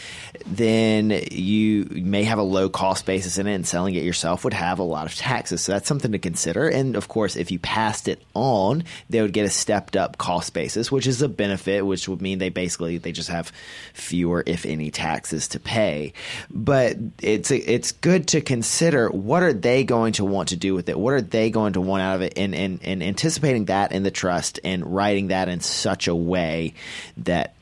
then 0.46 1.10
you 1.30 1.86
may 1.90 2.24
have 2.24 2.38
a 2.38 2.42
low 2.42 2.68
cost 2.68 3.06
basis 3.06 3.38
in 3.38 3.46
it, 3.46 3.54
and 3.54 3.66
selling 3.66 3.94
it 3.94 4.02
yourself 4.02 4.44
would 4.44 4.52
have 4.52 4.78
a 4.78 4.82
lot 4.82 5.06
of 5.06 5.14
taxes. 5.14 5.62
So 5.62 5.72
that's 5.72 5.88
something 5.88 6.12
to 6.12 6.18
consider. 6.18 6.68
And 6.68 6.96
of 6.96 7.08
course, 7.08 7.36
if 7.36 7.50
you 7.50 7.58
passed 7.58 8.08
it 8.08 8.22
on, 8.34 8.84
they 9.08 9.22
would 9.22 9.32
get 9.32 9.46
a 9.46 9.50
stepped 9.50 9.96
up 9.96 10.18
cost 10.18 10.52
basis, 10.52 10.92
which 10.92 11.06
is 11.06 11.22
a 11.22 11.28
benefit, 11.28 11.86
which 11.86 12.08
would 12.08 12.20
mean 12.20 12.38
they 12.38 12.50
basically 12.50 12.98
they 12.98 13.12
just 13.12 13.30
have 13.30 13.52
fewer, 13.94 14.42
if 14.44 14.66
any, 14.66 14.90
taxes 14.90 15.48
to 15.48 15.60
pay. 15.60 16.12
But 16.50 16.98
it's 17.22 17.50
it's 17.50 17.92
good 17.92 18.28
to 18.28 18.42
consider 18.42 19.08
what 19.08 19.42
are 19.42 19.54
they 19.54 19.82
going 19.82 20.12
to 20.14 20.26
want 20.26 20.50
to 20.50 20.56
do 20.56 20.74
with 20.74 20.90
it? 20.90 20.98
What 20.98 21.14
are 21.14 21.22
they 21.22 21.48
going 21.48 21.72
to 21.72 21.80
want 21.80 22.02
out 22.02 22.16
of 22.16 22.22
it? 22.22 22.34
And 22.36 22.54
and, 22.54 22.80
and 22.84 23.02
anticipating 23.02 23.66
that 23.66 23.92
in 23.92 24.02
the 24.02 24.10
trust 24.10 24.60
and 24.62 24.94
writing 24.94 25.28
that 25.28 25.48
in 25.48 25.60
such 25.60 26.06
a 26.06 26.14
way 26.14 26.74
that 27.18 27.54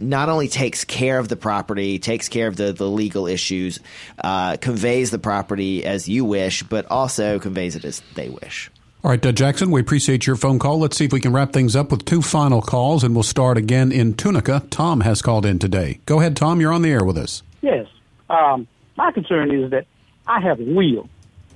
not 0.00 0.28
only 0.28 0.48
takes 0.48 0.84
care 0.84 1.18
of 1.18 1.28
the 1.28 1.36
property, 1.36 1.98
takes 1.98 2.28
care 2.28 2.48
of 2.48 2.56
the, 2.56 2.72
the 2.72 2.88
legal 2.88 3.26
issues, 3.26 3.80
uh, 4.22 4.56
conveys 4.60 5.10
the 5.10 5.18
property 5.18 5.84
as 5.84 6.08
you 6.08 6.24
wish, 6.24 6.62
but 6.62 6.86
also 6.90 7.38
conveys 7.38 7.76
it 7.76 7.84
as 7.84 8.02
they 8.14 8.28
wish. 8.28 8.70
All 9.02 9.10
right, 9.10 9.24
uh, 9.24 9.32
Jackson, 9.32 9.70
we 9.70 9.80
appreciate 9.80 10.26
your 10.26 10.36
phone 10.36 10.58
call. 10.58 10.78
Let's 10.78 10.96
see 10.96 11.04
if 11.04 11.12
we 11.12 11.20
can 11.20 11.32
wrap 11.32 11.52
things 11.52 11.76
up 11.76 11.90
with 11.90 12.06
two 12.06 12.22
final 12.22 12.62
calls, 12.62 13.04
and 13.04 13.14
we'll 13.14 13.22
start 13.22 13.58
again 13.58 13.92
in 13.92 14.14
Tunica. 14.14 14.62
Tom 14.70 15.00
has 15.00 15.20
called 15.20 15.44
in 15.44 15.58
today. 15.58 16.00
Go 16.06 16.20
ahead, 16.20 16.36
Tom. 16.36 16.60
You're 16.60 16.72
on 16.72 16.82
the 16.82 16.90
air 16.90 17.04
with 17.04 17.18
us. 17.18 17.42
Yes. 17.60 17.86
Um, 18.30 18.66
my 18.96 19.12
concern 19.12 19.54
is 19.54 19.70
that 19.72 19.86
I 20.26 20.40
have 20.40 20.58
a 20.58 20.64
will, 20.64 21.08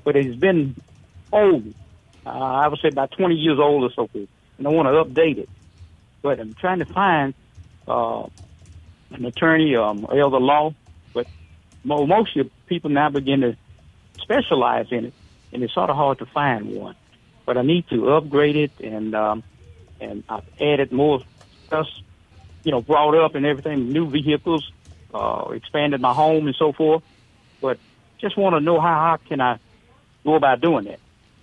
but 0.05 0.14
it's 0.14 0.36
been 0.36 0.76
old. 1.32 1.72
Uh, 2.26 2.30
I 2.30 2.68
would 2.68 2.80
say 2.80 2.89
about 2.89 3.12
20 3.12 3.34
years 3.34 3.59
old 3.59 3.82
or 3.82 3.93
so, 3.95 4.11
and 4.12 4.66
I 4.66 4.70
want 4.70 4.86
to 4.86 4.93
update 4.93 5.39
it 5.39 5.49
but 6.29 6.39
I'm 6.39 6.53
trying 6.53 6.81
to 6.81 6.85
find 6.85 7.33
uh, 7.89 8.26
an 9.12 9.24
attorney, 9.24 9.74
um, 9.76 10.07
elder 10.14 10.39
law. 10.39 10.74
But 11.14 11.26
most 11.85 12.37
people 12.66 12.91
now 12.91 13.09
begin 13.09 13.41
to 13.41 13.57
specialize 14.20 14.89
in 14.91 15.07
it, 15.07 15.14
and 15.55 15.62
it's 15.62 15.72
sort 15.72 15.89
of 15.89 15.97
hard 15.97 16.18
to 16.18 16.26
find 16.26 16.74
one. 16.74 16.97
But 17.47 17.57
I 17.57 17.62
need 17.62 17.89
to 17.89 18.11
upgrade 18.11 18.57
it, 18.57 18.72
and 18.79 19.14
um, 19.14 19.43
and 20.03 20.22
I've 20.29 20.45
added 20.61 20.93
more 20.93 21.22
stuff, 21.66 21.89
you 22.62 22.72
know, 22.72 22.83
brought 22.83 23.14
up 23.14 23.35
and 23.35 23.47
everything, 23.47 23.91
new 23.91 24.07
vehicles, 24.07 24.70
uh, 25.14 25.47
expanded 25.55 26.03
my 26.03 26.12
home 26.12 26.47
and 26.47 26.57
so 26.57 26.74
forth. 26.74 27.03
But 27.62 27.79
just 28.18 28.37
want 28.37 28.55
to 28.55 28.61
know 28.61 28.79
how, 28.83 28.97
how 29.07 29.18
can 29.26 29.41
I 29.41 29.59
go 30.24 30.35
about 30.35 30.61
doing 30.61 30.85
that. 30.85 31.01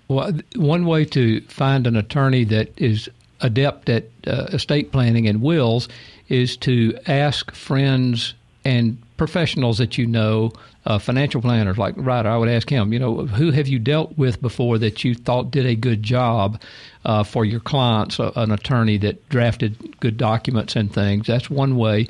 Well, 0.07 0.31
one 0.55 0.86
way 0.86 1.05
to 1.05 1.41
find 1.47 1.88
an 1.88 1.95
attorney 1.95 2.43
that 2.43 2.79
is 2.79 3.09
adept 3.45 3.89
at 3.89 4.05
uh, 4.27 4.47
estate 4.51 4.91
planning 4.91 5.27
and 5.27 5.41
wills 5.41 5.87
is 6.27 6.57
to 6.57 6.97
ask 7.07 7.53
friends 7.53 8.33
and 8.63 8.97
professionals 9.17 9.77
that 9.77 9.97
you 9.97 10.07
know, 10.07 10.51
uh, 10.85 10.97
financial 10.97 11.41
planners 11.41 11.77
like 11.77 11.93
Ryder. 11.95 12.27
I 12.27 12.37
would 12.37 12.49
ask 12.49 12.69
him, 12.69 12.91
you 12.91 12.99
know, 12.99 13.25
who 13.27 13.51
have 13.51 13.67
you 13.67 13.79
dealt 13.79 14.17
with 14.17 14.41
before 14.41 14.79
that 14.79 15.03
you 15.03 15.13
thought 15.13 15.51
did 15.51 15.65
a 15.65 15.75
good 15.75 16.01
job 16.01 16.59
uh, 17.05 17.23
for 17.23 17.45
your 17.45 17.59
clients, 17.59 18.19
uh, 18.19 18.31
an 18.35 18.51
attorney 18.51 18.97
that 18.97 19.29
drafted 19.29 19.99
good 19.99 20.17
documents 20.17 20.75
and 20.75 20.91
things. 20.91 21.27
That's 21.27 21.49
one 21.49 21.77
way. 21.77 22.07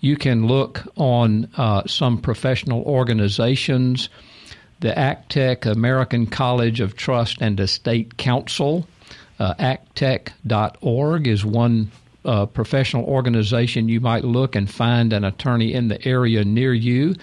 You 0.00 0.16
can 0.16 0.46
look 0.46 0.82
on 0.96 1.48
uh, 1.56 1.82
some 1.86 2.20
professional 2.20 2.82
organizations, 2.82 4.10
the 4.80 4.92
ACTEC, 4.92 5.64
American 5.64 6.26
College 6.26 6.80
of 6.80 6.94
Trust 6.96 7.38
and 7.40 7.58
Estate 7.58 8.18
Counsel 8.18 8.86
uh, 9.38 9.54
actec.org 9.54 11.26
is 11.26 11.44
one 11.44 11.90
uh, 12.24 12.46
professional 12.46 13.04
organization 13.04 13.88
you 13.88 14.00
might 14.00 14.24
look 14.24 14.56
and 14.56 14.70
find 14.70 15.12
an 15.12 15.24
attorney 15.24 15.72
in 15.72 15.88
the 15.88 16.04
area 16.06 16.44
near 16.44 16.74
you. 16.74 17.14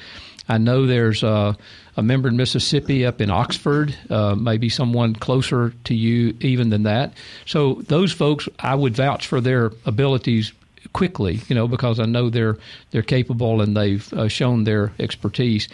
I 0.49 0.57
know 0.57 0.85
there's 0.85 1.23
a, 1.23 1.57
a 1.95 2.03
member 2.03 2.27
in 2.27 2.35
Mississippi 2.35 3.05
up 3.05 3.21
in 3.21 3.29
Oxford, 3.29 3.95
uh, 4.09 4.35
maybe 4.35 4.69
someone 4.69 5.15
closer 5.15 5.73
to 5.85 5.95
you 5.95 6.35
even 6.41 6.69
than 6.69 6.83
that. 6.83 7.13
So 7.45 7.75
those 7.87 8.11
folks, 8.11 8.49
I 8.59 8.75
would 8.75 8.95
vouch 8.95 9.27
for 9.27 9.39
their 9.39 9.71
abilities 9.85 10.51
quickly, 10.91 11.39
you 11.47 11.55
know, 11.55 11.67
because 11.67 11.99
I 11.99 12.05
know 12.05 12.29
they're 12.29 12.57
they're 12.91 13.01
capable 13.01 13.61
and 13.61 13.75
they've 13.75 14.13
uh, 14.13 14.27
shown 14.27 14.65
their 14.65 14.91
expertise. 14.99 15.69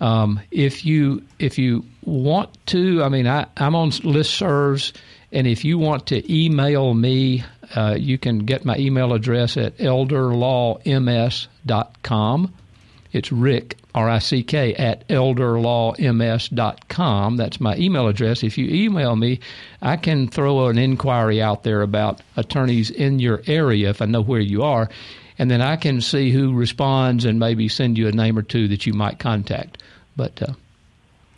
Um, 0.00 0.40
if 0.50 0.84
you 0.84 1.22
if 1.38 1.58
you 1.58 1.84
want 2.04 2.50
to, 2.66 3.02
I 3.02 3.08
mean, 3.08 3.26
I, 3.26 3.46
I'm 3.56 3.74
on 3.74 3.90
listservs 3.90 4.92
and 5.32 5.46
if 5.46 5.64
you 5.64 5.78
want 5.78 6.06
to 6.06 6.22
email 6.32 6.94
me, 6.94 7.44
uh, 7.74 7.96
you 7.98 8.18
can 8.18 8.40
get 8.40 8.64
my 8.64 8.76
email 8.76 9.12
address 9.12 9.56
at 9.56 9.76
elderlawms.com. 9.78 12.54
It's 13.12 13.30
Rick, 13.32 13.78
R 13.94 14.10
I 14.10 14.18
C 14.18 14.42
K, 14.42 14.74
at 14.74 15.06
elderlawms.com. 15.08 17.36
That's 17.36 17.60
my 17.60 17.76
email 17.76 18.08
address. 18.08 18.42
If 18.42 18.58
you 18.58 18.66
email 18.68 19.14
me, 19.16 19.40
I 19.80 19.96
can 19.96 20.28
throw 20.28 20.66
an 20.68 20.76
inquiry 20.78 21.40
out 21.42 21.64
there 21.64 21.82
about 21.82 22.20
attorneys 22.36 22.90
in 22.90 23.18
your 23.18 23.42
area 23.46 23.90
if 23.90 24.00
I 24.02 24.06
know 24.06 24.22
where 24.22 24.40
you 24.40 24.62
are, 24.62 24.88
and 25.38 25.50
then 25.50 25.60
I 25.62 25.76
can 25.76 26.00
see 26.00 26.30
who 26.30 26.54
responds 26.54 27.24
and 27.24 27.40
maybe 27.40 27.68
send 27.68 27.98
you 27.98 28.06
a 28.06 28.12
name 28.12 28.38
or 28.38 28.42
two 28.42 28.68
that 28.68 28.86
you 28.86 28.92
might 28.92 29.18
contact. 29.18 29.82
But 30.14 30.40
uh, 30.42 30.52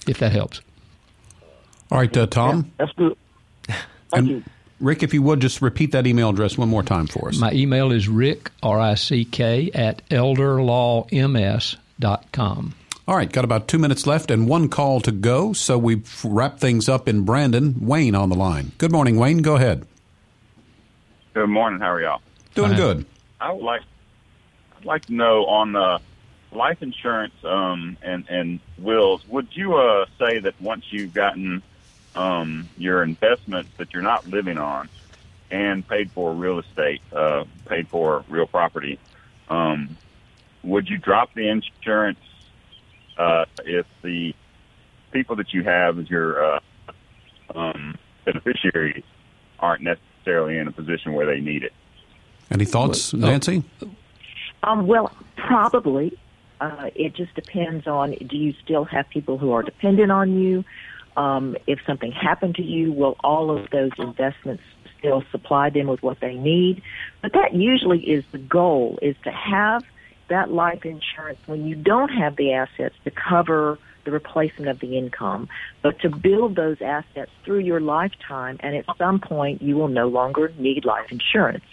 if 0.06 0.18
that 0.18 0.32
helps. 0.32 0.60
All 1.90 1.96
right, 1.98 2.14
uh, 2.16 2.26
Tom. 2.26 2.56
Yeah, 2.56 2.62
that's 2.78 2.92
good 2.92 3.16
and 4.12 4.28
you. 4.28 4.44
Rick, 4.80 5.02
if 5.02 5.12
you 5.12 5.22
would 5.22 5.40
just 5.40 5.60
repeat 5.60 5.90
that 5.92 6.06
email 6.06 6.30
address 6.30 6.56
one 6.56 6.68
more 6.68 6.84
time 6.84 7.08
for 7.08 7.28
us. 7.28 7.38
My 7.38 7.50
email 7.52 7.90
is 7.90 8.08
rick, 8.08 8.52
R 8.62 8.78
I 8.78 8.94
C 8.94 9.24
K, 9.24 9.72
at 9.74 10.08
elderlawms.com. 10.08 12.74
All 13.08 13.16
right, 13.16 13.32
got 13.32 13.44
about 13.44 13.66
two 13.68 13.78
minutes 13.78 14.06
left 14.06 14.30
and 14.30 14.46
one 14.46 14.68
call 14.68 15.00
to 15.00 15.10
go, 15.10 15.52
so 15.52 15.78
we 15.78 16.02
wrap 16.22 16.60
things 16.60 16.88
up 16.88 17.08
in 17.08 17.22
Brandon. 17.22 17.74
Wayne 17.80 18.14
on 18.14 18.28
the 18.28 18.36
line. 18.36 18.70
Good 18.78 18.92
morning, 18.92 19.16
Wayne. 19.16 19.38
Go 19.38 19.56
ahead. 19.56 19.84
Good 21.34 21.48
morning. 21.48 21.80
How 21.80 21.92
are 21.92 22.02
y'all? 22.02 22.20
Doing 22.54 22.74
good. 22.74 23.04
I 23.40 23.52
would 23.52 23.64
like, 23.64 23.82
I'd 24.76 24.84
like 24.84 25.06
to 25.06 25.14
know 25.14 25.46
on 25.46 25.72
the 25.72 26.00
life 26.52 26.82
insurance 26.82 27.34
um, 27.44 27.96
and 28.02 28.28
and 28.28 28.60
wills. 28.78 29.26
Would 29.28 29.48
you 29.52 29.74
uh, 29.74 30.06
say 30.18 30.40
that 30.40 30.60
once 30.60 30.84
you've 30.90 31.14
gotten 31.14 31.62
um, 32.14 32.68
your 32.76 33.02
investments 33.02 33.70
that 33.78 33.88
you're 33.92 34.02
not 34.02 34.26
living 34.26 34.58
on 34.58 34.88
and 35.50 35.86
paid 35.86 36.10
for 36.14 36.34
real 36.34 36.58
estate, 36.58 37.00
uh, 37.14 37.44
paid 37.68 37.88
for 37.88 38.24
real 38.28 38.46
property, 38.46 38.98
um, 39.48 39.96
would 40.62 40.88
you 40.88 40.98
drop 40.98 41.32
the 41.34 41.48
insurance 41.48 42.18
uh, 43.16 43.44
if 43.64 43.86
the 44.02 44.34
people 45.12 45.36
that 45.36 45.52
you 45.52 45.64
have 45.64 45.98
as 45.98 46.10
your 46.10 46.54
uh, 46.56 46.60
um, 47.54 47.96
beneficiaries 48.24 49.04
aren't 49.58 49.82
necessarily 49.82 50.58
in 50.58 50.68
a 50.68 50.72
position 50.72 51.12
where 51.14 51.26
they 51.26 51.40
need 51.40 51.62
it? 51.62 51.72
Any 52.50 52.64
thoughts, 52.64 53.12
Nancy? 53.14 53.64
Um, 54.62 54.86
well, 54.86 55.12
probably. 55.36 56.18
Uh, 56.60 56.90
it 56.96 57.14
just 57.14 57.32
depends 57.34 57.86
on 57.86 58.16
do 58.26 58.36
you 58.36 58.52
still 58.64 58.84
have 58.84 59.08
people 59.10 59.38
who 59.38 59.52
are 59.52 59.62
dependent 59.62 60.10
on 60.10 60.38
you? 60.40 60.64
Um, 61.18 61.56
if 61.66 61.80
something 61.84 62.12
happened 62.12 62.54
to 62.54 62.62
you, 62.62 62.92
will 62.92 63.16
all 63.24 63.50
of 63.50 63.70
those 63.70 63.90
investments 63.98 64.62
still 64.96 65.24
supply 65.32 65.68
them 65.68 65.88
with 65.88 66.00
what 66.00 66.20
they 66.20 66.34
need? 66.34 66.80
But 67.22 67.32
that 67.32 67.54
usually 67.54 68.00
is 68.00 68.24
the 68.30 68.38
goal, 68.38 69.00
is 69.02 69.16
to 69.24 69.32
have 69.32 69.82
that 70.28 70.52
life 70.52 70.84
insurance 70.84 71.40
when 71.46 71.66
you 71.66 71.74
don't 71.74 72.10
have 72.10 72.36
the 72.36 72.52
assets 72.52 72.94
to 73.02 73.10
cover 73.10 73.78
the 74.04 74.12
replacement 74.12 74.70
of 74.70 74.78
the 74.78 74.96
income, 74.96 75.48
but 75.82 75.98
to 76.00 76.08
build 76.08 76.54
those 76.54 76.80
assets 76.80 77.32
through 77.44 77.58
your 77.58 77.80
lifetime, 77.80 78.56
and 78.60 78.76
at 78.76 78.84
some 78.96 79.18
point 79.18 79.60
you 79.60 79.76
will 79.76 79.88
no 79.88 80.06
longer 80.08 80.52
need 80.56 80.84
life 80.84 81.10
insurance. 81.10 81.64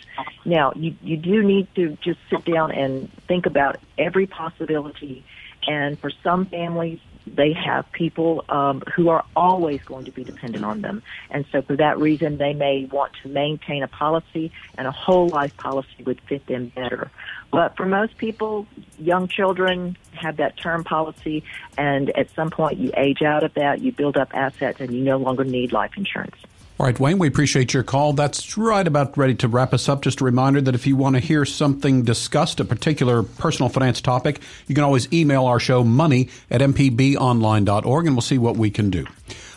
Now, 0.44 0.74
you, 0.76 0.96
you 1.04 1.18
do 1.18 1.44
need 1.44 1.68
to 1.76 1.98
just 2.02 2.20
sit 2.32 2.44
down 2.46 2.72
and 2.72 3.12
think 3.28 3.46
about 3.46 3.78
every 3.98 4.26
possibility, 4.26 5.24
and 5.68 6.00
for 6.00 6.12
some 6.24 6.46
families, 6.46 7.00
they 7.28 7.54
have 7.54 7.92
people 7.92 8.46
um, 8.50 8.84
who 8.96 9.10
are 9.10 9.26
always 9.36 9.82
going 9.82 10.06
to 10.06 10.12
be 10.12 10.24
dependent 10.24 10.64
on 10.64 10.82
them. 10.82 11.02
And 11.30 11.46
so 11.52 11.62
for 11.62 11.76
that 11.78 11.98
reason, 11.98 12.38
they 12.38 12.54
may 12.54 12.86
want 12.86 13.14
to 13.24 13.30
maintain 13.30 13.84
a 13.84 13.88
policy 13.88 14.52
and 14.78 14.88
a 14.88 14.92
whole 14.92 15.28
life 15.30 15.56
policy 15.58 16.04
would 16.06 16.22
fit 16.22 16.46
them 16.46 16.72
better. 16.76 17.10
But 17.52 17.76
for 17.78 17.86
most 17.86 18.18
people, 18.18 18.68
young 19.00 19.28
children 19.28 19.98
have 20.14 20.38
that 20.38 20.58
term 20.58 20.84
policy 20.84 21.44
and 21.78 22.16
at 22.18 22.34
some 22.36 22.52
point 22.52 22.78
you 22.78 22.92
age 22.96 23.22
out 23.22 23.44
of 23.44 23.54
that, 23.56 23.82
you 23.82 23.92
build 23.92 24.18
up 24.18 24.30
assets 24.34 24.80
and 24.80 24.94
you 24.94 25.02
no 25.02 25.18
longer 25.18 25.44
need 25.44 25.72
life 25.72 25.92
insurance. 25.98 26.36
All 26.78 26.86
right, 26.86 27.00
Wayne, 27.00 27.20
we 27.20 27.30
appreciate 27.30 27.74
your 27.74 27.84
call. 27.84 28.12
That's 28.12 28.58
right 28.58 28.86
about 28.86 29.18
ready 29.18 29.34
to 29.36 29.48
wrap 29.48 29.74
us 29.74 29.88
up. 29.88 30.02
Just 30.02 30.20
a 30.20 30.26
reminder 30.26 30.60
that 30.60 30.76
if 30.76 30.86
you 30.86 30.98
want 30.98 31.16
to 31.16 31.22
hear 31.22 31.46
something 31.46 32.04
discussed, 32.04 32.60
a 32.60 32.66
particular 32.66 33.24
personal 33.24 33.70
finance 33.70 34.02
topic, 34.02 34.42
you 34.68 34.76
can 34.76 34.84
always 34.84 35.12
email 35.14 35.46
our 35.46 35.58
show 35.58 35.86
money 35.86 36.28
at 36.52 36.60
mpbonline.org 36.60 38.06
and 38.06 38.16
we'll 38.16 38.22
see 38.22 38.38
what 38.38 38.58
we 38.58 38.70
can 38.70 38.90
do. 38.90 39.06